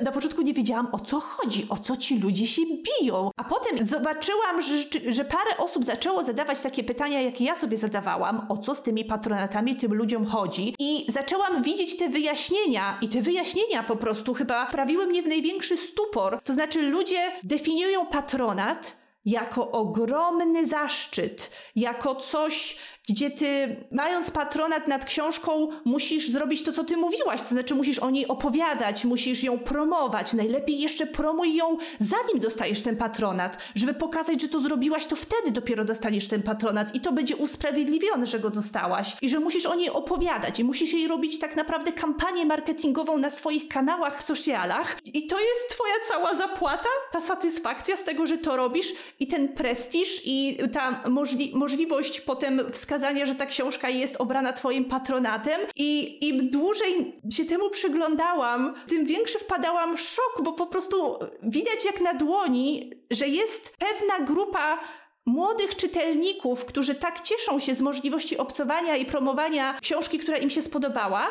na 0.05 0.13
początku 0.13 0.43
nie 0.43 0.55
wiedziałam 0.55 0.89
o 0.93 0.99
co 1.01 1.21
chodzi, 1.21 1.67
o 1.69 1.77
co 1.77 1.97
ci 1.97 2.19
ludzie 2.21 2.47
się 2.47 2.63
biją. 2.63 3.31
A 3.37 3.45
potem 3.45 3.87
zobaczyłam, 3.87 4.63
że, 4.63 4.75
że 5.13 5.25
parę 5.25 5.57
osób 5.59 5.85
zaczęło 5.85 6.25
zadawać 6.25 6.61
takie 6.61 6.85
pytania, 6.85 7.21
jakie 7.21 7.45
ja 7.45 7.55
sobie 7.55 7.77
zadawałam, 7.77 8.47
o 8.49 8.59
co 8.59 8.75
z 8.75 8.83
tymi 8.83 9.05
patronatami 9.05 9.77
tym 9.77 9.95
ludziom 9.95 10.27
chodzi. 10.27 10.75
I 10.79 11.07
zaczęłam 11.09 11.63
widzieć 11.63 11.97
te 11.97 12.09
wyjaśnienia 12.09 12.99
i 13.03 13.09
te 13.09 13.23
wyjaśnienia 13.23 13.83
po 13.83 13.97
prostu 13.99 14.35
chyba 14.35 14.67
prawiły 14.67 15.07
mnie 15.07 15.23
w 15.23 15.29
największy 15.29 15.77
stupor. 15.77 16.41
To 16.45 16.53
znaczy 16.53 16.83
ludzie 16.83 17.33
definiują 17.43 18.07
patronat 18.07 18.97
jako 19.25 19.71
ogromny 19.71 20.67
zaszczyt, 20.67 21.51
jako 21.77 22.15
coś, 22.15 22.79
gdzie 23.09 23.31
ty, 23.31 23.77
mając 23.91 24.31
patronat 24.31 24.89
nad 24.89 25.05
książką, 25.05 25.69
musisz 25.85 26.29
zrobić 26.31 26.63
to, 26.63 26.73
co 26.73 26.85
ty 26.85 26.97
mówiłaś, 26.97 27.43
to 27.43 27.49
znaczy 27.49 27.75
musisz 27.75 27.99
o 27.99 28.11
niej 28.11 28.29
opowiadać, 28.29 29.05
musisz 29.05 29.43
ją 29.43 29.59
promować. 29.59 30.33
Najlepiej 30.33 30.81
jeszcze 30.81 31.07
promuj 31.07 31.55
ją, 31.55 31.79
zanim 31.99 32.41
dostajesz 32.41 32.81
ten 32.81 32.97
patronat, 32.97 33.59
żeby 33.75 33.95
pokazać, 33.95 34.41
że 34.41 34.49
to 34.49 34.61
zrobiłaś, 34.61 35.07
to 35.07 35.17
wtedy 35.17 35.51
dopiero 35.51 35.85
dostaniesz 35.85 36.29
ten 36.29 36.43
patronat 36.43 36.95
i 36.95 37.01
to 37.01 37.13
będzie 37.13 37.37
usprawiedliwione, 37.37 38.27
że 38.27 38.39
go 38.39 38.51
dostałaś. 38.51 39.17
I 39.23 39.29
że 39.29 39.41
musisz 39.41 39.67
o 39.67 39.75
niej 39.75 39.91
opowiadać 39.91 40.61
i 40.61 40.65
musisz 40.65 40.93
jej 40.93 41.09
robić 41.09 41.39
tak 41.39 41.57
naprawdę 41.57 41.93
kampanię 41.93 42.47
marketingową 42.47 43.19
na 43.19 43.31
swoich 43.31 43.69
kanałach 43.69 44.19
w 44.19 44.23
socialach. 44.23 44.97
I 45.05 45.27
to 45.27 45.41
jest 45.41 45.69
twoja 45.71 45.95
cała 46.09 46.35
zapłata, 46.35 46.89
ta 47.13 47.21
satysfakcja 47.21 47.97
z 47.97 48.05
tego, 48.05 48.27
że 48.27 48.39
to 48.39 48.57
robisz? 48.57 48.93
I 49.21 49.27
ten 49.27 49.49
prestiż 49.49 50.23
i 50.25 50.59
ta 50.73 51.03
możli 51.09 51.53
możliwość 51.55 52.21
potem 52.21 52.61
wskazania 52.73 52.98
wskazanie, 52.99 53.27
że 53.27 53.35
ta 53.35 53.47
książka 53.47 53.89
jest 53.89 54.17
obrana 54.17 54.53
twoim 54.53 54.85
patronatem. 54.85 55.61
I 55.77 56.19
im 56.29 56.51
dłużej 56.51 57.21
się 57.33 57.45
temu 57.45 57.71
przyglądałam, 57.71 58.75
tym 58.89 59.07
większy 59.07 59.39
wpadałam 59.39 59.97
w 59.97 60.01
szok, 60.01 60.41
bo 60.43 60.53
po 60.53 60.67
prostu 60.67 61.19
widać 61.43 61.85
jak 61.85 62.01
na 62.01 62.15
dłoni, 62.15 62.93
że 63.11 63.29
jest 63.29 63.77
pewna 63.79 64.27
grupa 64.27 64.79
młodych 65.27 65.77
czytelników, 65.77 66.65
którzy 66.65 66.95
tak 66.95 67.21
cieszą 67.21 67.59
się 67.59 67.75
z 67.75 67.81
możliwości 67.81 68.39
obcowania 68.39 68.97
i 68.97 69.05
promowania 69.05 69.79
książki, 69.81 70.19
która 70.19 70.39
im 70.39 70.51
się 70.51 70.63
spodobała, 70.63 71.27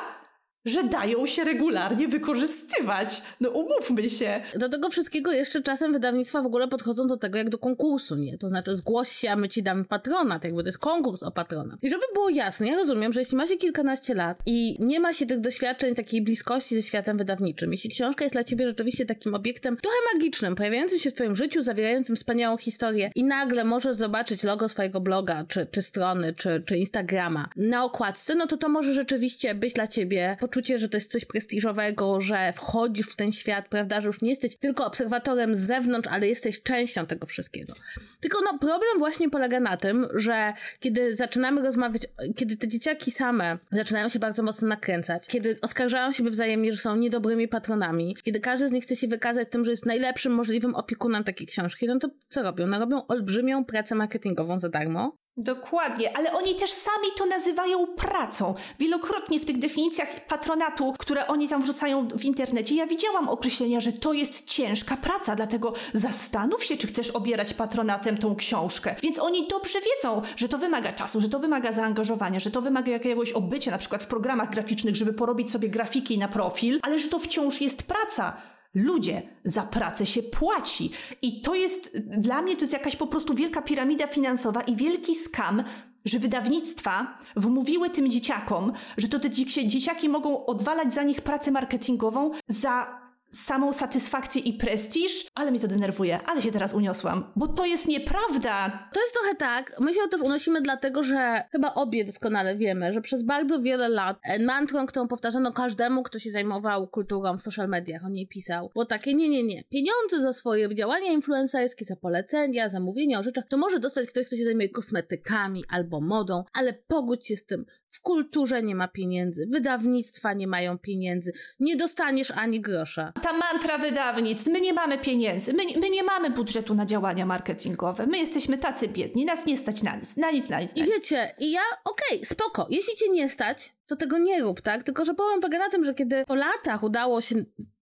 że 0.68 0.84
dają 0.84 1.26
się 1.26 1.44
regularnie 1.44 2.08
wykorzystywać. 2.08 3.22
No 3.42 3.50
umówmy 3.50 4.10
się. 4.10 4.42
Do 4.56 4.70
tego 4.70 4.90
wszystkiego 4.90 5.32
jeszcze 5.32 5.62
czasem 5.62 5.94
wydawnictwa 5.94 6.42
w 6.42 6.46
ogóle 6.46 6.68
podchodzą 6.68 7.08
do 7.08 7.18
tego 7.18 7.38
jak 7.38 7.50
do 7.50 7.58
konkursu, 7.58 8.16
nie? 8.16 8.38
To 8.38 8.50
znaczy 8.50 8.76
zgłoś 8.76 9.10
się, 9.10 9.32
a 9.32 9.36
my 9.36 9.50
ci 9.50 9.64
damy 9.64 9.86
patronat, 9.86 10.44
jakby 10.44 10.64
to 10.64 10.68
jest 10.68 10.80
konkurs 10.80 11.24
o 11.24 11.32
patronat. 11.32 11.80
I 11.82 11.90
żeby 11.90 12.04
było 12.14 12.30
jasne, 12.30 12.68
ja 12.68 12.76
rozumiem, 12.76 13.14
że 13.14 13.22
jeśli 13.22 13.38
ma 13.38 13.48
się 13.48 13.58
kilkanaście 13.58 14.14
lat 14.14 14.42
i 14.46 14.78
nie 14.80 15.00
ma 15.00 15.14
się 15.14 15.26
tych 15.26 15.40
doświadczeń, 15.40 15.96
takiej 15.96 16.22
bliskości 16.22 16.76
ze 16.76 16.82
światem 16.82 17.18
wydawniczym, 17.18 17.72
jeśli 17.72 17.90
książka 17.90 18.26
jest 18.26 18.36
dla 18.36 18.44
ciebie 18.44 18.68
rzeczywiście 18.68 19.06
takim 19.06 19.36
obiektem 19.36 19.78
trochę 19.78 19.98
magicznym, 20.14 20.56
pojawiającym 20.56 21.00
się 21.00 21.12
w 21.12 21.14
twoim 21.14 21.36
życiu, 21.36 21.62
zawierającym 21.62 22.16
wspaniałą 22.16 22.58
historię 22.58 23.12
i 23.16 23.24
nagle 23.24 23.64
możesz 23.64 23.96
zobaczyć 23.96 24.44
logo 24.44 24.70
swojego 24.70 25.02
bloga, 25.02 25.46
czy, 25.48 25.68
czy 25.72 25.82
strony, 25.82 26.34
czy, 26.34 26.64
czy 26.66 26.78
Instagrama 26.78 27.50
na 27.56 27.84
okładce, 27.84 28.36
no 28.36 28.48
to 28.48 28.58
to 28.58 28.70
może 28.70 28.94
rzeczywiście 28.94 29.56
być 29.56 29.74
dla 29.74 29.88
ciebie 29.88 30.38
poczucie 30.40 30.57
poczucie, 30.58 30.80
że 30.80 30.90
to 30.90 30.98
jest 30.98 31.12
coś 31.12 31.26
prestiżowego, 31.26 32.22
że 32.22 32.54
wchodzisz 32.54 33.08
w 33.08 33.16
ten 33.16 33.32
świat, 33.32 33.68
prawda, 33.68 34.02
że 34.02 34.08
już 34.08 34.22
nie 34.22 34.30
jesteś 34.30 34.58
tylko 34.58 34.86
obserwatorem 34.86 35.56
z 35.56 35.60
zewnątrz, 35.60 36.10
ale 36.12 36.28
jesteś 36.28 36.64
częścią 36.64 37.06
tego 37.06 37.26
wszystkiego. 37.26 37.74
Tylko 38.20 38.38
no 38.46 38.60
problem 38.60 39.00
właśnie 39.00 39.30
polega 39.30 39.60
na 39.60 39.78
tym, 39.78 40.08
że 40.14 40.54
kiedy 40.80 41.16
zaczynamy 41.16 41.62
rozmawiać, 41.62 42.02
kiedy 42.36 42.58
te 42.58 42.68
dzieciaki 42.68 43.12
same 43.12 43.58
zaczynają 43.72 44.10
się 44.10 44.20
bardzo 44.20 44.44
mocno 44.44 44.68
nakręcać, 44.68 45.28
kiedy 45.28 45.58
oskarżają 45.62 46.12
siebie 46.12 46.30
wzajemnie, 46.30 46.72
że 46.72 46.78
są 46.78 46.96
niedobrymi 46.96 47.48
patronami, 47.48 48.18
kiedy 48.24 48.40
każdy 48.40 48.68
z 48.68 48.72
nich 48.72 48.84
chce 48.84 48.96
się 48.96 49.08
wykazać 49.08 49.48
tym, 49.52 49.66
że 49.66 49.72
jest 49.72 49.86
najlepszym 49.86 50.34
możliwym 50.34 50.76
opiekunem 50.76 51.24
takiej 51.24 51.48
książki, 51.48 51.88
no 51.88 52.00
to 52.00 52.10
co 52.28 52.44
robią? 52.44 52.68
No 52.68 52.80
robią 52.80 53.08
olbrzymią 53.08 53.66
pracę 53.66 53.96
marketingową 53.96 54.60
za 54.60 54.70
darmo, 54.70 55.18
Dokładnie, 55.38 56.18
ale 56.18 56.34
oni 56.34 56.56
też 56.56 56.72
sami 56.72 57.08
to 57.18 57.26
nazywają 57.26 57.88
pracą. 57.88 58.56
Wielokrotnie 58.80 59.40
w 59.40 59.46
tych 59.46 59.58
definicjach 59.58 60.28
patronatu, 60.28 60.94
które 61.00 61.28
oni 61.28 61.50
tam 61.50 61.62
wrzucają 61.62 62.08
w 62.08 62.26
internecie, 62.26 62.76
ja 62.76 62.88
widziałam 62.88 63.30
określenia, 63.30 63.80
że 63.80 63.94
to 63.94 64.14
jest 64.14 64.46
ciężka 64.46 64.98
praca, 64.98 65.36
dlatego 65.36 65.74
zastanów 65.94 66.64
się, 66.64 66.78
czy 66.78 66.88
chcesz 66.88 67.12
obierać 67.12 67.54
patronatem 67.54 68.18
tą 68.18 68.36
książkę. 68.36 68.96
Więc 69.04 69.20
oni 69.20 69.48
dobrze 69.48 69.80
wiedzą, 69.82 70.22
że 70.36 70.50
to 70.50 70.58
wymaga 70.58 70.94
czasu, 70.94 71.22
że 71.22 71.30
to 71.30 71.40
wymaga 71.40 71.72
zaangażowania, 71.72 72.40
że 72.40 72.52
to 72.52 72.62
wymaga 72.62 72.92
jakiegoś 72.92 73.32
obycia, 73.32 73.72
na 73.72 73.78
przykład 73.78 74.04
w 74.04 74.08
programach 74.08 74.50
graficznych, 74.50 74.96
żeby 74.96 75.14
porobić 75.14 75.52
sobie 75.52 75.70
grafiki 75.70 76.18
na 76.18 76.28
profil, 76.28 76.80
ale 76.82 77.00
że 77.00 77.08
to 77.08 77.20
wciąż 77.20 77.62
jest 77.62 77.84
praca. 77.84 78.38
Ludzie, 78.76 79.22
za 79.44 79.64
pracę 79.64 80.06
się 80.06 80.24
płaci. 80.24 80.92
I 81.22 81.42
to 81.42 81.56
jest, 81.56 81.98
dla 81.98 82.42
mnie 82.42 82.56
to 82.56 82.62
jest 82.62 82.74
jakaś 82.74 82.96
po 82.96 83.08
prostu 83.08 83.34
wielka 83.34 83.62
piramida 83.62 84.08
finansowa 84.08 84.62
i 84.62 84.76
wielki 84.76 85.16
skam, 85.16 85.64
że 86.06 86.20
wydawnictwa 86.20 87.18
wmówiły 87.36 87.90
tym 87.90 88.10
dzieciakom, 88.10 88.74
że 88.98 89.08
to 89.08 89.20
te 89.20 89.30
dzieciaki 89.68 90.10
mogą 90.10 90.46
odwalać 90.46 90.94
za 90.94 91.04
nich 91.04 91.22
pracę 91.22 91.52
marketingową 91.52 92.32
za 92.48 93.07
samą 93.32 93.74
satysfakcję 93.74 94.42
i 94.42 94.54
prestiż, 94.54 95.28
ale 95.36 95.52
mnie 95.52 95.60
to 95.60 95.68
denerwuje, 95.68 96.20
ale 96.26 96.42
się 96.42 96.52
teraz 96.52 96.74
uniosłam, 96.74 97.32
bo 97.36 97.48
to 97.48 97.66
jest 97.66 97.88
nieprawda. 97.88 98.90
To 98.94 99.00
jest 99.00 99.14
trochę 99.14 99.36
tak, 99.36 99.76
my 99.80 99.94
się 99.94 100.00
też 100.12 100.22
unosimy 100.22 100.62
dlatego, 100.62 101.04
że 101.04 101.44
chyba 101.52 101.74
obie 101.74 102.06
doskonale 102.06 102.58
wiemy, 102.58 102.94
że 102.94 103.02
przez 103.02 103.24
bardzo 103.24 103.62
wiele 103.62 103.90
lat 103.90 104.18
mantrą, 104.40 104.86
którą 104.86 105.08
powtarzano 105.08 105.54
każdemu, 105.54 106.04
kto 106.04 106.20
się 106.20 106.32
zajmował 106.32 106.88
kulturą 106.88 107.38
w 107.38 107.42
social 107.42 107.68
mediach, 107.68 108.06
o 108.06 108.10
niej 108.10 108.28
pisał, 108.28 108.70
było 108.74 108.86
takie, 108.86 109.14
nie, 109.14 109.30
nie, 109.30 109.44
nie, 109.44 109.64
pieniądze 109.64 110.22
za 110.22 110.34
swoje 110.34 110.76
działania 110.76 111.12
influencerskie, 111.12 111.86
za 111.86 111.96
polecenia, 111.96 112.70
zamówienia 112.70 113.20
o 113.20 113.24
rzeczach, 113.24 113.48
to 113.48 113.58
może 113.58 113.80
dostać 113.80 114.08
ktoś, 114.08 114.28
kto 114.28 114.36
się 114.36 114.44
zajmuje 114.44 114.70
kosmetykami 114.70 115.64
albo 115.70 116.02
modą, 116.02 116.44
ale 116.54 116.74
pogódź 116.74 117.28
się 117.28 117.36
z 117.36 117.46
tym, 117.46 117.66
w 117.90 118.02
kulturze 118.02 118.64
nie 118.64 118.76
ma 118.76 118.88
pieniędzy, 118.88 119.48
wydawnictwa 119.52 120.34
nie 120.34 120.48
mają 120.48 120.78
pieniędzy, 120.78 121.32
nie 121.60 121.76
dostaniesz 121.76 122.32
ani 122.32 122.62
grosza. 122.62 123.14
Ta 123.22 123.34
mantra 123.34 123.78
wydawnictw, 123.78 124.48
my 124.48 124.62
nie 124.62 124.74
mamy 124.74 124.98
pieniędzy, 124.98 125.54
my, 125.54 125.64
my 125.82 125.90
nie 125.90 126.04
mamy 126.04 126.30
budżetu 126.30 126.76
na 126.76 126.86
działania 126.86 127.26
marketingowe, 127.26 128.08
my 128.08 128.18
jesteśmy 128.18 128.58
tacy 128.58 128.88
biedni, 128.88 129.26
nas 129.26 129.46
nie 129.46 129.58
stać 129.58 129.84
na 129.84 129.96
nic, 129.96 130.18
na 130.18 130.32
nic, 130.32 130.50
na 130.50 130.62
nic. 130.62 130.76
Na 130.76 130.84
I 130.84 130.88
wiecie, 130.88 131.36
i 131.40 131.52
ja, 131.52 131.62
okej, 131.86 132.18
okay, 132.18 132.26
spoko, 132.26 132.68
jeśli 132.70 132.96
cię 132.96 133.10
nie 133.10 133.30
stać, 133.30 133.74
to 133.88 133.96
tego 133.96 134.18
nie 134.18 134.42
rób, 134.42 134.62
tak? 134.62 134.84
Tylko, 134.84 135.06
że 135.06 135.14
problem 135.14 135.42
polega 135.42 135.60
na 135.60 135.70
tym, 135.70 135.84
że 135.84 135.94
kiedy 135.94 136.26
po 136.26 136.36
latach 136.36 136.84
udało 136.84 137.22
się 137.22 137.36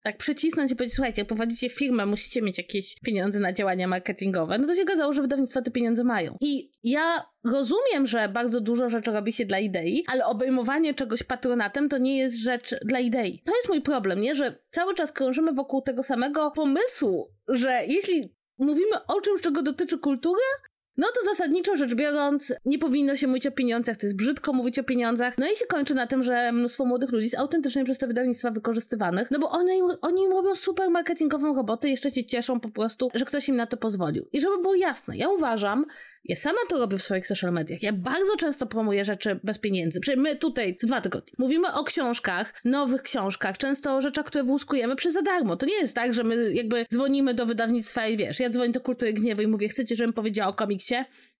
tak 0.05 0.17
przycisnąć 0.17 0.71
i 0.71 0.75
powiedzieć, 0.75 0.95
słuchajcie, 0.95 1.25
prowadzicie 1.25 1.69
firmę, 1.69 2.05
musicie 2.05 2.41
mieć 2.41 2.57
jakieś 2.57 2.99
pieniądze 2.99 3.39
na 3.39 3.53
działania 3.53 3.87
marketingowe, 3.87 4.57
no 4.57 4.67
to 4.67 4.75
się 4.75 4.83
okazało, 4.83 5.13
że 5.13 5.21
wydawnictwa 5.21 5.61
te 5.61 5.71
pieniądze 5.71 6.03
mają. 6.03 6.37
I 6.41 6.71
ja 6.83 7.25
rozumiem, 7.43 8.07
że 8.07 8.29
bardzo 8.29 8.61
dużo 8.61 8.89
rzeczy 8.89 9.11
robi 9.11 9.33
się 9.33 9.45
dla 9.45 9.59
idei, 9.59 10.03
ale 10.07 10.25
obejmowanie 10.25 10.93
czegoś 10.93 11.23
patronatem 11.23 11.89
to 11.89 11.97
nie 11.97 12.17
jest 12.17 12.37
rzecz 12.37 12.75
dla 12.85 12.99
idei. 12.99 13.41
To 13.45 13.55
jest 13.55 13.69
mój 13.69 13.81
problem, 13.81 14.21
nie? 14.21 14.35
Że 14.35 14.55
cały 14.69 14.95
czas 14.95 15.11
krążymy 15.11 15.53
wokół 15.53 15.81
tego 15.81 16.03
samego 16.03 16.51
pomysłu, 16.51 17.31
że 17.47 17.81
jeśli 17.87 18.35
mówimy 18.57 19.05
o 19.07 19.21
czymś, 19.21 19.41
czego 19.41 19.61
dotyczy 19.61 19.99
kultury, 19.99 20.41
no 20.97 21.07
to 21.07 21.25
zasadniczo 21.25 21.75
rzecz 21.75 21.95
biorąc, 21.95 22.53
nie 22.65 22.79
powinno 22.79 23.15
się 23.15 23.27
mówić 23.27 23.47
o 23.47 23.51
pieniądzach, 23.51 23.97
to 23.97 24.05
jest 24.05 24.15
brzydko 24.15 24.53
mówić 24.53 24.79
o 24.79 24.83
pieniądzach. 24.83 25.37
No 25.37 25.51
i 25.51 25.55
się 25.55 25.65
kończy 25.65 25.95
na 25.95 26.07
tym, 26.07 26.23
że 26.23 26.51
mnóstwo 26.51 26.85
młodych 26.85 27.11
ludzi 27.11 27.23
jest 27.23 27.37
autentycznie 27.37 27.83
przez 27.83 27.97
te 27.97 28.07
wydawnictwa 28.07 28.51
wykorzystywanych, 28.51 29.31
no 29.31 29.39
bo 29.39 29.49
one 29.49 29.77
im, 29.77 29.85
oni 30.01 30.23
im 30.23 30.31
robią 30.31 30.55
super 30.55 30.89
marketingową 30.89 31.55
robotę 31.55 31.87
i 31.87 31.91
jeszcze 31.91 32.11
się 32.11 32.23
cieszą 32.23 32.59
po 32.59 32.69
prostu, 32.69 33.09
że 33.13 33.25
ktoś 33.25 33.49
im 33.49 33.55
na 33.55 33.67
to 33.67 33.77
pozwolił. 33.77 34.27
I 34.33 34.41
żeby 34.41 34.57
było 34.57 34.75
jasne, 34.75 35.17
ja 35.17 35.29
uważam, 35.29 35.85
ja 36.25 36.35
sama 36.35 36.57
to 36.69 36.77
robię 36.77 36.97
w 36.97 37.03
swoich 37.03 37.27
social 37.27 37.53
mediach. 37.53 37.83
Ja 37.83 37.93
bardzo 37.93 38.37
często 38.37 38.65
promuję 38.65 39.05
rzeczy 39.05 39.39
bez 39.43 39.59
pieniędzy. 39.59 39.99
Przecież 39.99 40.23
my 40.23 40.35
tutaj 40.35 40.75
co 40.75 40.87
dwa 40.87 41.01
tygodnie 41.01 41.33
mówimy 41.37 41.73
o 41.73 41.83
książkach, 41.83 42.53
nowych 42.65 43.01
książkach, 43.01 43.57
często 43.57 43.95
o 43.95 44.01
rzeczach, 44.01 44.25
które 44.25 44.43
włuskujemy 44.43 44.95
przez 44.95 45.13
za 45.13 45.21
darmo. 45.21 45.55
To 45.57 45.65
nie 45.65 45.75
jest 45.75 45.95
tak, 45.95 46.13
że 46.13 46.23
my 46.23 46.53
jakby 46.53 46.85
dzwonimy 46.91 47.33
do 47.33 47.45
wydawnictwa 47.45 48.07
i 48.07 48.17
wiesz, 48.17 48.39
ja 48.39 48.49
dzwonię 48.49 48.71
do 48.71 48.81
Kultury 48.81 49.13
Gniewu 49.13 49.41
i 49.41 49.47
mówię, 49.47 49.69
chcecie, 49.69 49.95
żebym 49.95 50.13
powiedziała 50.13 50.49
o 50.49 50.53
komiksie? 50.53 50.95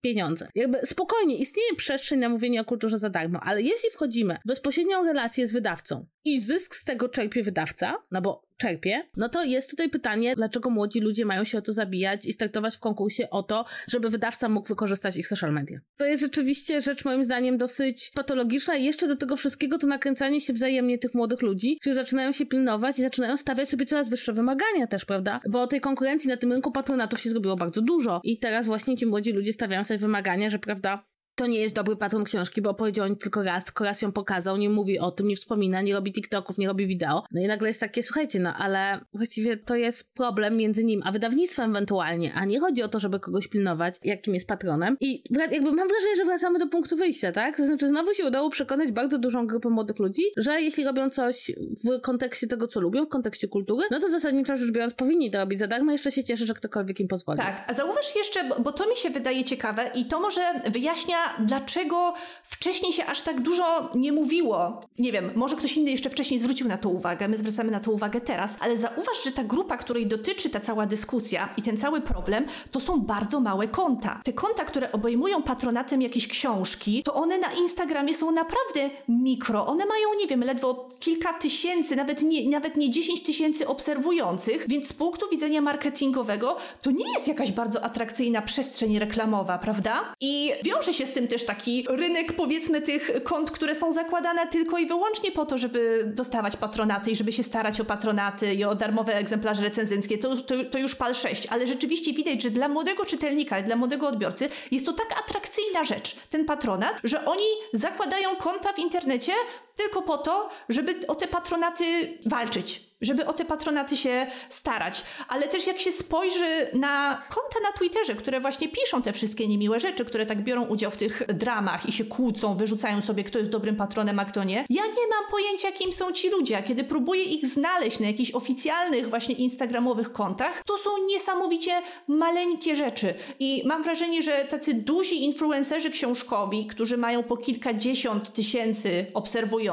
Pieniądze. 0.06 0.48
Jakby 0.56 0.80
spokojnie, 0.84 1.38
istnieje 1.38 1.76
przestrzeń 1.76 2.20
na 2.20 2.30
mówienie 2.30 2.62
o 2.62 2.66
kulturze 2.66 2.98
za 2.98 3.10
darmo, 3.10 3.40
ale 3.44 3.62
jeśli 3.62 3.90
wchodzimy 3.92 4.38
w 4.46 4.48
bezpośrednią 4.48 5.04
relację 5.06 5.48
z 5.48 5.52
wydawcą 5.54 6.06
i 6.26 6.40
zysk 6.40 6.76
z 6.76 6.84
tego 6.84 7.10
czerpie 7.10 7.44
wydawca, 7.44 7.96
no 8.12 8.22
bo 8.22 8.46
czerpie, 8.58 9.04
no 9.18 9.30
to 9.30 9.44
jest 9.44 9.70
tutaj 9.70 9.90
pytanie, 9.90 10.36
dlaczego 10.36 10.70
młodzi 10.70 11.00
ludzie 11.00 11.26
mają 11.26 11.44
się 11.44 11.58
o 11.58 11.62
to 11.62 11.74
zabijać 11.74 12.26
i 12.26 12.34
startować 12.34 12.76
w 12.76 12.80
konkursie 12.80 13.30
o 13.30 13.44
to, 13.44 13.66
żeby 13.88 14.10
wydawca 14.10 14.50
mógł 14.50 14.68
wykorzystać 14.68 15.18
ich 15.18 15.28
social 15.28 15.54
media. 15.54 15.80
To 15.98 16.06
jest 16.06 16.22
rzeczywiście 16.22 16.82
rzecz 16.82 17.06
moim 17.06 17.24
zdaniem 17.24 17.58
dosyć 17.58 18.12
patologiczna 18.16 18.76
i 18.76 18.86
jeszcze 18.86 19.08
do 19.08 19.16
tego 19.16 19.36
wszystkiego 19.36 19.78
to 19.78 19.88
nakręcanie 19.88 20.42
się 20.42 20.54
wzajemnie 20.54 20.98
tych 20.98 21.14
młodych 21.14 21.42
ludzi, 21.42 21.78
którzy 21.82 21.96
zaczynają 21.96 22.32
się 22.32 22.46
pilnować 22.46 23.00
i 23.00 23.02
zaczynają 23.02 23.38
stawiać 23.38 23.70
sobie 23.70 23.86
coraz 23.86 24.10
wyższe 24.10 24.34
wymagania 24.34 24.88
też, 24.88 25.06
prawda? 25.06 25.42
Bo 25.50 25.68
tej 25.68 25.82
konkurencji 25.82 26.30
na 26.30 26.38
tym 26.38 26.52
rynku 26.52 26.72
patronatów 26.72 27.20
się 27.20 27.30
zrobiło 27.30 27.56
bardzo 27.56 27.82
dużo 27.82 28.22
i 28.24 28.40
teraz 28.40 28.66
właśnie 28.66 28.98
ci 28.98 29.06
młodzi 29.06 29.32
ludzie 29.32 29.54
stawiają 29.54 29.84
sobie 29.84 29.95
wymagania, 29.98 30.50
że 30.50 30.60
prawda, 30.60 31.06
to 31.36 31.48
nie 31.48 31.60
jest 31.60 31.76
dobry 31.76 31.96
patron 31.96 32.24
książki, 32.24 32.62
bo 32.62 32.70
opowiedział 32.70 33.12
o 33.12 33.16
tylko 33.16 33.44
raz, 33.44 33.66
tylko 33.66 33.84
raz 33.84 34.02
ją 34.02 34.12
pokazał, 34.12 34.58
nie 34.58 34.70
mówi 34.70 35.00
o 35.00 35.12
tym, 35.12 35.28
nie 35.28 35.36
wspomina, 35.36 35.82
nie 35.82 35.94
robi 35.94 36.14
TikToków, 36.14 36.58
nie 36.58 36.68
robi 36.68 36.88
wideo. 36.88 37.24
No 37.32 37.42
i 37.42 37.48
nagle 37.48 37.68
jest 37.68 37.80
takie, 37.80 38.04
słuchajcie, 38.04 38.40
no 38.40 38.54
ale 38.58 39.06
właściwie 39.14 39.58
to 39.58 39.76
jest 39.76 40.14
problem 40.14 40.58
między 40.58 40.84
nim 40.84 41.02
a 41.06 41.12
wydawnictwem 41.12 41.72
ewentualnie, 41.72 42.34
a 42.34 42.46
nie 42.46 42.60
chodzi 42.60 42.84
o 42.84 42.88
to, 42.88 43.00
żeby 43.00 43.20
kogoś 43.20 43.48
pilnować, 43.48 43.96
jakim 44.04 44.34
jest 44.34 44.48
patronem. 44.48 44.98
I 45.02 45.24
jakby 45.52 45.72
mam 45.72 45.88
wrażenie, 45.88 46.16
że 46.16 46.26
wracamy 46.26 46.60
do 46.60 46.68
punktu 46.68 46.98
wyjścia, 46.98 47.32
tak? 47.32 47.58
To 47.58 47.66
znaczy 47.66 47.88
znowu 47.88 48.14
się 48.14 48.26
udało 48.26 48.50
przekonać 48.50 48.92
bardzo 48.92 49.18
dużą 49.18 49.48
grupę 49.48 49.70
młodych 49.70 50.00
ludzi, 50.00 50.24
że 50.38 50.62
jeśli 50.62 50.84
robią 50.84 51.10
coś 51.10 51.52
w 51.84 52.02
kontekście 52.02 52.48
tego, 52.48 52.68
co 52.68 52.80
lubią, 52.80 53.06
w 53.06 53.10
kontekście 53.10 53.48
kultury, 53.48 53.88
no 53.92 54.00
to 54.00 54.10
zasadniczo 54.10 54.58
rzecz 54.58 54.72
biorąc 54.72 54.94
powinni 54.94 55.32
to 55.32 55.38
robić 55.38 55.60
za 55.60 55.68
darmo, 55.68 55.92
jeszcze 55.92 56.12
się 56.12 56.24
cieszę, 56.24 56.46
że 56.46 56.54
ktokolwiek 56.54 57.00
im 57.00 57.08
pozwoli. 57.08 57.40
Tak, 57.40 57.64
a 57.68 57.74
zauważ 57.74 58.16
jeszcze, 58.16 58.50
bo 58.64 58.72
to 58.72 58.90
mi 58.90 58.96
się 58.96 59.10
wydaje 59.10 59.44
ciekawe 59.44 59.92
i 59.96 60.06
to 60.06 60.20
może 60.20 60.42
wyjaśnia 60.72 61.25
dlaczego 61.40 62.14
wcześniej 62.44 62.94
się 62.94 63.06
aż 63.06 63.22
tak 63.22 63.42
dużo 63.42 63.90
nie 63.96 64.12
mówiło. 64.12 64.82
Nie 65.00 65.12
wiem, 65.12 65.32
może 65.36 65.56
ktoś 65.56 65.78
inny 65.78 65.92
jeszcze 65.92 66.10
wcześniej 66.10 66.40
zwrócił 66.40 66.68
na 66.68 66.78
to 66.78 66.90
uwagę, 66.90 67.28
my 67.28 67.38
zwracamy 67.38 67.72
na 67.72 67.80
to 67.80 67.92
uwagę 67.92 68.22
teraz, 68.22 68.58
ale 68.60 68.78
zauważ, 68.78 69.24
że 69.24 69.32
ta 69.32 69.44
grupa, 69.44 69.78
której 69.78 70.08
dotyczy 70.08 70.50
ta 70.50 70.60
cała 70.60 70.86
dyskusja 70.86 71.50
i 71.58 71.62
ten 71.62 71.78
cały 71.78 72.02
problem, 72.02 72.46
to 72.72 72.80
są 72.80 73.02
bardzo 73.02 73.40
małe 73.40 73.68
konta. 73.68 74.22
Te 74.24 74.34
konta, 74.34 74.66
które 74.66 74.92
obejmują 74.92 75.44
patronatem 75.44 76.02
jakieś 76.02 76.28
książki, 76.28 77.04
to 77.04 77.14
one 77.14 77.38
na 77.38 77.54
Instagramie 77.54 78.14
są 78.14 78.32
naprawdę 78.32 78.90
mikro. 79.10 79.68
One 79.68 79.86
mają, 79.86 80.08
nie 80.20 80.28
wiem, 80.28 80.44
ledwo 80.44 80.90
kilka 81.00 81.34
tysięcy, 81.34 81.96
nawet 81.96 82.22
nie, 82.22 82.50
nawet 82.50 82.78
nie 82.78 82.92
10 82.92 83.24
tysięcy 83.24 83.68
obserwujących, 83.68 84.66
więc 84.68 84.88
z 84.88 84.94
punktu 84.94 85.30
widzenia 85.30 85.62
marketingowego 85.62 86.58
to 86.82 86.92
nie 86.92 87.14
jest 87.14 87.28
jakaś 87.28 87.52
bardzo 87.52 87.84
atrakcyjna 87.84 88.42
przestrzeń 88.42 89.00
reklamowa, 89.00 89.58
prawda? 89.58 90.14
I 90.22 90.52
wiąże 90.64 90.94
się 90.94 91.06
z 91.06 91.14
tym 91.16 91.28
też 91.28 91.46
taki 91.46 91.86
rynek, 91.90 92.34
powiedzmy, 92.34 92.82
tych 92.82 93.12
kont, 93.24 93.52
które 93.52 93.76
są 93.76 93.92
zakładane 93.92 94.48
tylko 94.48 94.78
i 94.78 94.86
wyłącznie 94.86 95.32
po 95.32 95.46
to, 95.46 95.58
żeby 95.58 96.12
dostawać 96.16 96.58
patronaty 96.58 97.12
i 97.12 97.16
żeby 97.16 97.32
się 97.32 97.44
starać 97.44 97.82
o 97.82 97.86
patronaty 97.86 98.54
i 98.54 98.64
o 98.64 98.76
darmowe 98.76 99.16
egzemplarze 99.16 99.62
recenzenckie. 99.62 100.18
To, 100.18 100.36
to, 100.36 100.56
to 100.72 100.78
już 100.78 100.96
pal 100.96 101.14
6, 101.14 101.48
ale 101.50 101.68
rzeczywiście 101.68 102.14
widać, 102.14 102.42
że 102.42 102.50
dla 102.50 102.68
młodego 102.68 103.06
czytelnika, 103.06 103.62
dla 103.62 103.76
młodego 103.76 104.08
odbiorcy 104.08 104.50
jest 104.72 104.86
to 104.86 104.94
tak 104.94 105.20
atrakcyjna 105.20 105.84
rzecz, 105.84 106.16
ten 106.30 106.46
patronat, 106.46 107.00
że 107.04 107.26
oni 107.26 107.48
zakładają 107.74 108.36
konta 108.36 108.74
w 108.74 108.80
internecie 108.80 109.32
tylko 109.76 110.02
po 110.02 110.18
to, 110.18 110.50
żeby 110.70 111.08
o 111.08 111.16
te 111.16 111.28
patronaty 111.28 112.18
walczyć 112.26 112.96
żeby 113.02 113.26
o 113.26 113.34
te 113.34 113.46
patronaty 113.46 113.98
się 113.98 114.28
starać. 114.50 115.04
Ale 115.28 115.48
też 115.48 115.68
jak 115.68 115.80
się 115.80 115.92
spojrzy 115.92 116.70
na 116.74 117.24
konta 117.30 117.70
na 117.72 117.78
Twitterze, 117.78 118.16
które 118.16 118.40
właśnie 118.40 118.70
piszą 118.70 119.02
te 119.02 119.14
wszystkie 119.14 119.48
niemiłe 119.48 119.80
rzeczy, 119.80 120.06
które 120.06 120.26
tak 120.26 120.44
biorą 120.44 120.66
udział 120.66 120.92
w 120.92 120.98
tych 120.98 121.28
dramach 121.28 121.86
i 121.86 121.92
się 121.92 122.04
kłócą, 122.04 122.58
wyrzucają 122.58 123.02
sobie, 123.02 123.24
kto 123.24 123.40
jest 123.40 123.52
dobrym 123.52 123.76
patronem, 123.76 124.20
a 124.20 124.26
kto 124.26 124.44
nie. 124.44 124.66
Ja 124.70 124.84
nie 124.84 125.08
mam 125.10 125.32
pojęcia, 125.32 125.72
kim 125.72 125.94
są 125.94 126.12
ci 126.12 126.30
ludzie. 126.30 126.58
A 126.58 126.64
kiedy 126.64 126.84
próbuję 126.84 127.24
ich 127.24 127.48
znaleźć 127.48 128.00
na 128.00 128.08
jakichś 128.08 128.32
oficjalnych 128.32 129.10
właśnie 129.10 129.36
instagramowych 129.36 130.12
kontach, 130.12 130.64
to 130.66 130.78
są 130.78 130.90
niesamowicie 131.08 131.82
maleńkie 132.08 132.76
rzeczy. 132.76 133.14
I 133.40 133.64
mam 133.66 133.84
wrażenie, 133.84 134.22
że 134.22 134.46
tacy 134.46 134.74
duzi 134.74 135.24
influencerzy 135.24 135.92
książkowi, 135.92 136.68
którzy 136.68 136.98
mają 136.98 137.24
po 137.24 137.38
kilkadziesiąt 137.38 138.34
tysięcy 138.34 139.06
obserwujących, 139.14 139.65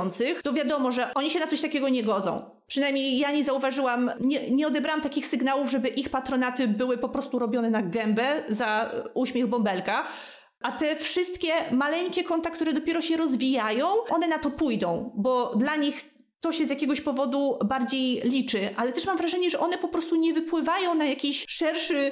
to 0.43 0.53
wiadomo, 0.53 0.93
że 0.93 1.15
oni 1.15 1.31
się 1.31 1.41
na 1.41 1.47
coś 1.47 1.61
takiego 1.61 1.89
nie 1.89 2.03
godzą. 2.03 2.51
Przynajmniej 2.67 3.19
ja 3.19 3.31
nie 3.31 3.45
zauważyłam, 3.45 4.11
nie, 4.21 4.51
nie 4.51 4.67
odebrałam 4.67 5.01
takich 5.01 5.27
sygnałów, 5.27 5.71
żeby 5.71 5.89
ich 5.89 6.09
patronaty 6.09 6.69
były 6.69 6.99
po 6.99 7.09
prostu 7.09 7.39
robione 7.39 7.71
na 7.71 7.83
gębę 7.83 8.43
za 8.49 8.93
uśmiech 9.15 9.47
bąbelka. 9.47 10.07
A 10.63 10.73
te 10.73 10.97
wszystkie 10.97 11.53
maleńkie 11.71 12.25
konta, 12.25 12.51
które 12.51 12.73
dopiero 12.73 13.01
się 13.01 13.17
rozwijają, 13.17 13.87
one 14.11 14.29
na 14.29 14.39
to 14.39 14.51
pójdą, 14.51 15.13
bo 15.17 15.55
dla 15.57 15.77
nich 15.77 16.13
to 16.41 16.53
się 16.53 16.67
z 16.67 16.71
jakiegoś 16.71 17.01
powodu 17.01 17.59
bardziej 17.65 18.21
liczy, 18.25 18.75
ale 18.77 18.93
też 18.93 19.07
mam 19.07 19.17
wrażenie, 19.17 19.51
że 19.51 19.59
one 19.59 19.79
po 19.79 19.89
prostu 19.89 20.17
nie 20.17 20.35
wypływają 20.35 20.95
na 20.95 21.05
jakiś 21.05 21.45
szerszy 21.49 22.11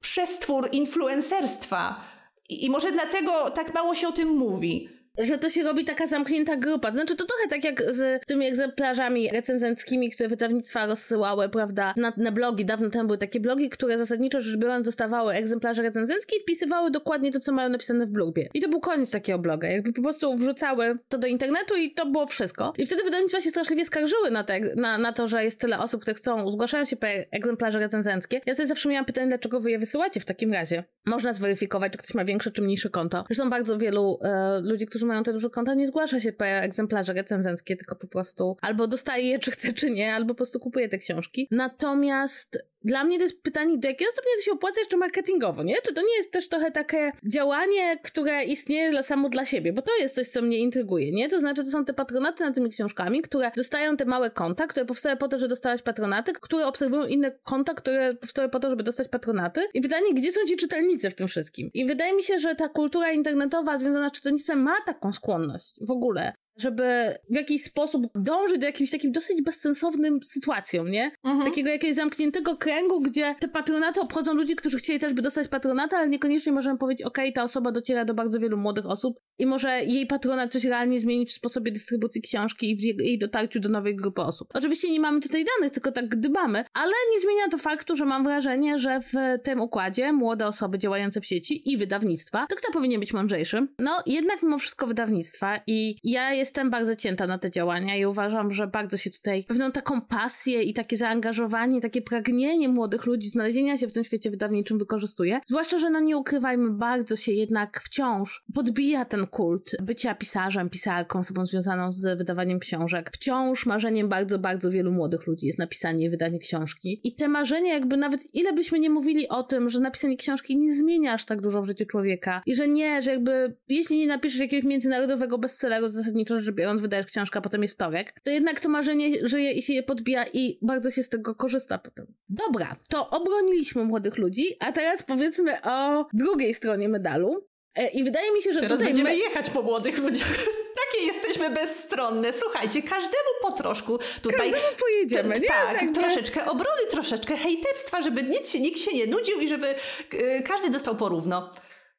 przestwór 0.00 0.68
influencerstwa. 0.72 2.00
I, 2.48 2.64
I 2.64 2.70
może 2.70 2.92
dlatego 2.92 3.50
tak 3.50 3.74
mało 3.74 3.94
się 3.94 4.08
o 4.08 4.12
tym 4.12 4.28
mówi 4.28 4.95
że 5.18 5.38
to 5.38 5.48
się 5.48 5.62
robi 5.62 5.84
taka 5.84 6.06
zamknięta 6.06 6.56
grupa. 6.56 6.92
Znaczy 6.92 7.16
to 7.16 7.24
trochę 7.24 7.48
tak 7.48 7.64
jak 7.64 7.94
z 7.94 8.24
tymi 8.26 8.46
egzemplarzami 8.46 9.30
recenzenckimi, 9.30 10.10
które 10.10 10.28
wydawnictwa 10.28 10.86
rozsyłały, 10.86 11.48
prawda, 11.48 11.94
na, 11.96 12.12
na 12.16 12.32
blogi. 12.32 12.64
Dawno 12.64 12.90
temu 12.90 13.06
były 13.06 13.18
takie 13.18 13.40
blogi, 13.40 13.68
które 13.68 13.98
zasadniczo 13.98 14.40
rzecz 14.40 14.56
biorąc 14.56 14.86
dostawały 14.86 15.34
egzemplarze 15.34 15.82
recenzenckie 15.82 16.36
i 16.36 16.40
wpisywały 16.40 16.90
dokładnie 16.90 17.32
to, 17.32 17.40
co 17.40 17.52
mają 17.52 17.68
napisane 17.68 18.06
w 18.06 18.10
blogbie. 18.10 18.48
I 18.54 18.60
to 18.60 18.68
był 18.68 18.80
koniec 18.80 19.10
takiego 19.10 19.38
bloga. 19.38 19.68
Jakby 19.68 19.92
po 19.92 20.02
prostu 20.02 20.34
wrzucały 20.34 20.98
to 21.08 21.18
do 21.18 21.26
internetu 21.26 21.76
i 21.76 21.90
to 21.90 22.06
było 22.06 22.26
wszystko. 22.26 22.72
I 22.78 22.86
wtedy 22.86 23.02
wydawnictwa 23.04 23.40
się 23.40 23.50
straszliwie 23.50 23.84
skarżyły 23.84 24.30
na, 24.30 24.44
te, 24.44 24.60
na, 24.60 24.98
na 24.98 25.12
to, 25.12 25.26
że 25.26 25.44
jest 25.44 25.60
tyle 25.60 25.78
osób, 25.78 26.02
które 26.02 26.14
chcą, 26.14 26.50
zgłaszają 26.50 26.84
się 26.84 26.96
po 26.96 27.06
egzemplarze 27.30 27.78
recenzenckie. 27.78 28.40
Ja 28.46 28.54
sobie 28.54 28.66
zawsze 28.66 28.88
miałam 28.88 29.04
pytanie, 29.04 29.28
dlaczego 29.28 29.60
wy 29.60 29.70
je 29.70 29.78
wysyłacie 29.78 30.20
w 30.20 30.24
takim 30.24 30.52
razie. 30.52 30.84
Można 31.06 31.32
zweryfikować, 31.32 31.92
czy 31.92 31.98
ktoś 31.98 32.14
ma 32.14 32.24
większe 32.24 32.50
czy 32.50 32.62
mniejsze 32.62 32.90
konto. 32.90 33.24
Zresztą 33.26 33.50
bardzo 33.50 33.78
wielu 33.78 34.18
e, 34.22 34.60
ludzi, 34.60 34.86
którzy 34.86 35.05
mają 35.06 35.22
te 35.22 35.32
duże 35.32 35.50
konta, 35.50 35.74
nie 35.74 35.86
zgłasza 35.86 36.20
się 36.20 36.32
po 36.32 36.46
egzemplarze 36.46 37.12
recenzenckie, 37.12 37.76
tylko 37.76 37.96
po 37.96 38.06
prostu 38.06 38.56
albo 38.60 38.86
dostaje 38.86 39.24
je, 39.28 39.38
czy 39.38 39.50
chce, 39.50 39.72
czy 39.72 39.90
nie, 39.90 40.14
albo 40.14 40.28
po 40.28 40.34
prostu 40.34 40.60
kupuje 40.60 40.88
te 40.88 40.98
książki. 40.98 41.48
Natomiast 41.50 42.66
dla 42.86 43.04
mnie 43.04 43.18
to 43.18 43.22
jest 43.22 43.42
pytanie, 43.42 43.78
do 43.78 43.88
jakiego 43.88 44.10
stopnia 44.12 44.30
to 44.36 44.42
się 44.42 44.52
opłaca 44.52 44.80
jeszcze 44.80 44.96
marketingowo, 44.96 45.62
nie? 45.62 45.76
Czy 45.82 45.94
to 45.94 46.02
nie 46.02 46.16
jest 46.16 46.32
też 46.32 46.48
trochę 46.48 46.70
takie 46.70 47.12
działanie, 47.32 47.98
które 48.02 48.44
istnieje 48.44 48.90
dla, 48.90 49.02
samo 49.02 49.28
dla 49.28 49.44
siebie? 49.44 49.72
Bo 49.72 49.82
to 49.82 49.90
jest 50.00 50.14
coś, 50.14 50.28
co 50.28 50.42
mnie 50.42 50.58
intryguje, 50.58 51.12
nie? 51.12 51.28
To 51.28 51.40
znaczy, 51.40 51.64
to 51.64 51.70
są 51.70 51.84
te 51.84 51.94
patronaty 51.94 52.44
nad 52.44 52.54
tymi 52.54 52.70
książkami, 52.70 53.22
które 53.22 53.50
dostają 53.56 53.96
te 53.96 54.04
małe 54.04 54.30
konta, 54.30 54.66
które 54.66 54.86
powstały 54.86 55.16
po 55.16 55.28
to, 55.28 55.38
żeby 55.38 55.48
dostawać 55.48 55.82
patronaty, 55.82 56.32
które 56.32 56.66
obserwują 56.66 57.06
inne 57.06 57.30
konta, 57.44 57.74
które 57.74 58.14
powstały 58.14 58.48
po 58.48 58.60
to, 58.60 58.70
żeby 58.70 58.82
dostać 58.82 59.08
patronaty. 59.08 59.68
I 59.74 59.80
pytanie, 59.80 60.14
gdzie 60.14 60.32
są 60.32 60.40
ci 60.48 60.56
czytelnicy 60.56 61.10
w 61.10 61.14
tym 61.14 61.28
wszystkim? 61.28 61.70
I 61.74 61.86
wydaje 61.86 62.14
mi 62.14 62.22
się, 62.22 62.38
że 62.38 62.54
ta 62.54 62.68
kultura 62.68 63.12
internetowa 63.12 63.78
związana 63.78 64.08
z 64.08 64.12
czytelnictwem 64.12 64.62
ma 64.62 64.76
taką 64.86 65.12
skłonność 65.12 65.74
w 65.86 65.90
ogóle, 65.90 66.32
żeby 66.58 67.18
w 67.30 67.34
jakiś 67.34 67.62
sposób 67.62 68.06
dążyć 68.14 68.58
do 68.58 68.66
jakimś 68.66 68.90
takim 68.90 69.12
dosyć 69.12 69.42
bezsensownym 69.42 70.20
sytuacjom, 70.22 70.90
nie? 70.90 71.10
Mhm. 71.24 71.50
Takiego 71.50 71.70
jakiegoś 71.70 71.96
zamkniętego 71.96 72.56
kręgu, 72.56 73.00
gdzie 73.00 73.34
te 73.40 73.48
patronaty 73.48 74.00
obchodzą 74.00 74.34
ludzi, 74.34 74.56
którzy 74.56 74.78
chcieli 74.78 74.98
też 74.98 75.14
by 75.14 75.22
dostać 75.22 75.48
patronata, 75.48 75.98
ale 75.98 76.08
niekoniecznie 76.08 76.52
możemy 76.52 76.78
powiedzieć, 76.78 77.06
ok, 77.06 77.18
ta 77.34 77.42
osoba 77.42 77.72
dociera 77.72 78.04
do 78.04 78.14
bardzo 78.14 78.38
wielu 78.38 78.56
młodych 78.56 78.86
osób 78.86 79.18
i 79.38 79.46
może 79.46 79.84
jej 79.84 80.06
patronat 80.06 80.52
coś 80.52 80.64
realnie 80.64 81.00
zmienić 81.00 81.30
w 81.30 81.34
sposobie 81.34 81.72
dystrybucji 81.72 82.22
książki 82.22 82.70
i 82.70 82.76
w 82.76 83.00
jej 83.00 83.18
dotarciu 83.18 83.60
do 83.60 83.68
nowej 83.68 83.96
grupy 83.96 84.22
osób. 84.22 84.48
Oczywiście 84.54 84.90
nie 84.90 85.00
mamy 85.00 85.20
tutaj 85.20 85.44
danych, 85.44 85.72
tylko 85.72 85.92
tak 85.92 86.08
gdybamy, 86.08 86.64
ale 86.72 86.92
nie 87.12 87.20
zmienia 87.20 87.48
to 87.50 87.58
faktu, 87.58 87.96
że 87.96 88.04
mam 88.04 88.24
wrażenie, 88.24 88.78
że 88.78 89.00
w 89.00 89.42
tym 89.42 89.60
układzie 89.60 90.12
młode 90.12 90.46
osoby 90.46 90.78
działające 90.78 91.20
w 91.20 91.26
sieci 91.26 91.72
i 91.72 91.76
wydawnictwa, 91.76 92.46
to 92.46 92.56
kto 92.56 92.72
powinien 92.72 93.00
być 93.00 93.12
mądrzejszy? 93.12 93.66
No, 93.78 94.02
jednak 94.06 94.42
mimo 94.42 94.58
wszystko 94.58 94.86
wydawnictwa 94.86 95.60
i 95.66 95.96
ja 96.04 96.34
jestem 96.34 96.70
bardzo 96.70 96.96
cięta 96.96 97.26
na 97.26 97.38
te 97.38 97.50
działania 97.50 97.96
i 97.96 98.06
uważam, 98.06 98.52
że 98.52 98.66
bardzo 98.66 98.96
się 98.96 99.10
tutaj 99.10 99.44
pewną 99.44 99.72
taką 99.72 100.00
pasję 100.00 100.62
i 100.62 100.74
takie 100.74 100.96
zaangażowanie, 100.96 101.80
takie 101.80 102.02
pragnienie 102.02 102.68
młodych 102.68 103.06
ludzi 103.06 103.28
znalezienia 103.28 103.78
się 103.78 103.88
w 103.88 103.92
tym 103.92 104.04
świecie 104.04 104.30
wydawniczym 104.30 104.78
wykorzystuje. 104.78 105.40
Zwłaszcza, 105.46 105.78
że 105.78 105.90
no 105.90 106.00
nie 106.00 106.16
ukrywajmy, 106.16 106.70
bardzo 106.70 107.16
się 107.16 107.32
jednak 107.32 107.80
wciąż 107.80 108.44
podbija 108.54 109.04
ten 109.04 109.25
kult 109.26 109.76
bycia 109.82 110.14
pisarzem, 110.14 110.70
pisarką, 110.70 111.18
osobą 111.18 111.46
związaną 111.46 111.92
z 111.92 112.18
wydawaniem 112.18 112.58
książek. 112.58 113.10
Wciąż 113.14 113.66
marzeniem 113.66 114.08
bardzo, 114.08 114.38
bardzo 114.38 114.70
wielu 114.70 114.92
młodych 114.92 115.26
ludzi 115.26 115.46
jest 115.46 115.58
napisanie 115.58 116.06
i 116.06 116.10
wydanie 116.10 116.38
książki. 116.38 117.00
I 117.04 117.14
te 117.14 117.28
marzenia 117.28 117.74
jakby 117.74 117.96
nawet 117.96 118.34
ile 118.34 118.52
byśmy 118.52 118.78
nie 118.78 118.90
mówili 118.90 119.28
o 119.28 119.42
tym, 119.42 119.68
że 119.68 119.80
napisanie 119.80 120.16
książki 120.16 120.56
nie 120.58 120.74
zmienia 120.74 121.12
aż 121.12 121.24
tak 121.24 121.40
dużo 121.40 121.62
w 121.62 121.66
życiu 121.66 121.86
człowieka 121.86 122.42
i 122.46 122.54
że 122.54 122.68
nie, 122.68 123.02
że 123.02 123.10
jakby 123.10 123.56
jeśli 123.68 123.98
nie 123.98 124.06
napiszesz 124.06 124.40
jakiegoś 124.40 124.64
międzynarodowego 124.64 125.38
bestselleru, 125.38 125.88
zasadniczo 125.88 126.40
rzecz 126.40 126.54
biorąc 126.54 126.80
wydajesz 126.80 127.06
książkę, 127.06 127.38
a 127.38 127.42
potem 127.42 127.62
jest 127.62 127.74
wtorek, 127.74 128.20
to 128.22 128.30
jednak 128.30 128.60
to 128.60 128.68
marzenie 128.68 129.28
żyje 129.28 129.52
i 129.52 129.62
się 129.62 129.72
je 129.72 129.82
podbija 129.82 130.24
i 130.32 130.58
bardzo 130.62 130.90
się 130.90 131.02
z 131.02 131.08
tego 131.08 131.34
korzysta 131.34 131.78
potem. 131.78 132.06
Dobra, 132.28 132.76
to 132.88 133.10
obroniliśmy 133.10 133.84
młodych 133.84 134.18
ludzi, 134.18 134.44
a 134.60 134.72
teraz 134.72 135.02
powiedzmy 135.02 135.62
o 135.62 136.06
drugiej 136.12 136.54
stronie 136.54 136.88
medalu, 136.88 137.46
I 137.92 138.04
wydaje 138.04 138.32
mi 138.32 138.42
się, 138.42 138.52
że 138.52 138.60
Teraz 138.60 138.72
tutaj 138.72 138.86
będziemy 138.86 139.10
my... 139.10 139.16
jechać 139.16 139.50
po 139.50 139.62
młodych 139.62 139.98
ludziach. 139.98 140.28
Takie 140.86 141.06
jesteśmy 141.06 141.50
bezstronne. 141.50 142.32
Słuchajcie, 142.32 142.82
każdemu 142.82 143.30
po 143.42 143.52
troszku 143.52 143.98
tutaj... 144.22 144.52
Każdemu 144.52 144.76
pojedziemy, 144.80 145.40
nie? 145.40 145.48
Tak, 145.48 145.80
Tak, 145.80 145.94
troszeczkę 145.94 146.44
obrony, 146.44 146.86
troszeczkę 146.90 147.36
hejterstwa, 147.36 148.02
żeby 148.02 148.22
nic 148.22 148.50
się, 148.50 148.60
nikt 148.60 148.78
się 148.78 148.96
nie 148.96 149.06
nudził 149.06 149.40
i 149.40 149.48
żeby 149.48 149.74
y, 150.14 150.42
każdy 150.46 150.70
dostał 150.70 150.96
porówno. 150.96 151.54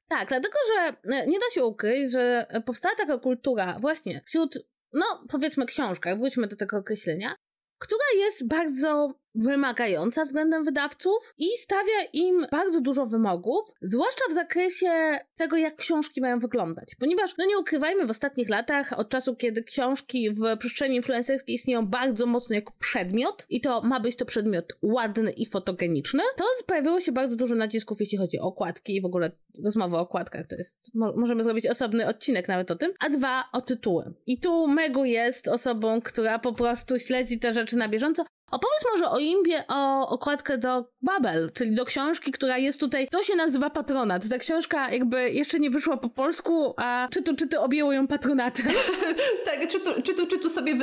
Tak, 0.07 0.29
dlatego, 0.29 0.57
że 0.67 0.95
e, 1.17 1.27
nie 1.27 1.39
da 1.39 1.45
się 1.53 1.65
ukryć, 1.65 2.11
że 2.11 2.45
powstała 2.65 2.95
taka 2.95 3.17
kultura 3.17 3.77
właśnie 3.79 4.21
wśród, 4.25 4.59
no 4.93 5.05
powiedzmy 5.29 5.65
książkach, 5.65 6.17
wróćmy 6.17 6.47
do 6.47 6.55
tego 6.55 6.77
określenia, 6.77 7.35
która 7.79 8.05
jest 8.15 8.47
bardzo 8.47 9.13
wymagająca 9.35 10.25
względem 10.25 10.63
wydawców 10.63 11.33
i 11.37 11.47
stawia 11.57 12.03
im 12.13 12.45
bardzo 12.51 12.81
dużo 12.81 13.05
wymogów, 13.05 13.73
zwłaszcza 13.81 14.23
w 14.29 14.33
zakresie 14.33 14.89
tego, 15.35 15.57
jak 15.57 15.75
książki 15.75 16.21
mają 16.21 16.39
wyglądać. 16.39 16.95
Ponieważ, 16.99 17.37
no 17.37 17.45
nie 17.45 17.59
ukrywajmy, 17.59 18.05
w 18.05 18.09
ostatnich 18.09 18.49
latach, 18.49 18.99
od 18.99 19.09
czasu, 19.09 19.35
kiedy 19.35 19.63
książki 19.63 20.31
w 20.31 20.57
przestrzeni 20.57 20.95
influencerskiej 20.95 21.55
istnieją 21.55 21.87
bardzo 21.87 22.25
mocno 22.25 22.55
jako 22.55 22.73
przedmiot 22.79 23.45
i 23.49 23.61
to 23.61 23.81
ma 23.81 23.99
być 23.99 24.15
to 24.15 24.25
przedmiot 24.25 24.77
ładny 24.81 25.31
i 25.31 25.45
fotogeniczny, 25.45 26.23
to 26.37 26.45
pojawiło 26.67 26.99
się 26.99 27.11
bardzo 27.11 27.35
dużo 27.35 27.55
nacisków, 27.55 27.99
jeśli 27.99 28.17
chodzi 28.17 28.39
o 28.39 28.43
okładki 28.43 28.95
i 28.95 29.01
w 29.01 29.05
ogóle 29.05 29.31
rozmowa 29.63 29.97
o 29.97 30.01
okładkach, 30.01 30.47
to 30.47 30.55
jest, 30.55 30.95
mo 30.95 31.13
możemy 31.15 31.43
zrobić 31.43 31.67
osobny 31.67 32.07
odcinek 32.07 32.47
nawet 32.47 32.71
o 32.71 32.75
tym, 32.75 32.93
a 32.99 33.09
dwa 33.09 33.43
o 33.53 33.61
tytuły. 33.61 34.13
I 34.25 34.39
tu 34.39 34.67
Megu 34.67 35.05
jest 35.05 35.47
osobą, 35.47 36.01
która 36.01 36.39
po 36.39 36.53
prostu 36.53 36.99
śledzi 36.99 37.39
te 37.39 37.53
rzeczy 37.53 37.77
na 37.77 37.89
bieżąco, 37.89 38.23
Opowiedz 38.51 38.85
może 38.91 39.11
o 39.11 39.19
Imbie, 39.19 39.63
o 39.67 40.09
okładkę 40.09 40.57
do 40.57 40.85
Babel, 41.01 41.51
czyli 41.53 41.75
do 41.75 41.85
książki, 41.85 42.31
która 42.31 42.57
jest 42.57 42.79
tutaj, 42.79 43.07
to 43.07 43.23
się 43.23 43.35
nazywa 43.35 43.69
Patronat. 43.69 44.29
Ta 44.29 44.37
książka 44.37 44.91
jakby 44.91 45.31
jeszcze 45.31 45.59
nie 45.59 45.69
wyszła 45.69 45.97
po 45.97 46.09
polsku, 46.09 46.73
a 46.77 47.07
czy 47.11 47.23
tu, 47.23 47.35
czy 47.35 47.47
ty 47.47 47.59
objęło 47.59 47.93
ją 47.93 48.07
patronatem? 48.07 48.65
tak, 49.45 49.67
czy 49.67 49.79
tu, 49.79 50.01
czy 50.01 50.13
tu, 50.13 50.27
czy 50.27 50.39
tu 50.39 50.49
sobie 50.49 50.77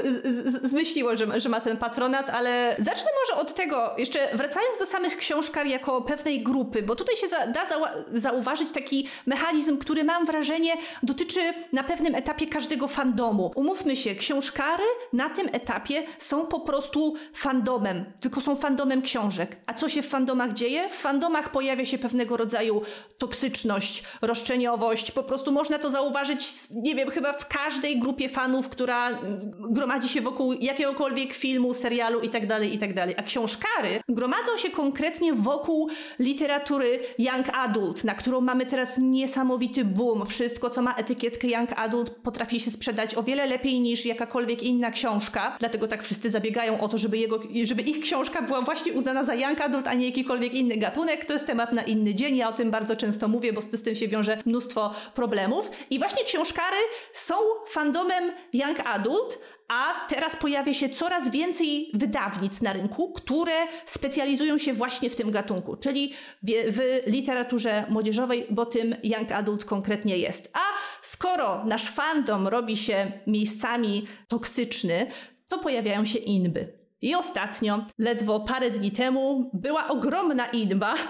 zmyśliło, 0.47 1.17
że, 1.17 1.41
że 1.41 1.49
ma 1.49 1.61
ten 1.61 1.77
patronat, 1.77 2.31
ale 2.31 2.77
zacznę 2.79 3.11
może 3.23 3.43
od 3.43 3.55
tego, 3.55 3.95
jeszcze 3.99 4.37
wracając 4.37 4.79
do 4.79 4.87
samych 4.87 5.17
książkar 5.17 5.67
jako 5.67 6.03
pewnej 6.03 6.43
grupy, 6.43 6.83
bo 6.83 6.97
tutaj 6.97 7.17
się 7.17 7.29
za, 7.29 7.47
da 7.47 7.61
zauważyć 8.13 8.71
taki 8.71 9.09
mechanizm, 9.27 9.79
który 9.79 10.05
mam 10.05 10.27
wrażenie 10.27 10.73
dotyczy 11.03 11.41
na 11.73 11.85
pewnym 11.85 12.15
etapie 12.15 12.47
każdego 12.47 12.89
fandomu. 12.89 13.53
Umówmy 13.57 13.97
się, 13.97 14.15
książkary 14.15 14.85
na 15.13 15.31
tym 15.31 15.49
etapie 15.53 16.07
są 16.19 16.47
po 16.47 16.61
prostu 16.61 17.15
fandomem 17.35 17.54
fandomem, 17.55 18.05
tylko 18.21 18.41
są 18.41 18.57
fandomem 18.57 19.03
książek. 19.03 19.57
A 19.67 19.75
co 19.75 19.89
się 19.89 20.03
w 20.03 20.09
fandomach 20.09 20.53
dzieje? 20.53 20.89
W 20.89 20.93
fandomach 20.93 21.53
pojawia 21.53 21.85
się 21.85 21.99
pewnego 21.99 22.37
rodzaju 22.37 22.83
toksyczność, 23.19 24.03
roszczeniowość. 24.23 25.11
Po 25.11 25.23
prostu 25.23 25.53
można 25.53 25.79
to 25.79 25.91
zauważyć, 25.91 26.47
nie 26.71 26.95
wiem, 26.95 27.11
chyba 27.11 27.33
w 27.33 27.49
każdej 27.49 27.99
grupie 28.01 28.29
fanów, 28.29 28.69
która 28.69 29.19
gromadzi 29.71 30.09
się 30.09 30.21
wokół 30.21 30.53
jakiegokolwiek 30.53 31.33
filmu, 31.33 31.75
serialu 31.75 32.21
itd., 32.21 32.47
tak 32.49 32.73
itd. 32.73 33.07
Tak 33.07 33.19
A 33.19 33.23
książkary 33.23 34.01
gromadzą 34.09 34.57
się 34.57 34.71
konkretnie 34.71 35.35
wokół 35.35 35.89
literatury 36.19 37.01
young 37.19 37.47
adult, 37.53 38.05
na 38.05 38.15
którą 38.15 38.41
mamy 38.41 38.67
teraz 38.67 38.99
niesamowity 38.99 39.85
boom. 39.85 40.27
Wszystko, 40.27 40.71
co 40.71 40.83
ma 40.83 40.95
etykietkę 40.95 41.49
young 41.49 41.71
adult, 41.77 42.11
potrafi 42.11 42.61
się 42.61 42.71
sprzedać 42.71 43.15
o 43.15 43.23
wiele 43.23 43.47
lepiej 43.47 43.81
niż 43.81 44.07
jakakolwiek 44.07 44.63
inna 44.63 44.91
książka. 44.91 45.57
Dlatego 45.61 45.89
tak 45.89 46.03
wszyscy 46.03 46.31
zabiegają 46.31 46.81
o 46.81 46.89
to, 46.89 46.99
żeby 46.99 47.19
jego 47.19 47.41
żeby 47.63 47.83
ich 47.83 48.01
książka 48.01 48.43
była 48.43 48.63
właśnie 48.63 48.93
uznana 48.93 49.25
za 49.25 49.35
young 49.35 49.61
adult, 49.61 49.89
a 49.89 49.95
nie 49.95 50.07
jakikolwiek 50.07 50.55
inny 50.55 50.77
gatunek. 50.77 51.25
To 51.25 51.33
jest 51.33 51.47
temat 51.47 51.73
na 51.73 51.83
inny 51.83 52.15
dzień. 52.15 52.37
Ja 52.37 52.49
o 52.49 52.53
tym 52.53 52.71
bardzo 52.71 52.97
często 52.97 53.29
mówię, 53.29 53.53
bo 53.53 53.63
z 53.63 53.83
tym 53.83 53.95
się 53.95 54.09
wiąże 54.09 54.39
mnóstwo 54.47 54.95
problemów. 55.15 55.71
I 55.91 55.99
właśnie 55.99 56.25
książkary 56.25 56.77
są 57.13 57.35
fandomem 57.67 58.33
young 58.53 58.81
adult, 58.85 59.39
a 59.69 60.07
teraz 60.09 60.37
pojawia 60.37 60.75
się 60.75 60.89
coraz 60.89 61.31
więcej 61.31 61.91
wydawnic 61.95 62.63
na 62.63 62.73
rynku, 62.73 63.13
które 63.13 63.53
specjalizują 63.87 64.59
się 64.59 64.73
właśnie 64.73 65.11
w 65.11 65.17
tym 65.17 65.31
gatunku, 65.31 65.77
czyli 65.77 66.13
w, 66.43 67.03
literaturze 67.07 67.85
młodzieżowej, 67.91 68.47
bo 68.51 68.67
tym 68.67 68.97
young 69.03 69.33
adult 69.33 69.65
konkretnie 69.65 70.19
jest. 70.19 70.51
A 70.53 70.63
skoro 71.03 71.65
nasz 71.65 71.91
fandom 71.91 72.49
robi 72.49 72.77
się 72.77 73.13
miejscami 73.27 74.07
toksyczny, 74.29 75.07
to 75.49 75.59
pojawiają 75.59 76.05
się 76.05 76.19
inby. 76.19 76.84
I 77.03 77.15
ostatnio, 77.15 77.85
ledwo 77.99 78.41
parę 78.41 78.71
dni 78.71 78.91
temu, 78.91 79.51
była 79.53 79.89
ogromna 79.89 80.47
inba 80.47 80.95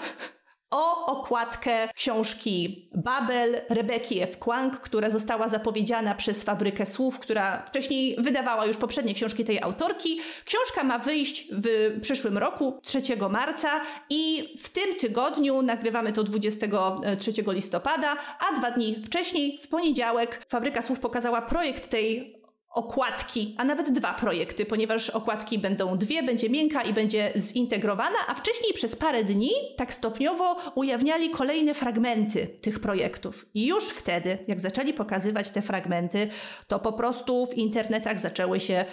o 0.75 1.07
okładkę 1.07 1.89
książki 1.95 2.89
Babel 2.95 3.61
Rebeki 3.69 4.23
F. 4.23 4.39
Kwang, 4.39 4.81
która 4.81 5.11
została 5.11 5.49
zapowiedziana 5.49 6.15
przez 6.15 6.43
Fabrykę 6.43 6.87
Słów, 6.87 7.19
która 7.19 7.65
wcześniej 7.67 8.17
wydawała 8.19 8.67
już 8.67 8.77
poprzednie 8.77 9.15
książki 9.15 9.45
tej 9.45 9.63
autorki. 9.63 10.21
Książka 10.45 10.85
ma 10.85 10.99
wyjść 10.99 11.49
w 11.53 11.99
przyszłym 12.01 12.39
roku, 12.39 12.81
3 12.83 13.01
marca 13.31 13.81
i 14.11 14.55
w 14.63 14.69
tym 14.69 14.95
tygodniu, 15.01 15.63
nagrywamy 15.63 16.13
to 16.13 16.25
23 16.25 17.33
listopada, 17.47 18.17
a 18.39 18.59
dwa 18.59 18.71
dni 18.71 19.03
wcześniej, 19.07 19.59
w 19.63 19.69
poniedziałek, 19.69 20.45
Fabryka 20.49 20.83
Słów 20.83 21.01
pokazała 21.01 21.43
projekt 21.43 21.91
tej 21.91 22.44
okładki, 22.75 23.55
a 23.59 23.65
nawet 23.65 23.93
dwa 23.93 24.15
projekty, 24.15 24.67
ponieważ 24.67 25.11
okładki 25.11 25.59
będą 25.59 25.99
dwie, 25.99 26.23
będzie 26.23 26.51
miękka 26.51 26.83
i 26.83 26.93
będzie 26.93 27.33
zintegrowana, 27.37 28.17
a 28.29 28.35
wcześniej 28.35 28.73
przez 28.73 28.97
parę 28.97 29.25
dni 29.25 29.51
tak 29.77 29.95
stopniowo 29.95 30.57
ujawniali 30.75 31.31
kolejne 31.31 31.75
fragmenty 31.75 32.47
tych 32.47 32.81
projektów. 32.81 33.47
I 33.55 33.67
już 33.67 33.89
wtedy, 33.89 34.39
jak 34.49 34.61
zaczęli 34.61 34.93
pokazywać 34.93 35.51
te 35.51 35.63
fragmenty, 35.63 36.29
to 36.69 36.81
po 36.81 36.93
prostu 36.93 37.47
w 37.47 37.55
internetach 37.55 38.21
zaczęły 38.21 38.61
się 38.61 38.85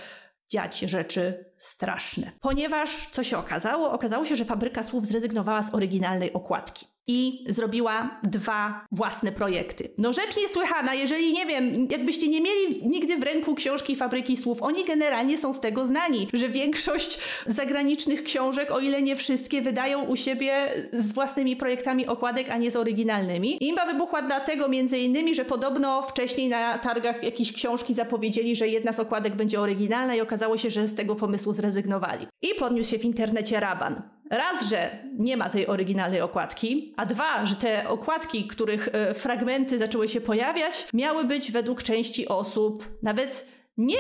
dziać 0.50 0.80
rzeczy 0.80 1.54
straszne. 1.58 2.32
Ponieważ 2.42 3.08
co 3.08 3.24
się 3.24 3.38
okazało? 3.38 3.92
Okazało 3.92 4.26
się, 4.26 4.36
że 4.36 4.46
Fabryka 4.46 4.84
Słów 4.84 5.06
zrezygnowała 5.06 5.64
z 5.64 5.76
oryginalnej 5.76 6.34
okładki 6.34 6.86
i 7.12 7.46
zrobiła 7.48 8.20
dwa 8.24 8.86
własne 8.92 9.32
projekty. 9.32 9.90
No 9.98 10.14
rzecz 10.14 10.38
niesłychana, 10.38 10.94
jeżeli 10.94 11.34
nie 11.34 11.46
wiem, 11.46 11.88
jakbyście 11.92 12.28
nie 12.28 12.42
mieli 12.42 12.88
nigdy 12.88 13.18
w 13.18 13.24
ręku 13.24 13.56
książki 13.56 13.96
Fabryki 13.96 14.38
Słów, 14.38 14.64
oni 14.64 14.86
generalnie 14.86 15.38
są 15.38 15.54
z 15.54 15.60
tego 15.60 15.86
znani, 15.86 16.28
że 16.34 16.50
większość 16.50 17.20
zagranicznych 17.46 18.24
książek, 18.24 18.72
o 18.72 18.80
ile 18.80 19.02
nie 19.02 19.16
wszystkie, 19.16 19.62
wydają 19.62 20.04
u 20.04 20.16
siebie 20.16 20.54
z 20.94 21.12
własnymi 21.12 21.56
projektami 21.56 22.08
okładek, 22.08 22.50
a 22.50 22.58
nie 22.58 22.72
z 22.72 22.76
oryginalnymi. 22.76 23.58
Imba 23.62 23.86
wybuchła 23.86 24.22
dlatego 24.22 24.68
między 24.68 24.98
innymi, 24.98 25.36
że 25.36 25.46
podobno 25.46 26.02
wcześniej 26.02 26.50
na 26.50 26.78
targach 26.78 27.24
jakieś 27.24 27.54
książki 27.54 27.94
zapowiedzieli, 27.94 28.56
że 28.56 28.68
jedna 28.68 28.92
z 28.92 29.00
okładek 29.00 29.36
będzie 29.36 29.60
oryginalna 29.60 30.16
i 30.16 30.22
okazało 30.22 30.58
się, 30.58 30.70
że 30.70 30.88
z 30.88 30.96
tego 30.96 31.16
pomysłu 31.16 31.54
zrezygnowali. 31.54 32.28
I 32.42 32.56
podniósł 32.60 32.90
się 32.90 33.00
w 33.00 33.06
internecie 33.06 33.60
raban. 33.60 34.21
Raz, 34.32 34.70
że 34.70 34.98
nie 35.18 35.38
ma 35.38 35.50
tej 35.50 35.68
oryginalnej 35.68 36.22
okładki, 36.22 36.94
a 36.98 37.06
dwa, 37.06 37.46
że 37.46 37.56
te 37.56 37.90
okładki, 37.90 38.48
których 38.48 38.90
e, 38.92 39.14
fragmenty 39.14 39.78
zaczęły 39.78 40.08
się 40.08 40.22
pojawiać, 40.22 40.88
miały 40.94 41.26
być 41.26 41.52
według 41.52 41.84
części 41.84 42.28
osób 42.28 42.90
nawet 43.04 43.48
nie 43.78 43.98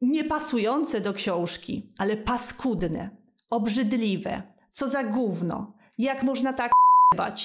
niepasujące 0.00 1.00
do 1.00 1.12
książki, 1.12 1.88
ale 1.98 2.16
paskudne, 2.16 3.10
obrzydliwe. 3.50 4.42
Co 4.72 4.88
za 4.88 5.04
gówno. 5.04 5.74
Jak 5.98 6.22
można 6.22 6.52
tak 6.52 6.72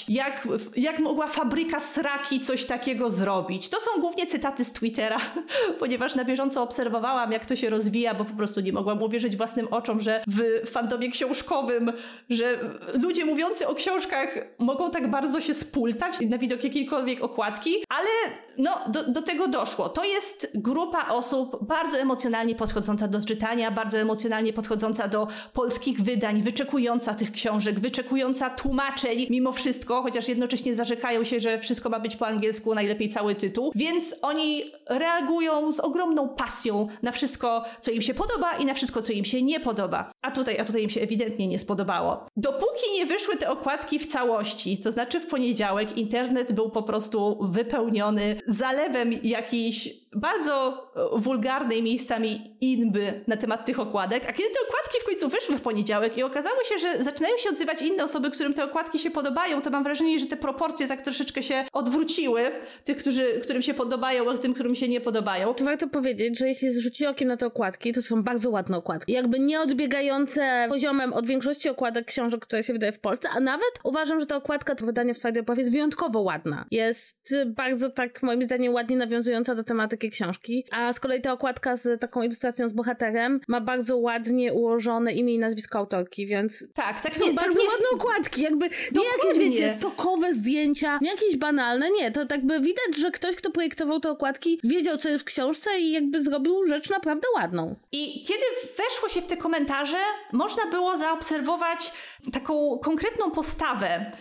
jak, 0.09 0.47
jak 0.77 0.99
mogła 0.99 1.27
fabryka 1.27 1.79
sraki 1.79 2.39
coś 2.39 2.65
takiego 2.65 3.09
zrobić? 3.09 3.69
To 3.69 3.77
są 3.79 4.01
głównie 4.01 4.27
cytaty 4.27 4.65
z 4.65 4.71
Twittera, 4.71 5.17
ponieważ 5.79 6.15
na 6.15 6.25
bieżąco 6.25 6.63
obserwowałam, 6.63 7.31
jak 7.31 7.45
to 7.45 7.55
się 7.55 7.69
rozwija, 7.69 8.13
bo 8.13 8.25
po 8.25 8.33
prostu 8.33 8.61
nie 8.61 8.73
mogłam 8.73 9.01
uwierzyć 9.03 9.37
własnym 9.37 9.67
oczom, 9.71 9.99
że 9.99 10.23
w 10.27 10.69
fandomie 10.69 11.11
książkowym, 11.11 11.91
że 12.29 12.59
ludzie 13.01 13.25
mówiący 13.25 13.67
o 13.67 13.75
książkach 13.75 14.29
mogą 14.59 14.91
tak 14.91 15.11
bardzo 15.11 15.41
się 15.41 15.53
spultać 15.53 16.19
na 16.29 16.37
widok 16.37 16.63
jakiejkolwiek 16.63 17.23
okładki, 17.23 17.75
ale 17.89 18.33
no, 18.57 18.79
do, 18.87 19.11
do 19.11 19.21
tego 19.21 19.47
doszło. 19.47 19.89
To 19.89 20.03
jest 20.03 20.47
grupa 20.55 21.09
osób 21.09 21.67
bardzo 21.67 21.97
emocjonalnie 21.97 22.55
podchodząca 22.55 23.07
do 23.07 23.21
czytania, 23.25 23.71
bardzo 23.71 23.97
emocjonalnie 23.97 24.53
podchodząca 24.53 25.07
do 25.07 25.27
polskich 25.53 26.01
wydań, 26.01 26.41
wyczekująca 26.41 27.13
tych 27.13 27.31
książek, 27.31 27.79
wyczekująca 27.79 28.49
tłumaczeń, 28.49 29.27
mimo 29.29 29.51
wszystko, 29.57 30.01
chociaż 30.01 30.27
jednocześnie 30.27 30.75
zarzekają 30.75 31.23
się, 31.23 31.39
że 31.39 31.59
wszystko 31.59 31.89
ma 31.89 31.99
być 31.99 32.15
po 32.15 32.27
angielsku, 32.27 32.75
najlepiej 32.75 33.09
cały 33.09 33.35
tytuł. 33.35 33.71
Więc 33.75 34.15
oni 34.21 34.71
reagują 34.89 35.71
z 35.71 35.79
ogromną 35.79 36.29
pasją 36.29 36.87
na 37.01 37.11
wszystko, 37.11 37.63
co 37.79 37.91
im 37.91 38.01
się 38.01 38.13
podoba 38.13 38.57
i 38.57 38.65
na 38.65 38.73
wszystko, 38.73 39.01
co 39.01 39.13
im 39.13 39.25
się 39.25 39.41
nie 39.41 39.59
podoba. 39.59 40.11
A 40.21 40.31
tutaj, 40.31 40.59
a 40.59 40.65
tutaj 40.65 40.83
im 40.83 40.89
się 40.89 41.01
ewidentnie 41.01 41.47
nie 41.47 41.59
spodobało. 41.59 42.25
Dopóki 42.37 42.93
nie 42.93 43.05
wyszły 43.05 43.37
te 43.37 43.49
okładki 43.49 43.99
w 43.99 44.05
całości, 44.05 44.77
to 44.77 44.91
znaczy 44.91 45.19
w 45.19 45.27
poniedziałek 45.27 45.97
internet 45.97 46.53
był 46.53 46.69
po 46.69 46.83
prostu 46.83 47.37
wypełniony 47.41 48.39
zalewem 48.47 49.11
jakichś 49.23 49.89
bardzo 50.19 50.83
e, 50.95 51.19
wulgarnej 51.19 51.83
miejscami 51.83 52.57
inby 52.61 53.23
na 53.27 53.37
temat 53.37 53.65
tych 53.65 53.79
okładek, 53.79 54.23
a 54.29 54.33
kiedy 54.33 54.49
te 54.49 54.59
okładki 54.67 54.97
w 55.01 55.03
końcu 55.03 55.29
wyszły 55.29 55.57
w 55.57 55.61
poniedziałek 55.61 56.17
i 56.17 56.23
okazało 56.23 56.63
się, 56.63 56.77
że 56.77 57.03
zaczynają 57.03 57.37
się 57.37 57.49
odzywać 57.49 57.81
inne 57.81 58.03
osoby, 58.03 58.31
którym 58.31 58.53
te 58.53 58.63
okładki 58.63 58.99
się 58.99 59.11
podobają, 59.11 59.61
to 59.61 59.69
mam 59.69 59.83
wrażenie, 59.83 60.19
że 60.19 60.25
te 60.25 60.37
proporcje 60.37 60.87
tak 60.87 61.01
troszeczkę 61.01 61.43
się 61.43 61.65
odwróciły. 61.73 62.51
Tych, 62.83 62.97
którzy, 62.97 63.39
którym 63.43 63.61
się 63.61 63.73
podobają, 63.73 64.31
a 64.31 64.37
tym, 64.37 64.53
którym 64.53 64.75
się 64.75 64.87
nie 64.87 65.01
podobają. 65.01 65.53
Tu 65.53 65.65
warto 65.65 65.87
powiedzieć, 65.87 66.39
że 66.39 66.47
jeśli 66.47 66.71
zrzuci 66.71 67.05
okiem 67.05 67.27
na 67.27 67.37
te 67.37 67.45
okładki, 67.45 67.93
to 67.93 68.01
są 68.01 68.23
bardzo 68.23 68.49
ładne 68.49 68.77
okładki. 68.77 69.11
Jakby 69.11 69.39
nie 69.39 69.61
odbiegające 69.61 70.65
poziomem 70.69 71.13
od 71.13 71.25
większości 71.25 71.69
okładek 71.69 72.05
książek, 72.05 72.41
które 72.41 72.63
się 72.63 72.73
wydaje 72.73 72.91
w 72.91 72.99
Polsce, 72.99 73.29
a 73.29 73.39
nawet 73.39 73.71
uważam, 73.83 74.19
że 74.19 74.25
ta 74.25 74.35
okładka, 74.35 74.75
to 74.75 74.85
wydanie 74.85 75.13
w 75.13 75.19
twojej 75.19 75.39
opowie 75.39 75.59
jest 75.59 75.71
wyjątkowo 75.71 76.19
ładna. 76.19 76.65
Jest 76.71 77.35
bardzo 77.47 77.89
tak, 77.89 78.23
moim 78.23 78.43
zdaniem, 78.43 78.73
ładnie 78.73 78.97
nawiązująca 78.97 79.55
do 79.55 79.63
tematyki 79.63 80.06
książki, 80.11 80.65
a 80.71 80.93
z 80.93 80.99
kolei 80.99 81.21
ta 81.21 81.33
okładka 81.33 81.75
z 81.75 82.01
taką 82.01 82.21
ilustracją 82.21 82.67
z 82.67 82.73
bohaterem 82.73 83.39
ma 83.47 83.61
bardzo 83.61 83.97
ładnie 83.97 84.53
ułożone 84.53 85.13
imię 85.13 85.33
i 85.33 85.39
nazwisko 85.39 85.79
autorki, 85.79 86.27
więc 86.27 86.73
tak, 86.73 87.01
tak 87.01 87.15
są 87.15 87.25
nie, 87.25 87.33
bardzo 87.33 87.61
nie 87.61 87.69
ładne 87.69 87.85
okładki, 87.93 88.41
jakby 88.41 88.69
nie 88.69 89.05
jakieś, 89.05 89.39
wiecie, 89.39 89.69
stokowe 89.69 90.33
zdjęcia, 90.33 90.99
nie 91.01 91.11
jakieś 91.11 91.37
banalne, 91.37 91.91
nie, 91.91 92.11
to 92.11 92.25
tak 92.25 92.45
by 92.45 92.59
widać, 92.59 92.97
że 92.99 93.11
ktoś, 93.11 93.35
kto 93.35 93.51
projektował 93.51 93.99
te 93.99 94.09
okładki, 94.09 94.59
wiedział, 94.63 94.97
co 94.97 95.09
jest 95.09 95.23
w 95.23 95.27
książce 95.27 95.79
i 95.79 95.91
jakby 95.91 96.23
zrobił 96.23 96.63
rzecz 96.63 96.89
naprawdę 96.89 97.27
ładną. 97.35 97.75
I 97.91 98.23
kiedy 98.23 98.43
weszło 98.77 99.09
się 99.09 99.21
w 99.21 99.27
te 99.27 99.37
komentarze, 99.37 99.97
można 100.33 100.65
było 100.65 100.97
zaobserwować 100.97 101.91
taką 102.33 102.79
konkretną 102.83 103.31
postawę 103.31 104.11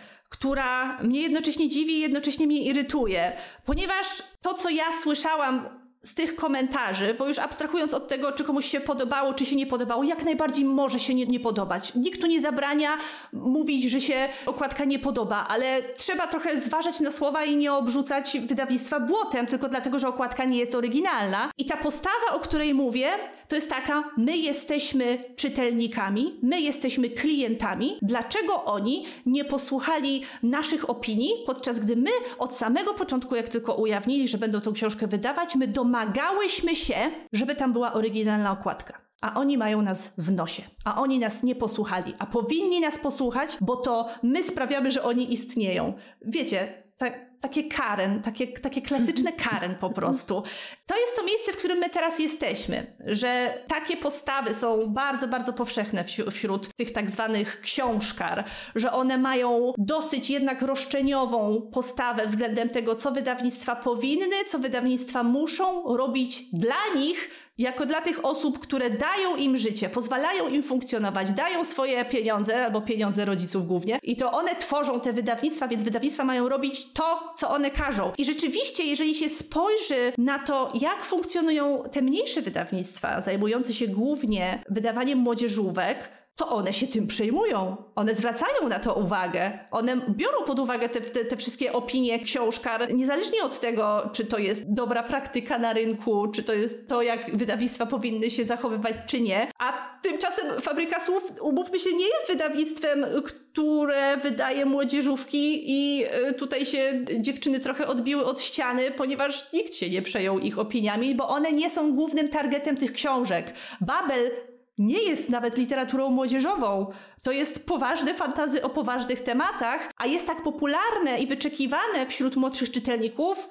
która 0.47 1.03
mnie 1.03 1.21
jednocześnie 1.21 1.69
dziwi 1.69 1.93
i 1.93 2.01
jednocześnie 2.01 2.47
mnie 2.47 2.63
irytuje, 2.63 3.33
ponieważ 3.65 4.23
to, 4.43 4.55
co 4.55 4.71
ja 4.71 4.85
słyszałam 5.03 5.69
z 6.07 6.15
tych 6.15 6.37
komentarzy, 6.37 7.15
bo 7.19 7.29
już 7.29 7.39
abstrahując 7.39 7.95
od 7.95 8.09
tego, 8.09 8.33
czy 8.33 8.45
komuś 8.45 8.67
się 8.67 8.81
podobało, 8.81 9.35
czy 9.35 9.45
się 9.45 9.57
nie 9.57 9.67
podobało, 9.67 10.05
jak 10.05 10.25
najbardziej 10.25 10.65
może 10.65 11.01
się 11.01 11.15
nie, 11.15 11.27
nie, 11.27 11.41
podobać. 11.41 11.95
Nikt 11.95 12.21
tu 12.21 12.27
nie 12.27 12.41
zabrania 12.41 12.99
mówić, 13.33 13.91
że 13.91 14.01
się 14.01 14.29
okładka 14.47 14.85
nie 14.85 14.99
podoba, 14.99 15.47
ale 15.49 15.83
trzeba 15.97 16.27
trochę 16.27 16.59
zważać 16.59 17.01
na 17.01 17.11
słowa 17.11 17.45
i 17.45 17.57
nie 17.57 17.73
obrzucać 17.73 18.39
wydawnictwa 18.39 19.01
błotem, 19.01 19.47
tylko 19.47 19.69
dlatego, 19.69 19.99
że 19.99 20.09
okładka 20.09 20.45
nie 20.45 20.59
jest 20.59 20.75
oryginalna. 20.75 21.51
I 21.59 21.65
ta 21.65 21.77
postawa, 21.77 22.35
o 22.35 22.41
której 22.41 22.75
mówię, 22.75 23.09
to 23.49 23.57
jest 23.57 23.71
taka: 23.71 24.05
my 24.17 24.37
jesteśmy 24.37 25.19
czytelnikami, 25.37 26.39
my 26.43 26.61
jesteśmy 26.61 27.11
klientami. 27.11 27.99
Dlaczego 28.03 28.65
oni 28.65 29.07
nie 29.27 29.45
posłuchali 29.45 30.23
naszych 30.43 30.91
opinii, 30.91 31.31
podczas 31.47 31.81
gdy 31.81 31.97
my 31.97 32.11
od 32.39 32.57
samego 32.57 32.95
początku, 32.95 33.37
jak 33.37 33.49
tylko 33.49 33.75
ujawnili, 33.75 34.29
że 34.29 34.39
będą 34.39 34.61
tą 34.61 34.73
książkę 34.73 35.07
wydawać, 35.07 35.55
my 35.55 35.67
domagaliśmy 35.67 35.96
domagałyśmy 36.05 36.77
się, 36.77 37.11
żeby 37.33 37.55
tam 37.55 37.73
była 37.73 37.93
oryginalna 37.93 38.53
okładka. 38.53 39.01
A 39.21 39.35
oni 39.35 39.59
mają 39.59 39.83
nas 39.83 40.13
w 40.19 40.33
nosie, 40.33 40.63
a 40.85 41.01
oni 41.01 41.19
nas 41.19 41.43
nie 41.43 41.55
posłuchali, 41.55 42.15
a 42.19 42.27
powinni 42.27 42.81
nas 42.81 42.99
posłuchać, 42.99 43.57
bo 43.61 43.77
to 43.77 44.09
my 44.23 44.43
sprawiamy, 44.43 44.93
że 44.93 45.03
oni 45.03 45.33
istnieją. 45.33 45.93
Wiecie, 46.23 46.83
tak 46.99 47.27
takie 47.41 47.65
Karen, 47.65 48.23
takie, 48.23 48.47
takie 48.47 48.83
klasyczne 48.83 49.33
Karen 49.45 49.75
po 49.75 49.91
prostu. 49.91 50.43
To 50.87 50.97
jest 51.01 51.17
to 51.17 51.25
miejsce, 51.25 51.53
w 51.53 51.57
którym 51.57 51.79
my 51.79 51.91
teraz 51.91 52.19
jesteśmy, 52.19 52.97
że 53.07 53.59
takie 53.69 53.97
postawy 53.97 54.55
są 54.55 54.87
bardzo, 54.89 55.29
bardzo 55.29 55.53
powszechne 55.53 56.05
wśród 56.31 56.75
tych 56.75 56.93
tak 56.93 57.11
zwanych 57.11 57.61
książkar, 57.61 58.45
że 58.75 58.93
one 58.93 59.19
mają 59.19 59.73
dosyć 59.79 60.31
jednak 60.31 60.63
roszczeniową 60.63 61.71
postawę 61.73 62.27
względem 62.27 62.69
tego, 62.69 62.97
co 62.97 63.13
wydawnictwa 63.13 63.77
powinny, 63.77 64.45
co 64.49 64.59
wydawnictwa 64.59 65.23
muszą 65.23 65.97
robić 65.97 66.43
dla 66.53 66.95
nich, 66.97 67.31
jako 67.59 67.87
dla 67.87 68.01
tych 68.01 68.25
osób, 68.25 68.59
które 68.59 68.91
dają 68.91 69.37
im 69.37 69.57
życie, 69.57 69.89
pozwalają 69.89 70.49
im 70.49 70.63
funkcjonować, 70.63 71.33
dają 71.33 71.65
swoje 71.65 72.05
pieniądze, 72.05 72.65
albo 72.65 72.81
pieniądze 72.81 73.25
rodziców 73.25 73.67
głównie, 73.67 73.99
i 74.03 74.17
to 74.17 74.33
one 74.33 74.57
tworzą 74.57 75.01
te 75.01 75.13
wydawnictwa, 75.13 75.69
więc 75.69 75.83
wydawnictwa 75.83 76.25
mają 76.25 76.49
robić 76.49 76.93
to, 76.93 77.33
co 77.37 77.51
one 77.51 77.71
każą. 77.71 78.13
I 78.19 78.25
rzeczywiście, 78.25 78.85
jeżeli 78.85 79.15
się 79.15 79.29
spojrzy 79.29 80.13
na 80.19 80.39
to, 80.39 80.73
jak 80.81 81.05
funkcjonują 81.05 81.83
te 81.93 82.03
mniejsze 82.03 82.43
wydawnictwa, 82.43 83.21
zajmujące 83.21 83.73
się 83.73 83.89
głównie 83.89 84.63
wydawaniem 84.69 85.19
młodzieżówek, 85.19 86.16
to 86.37 86.49
one 86.49 86.73
się 86.73 86.87
tym 86.87 87.07
przejmują. 87.07 87.77
One 87.95 88.15
zwracają 88.15 88.69
na 88.69 88.81
to 88.81 88.95
uwagę. 88.95 89.59
One 89.71 89.97
biorą 90.09 90.45
pod 90.47 90.59
uwagę 90.59 90.89
te, 90.89 91.01
te, 91.01 91.25
te, 91.25 91.37
wszystkie 91.37 91.73
opinie 91.73 92.19
książkar, 92.19 92.95
niezależnie 92.95 93.43
od 93.43 93.61
tego, 93.61 94.11
czy 94.13 94.27
to 94.27 94.39
jest 94.39 94.73
dobra 94.75 95.03
praktyka 95.03 95.59
na 95.59 95.73
rynku, 95.73 96.29
czy 96.29 96.43
to 96.43 96.55
jest 96.55 96.89
to, 96.89 97.03
jak 97.03 97.37
wydawnictwa 97.37 97.87
powinny 97.87 98.31
się 98.31 98.45
zachowywać, 98.45 98.95
czy 99.07 99.21
nie. 99.21 99.51
A 99.59 99.73
tymczasem 100.03 100.61
Fabryka 100.61 101.01
Słów, 101.01 101.33
umówmy 101.41 101.79
się, 101.79 101.93
nie 101.93 102.07
jest 102.07 102.29
wydawnictwem, 102.29 103.07
które 103.25 104.17
wydaje 104.17 104.67
młodzieżówki 104.67 105.63
i 105.67 106.05
y, 106.29 106.33
tutaj 106.33 106.67
się 106.67 107.05
dziewczyny 107.21 107.61
trochę 107.61 107.87
odbiły 107.87 108.25
od 108.25 108.41
ściany, 108.41 108.91
ponieważ 108.91 109.53
nikt 109.53 109.75
się 109.75 109.91
nie 109.91 110.03
przejął 110.03 110.39
ich 110.39 110.59
opiniami, 110.59 111.15
bo 111.15 111.29
one 111.29 111.53
nie 111.53 111.71
są 111.71 111.95
głównym 111.95 112.29
targetem 112.29 112.77
tych 112.77 112.93
książek. 112.93 113.55
Babel 113.81 114.31
nie 114.79 115.03
jest 115.03 115.31
nawet 115.31 115.59
literaturą 115.59 116.11
młodzieżową. 116.11 116.87
To 117.23 117.33
jest 117.33 117.67
poważne 117.67 118.15
fantazy 118.15 118.63
o 118.63 118.71
poważnych 118.71 119.23
tematach, 119.23 119.91
a 119.97 120.07
jest 120.07 120.27
tak 120.27 120.43
popularne 120.43 121.19
i 121.19 121.27
wyczekiwane 121.27 122.07
wśród 122.09 122.37
młodszych 122.37 122.71
czytelników. 122.71 123.49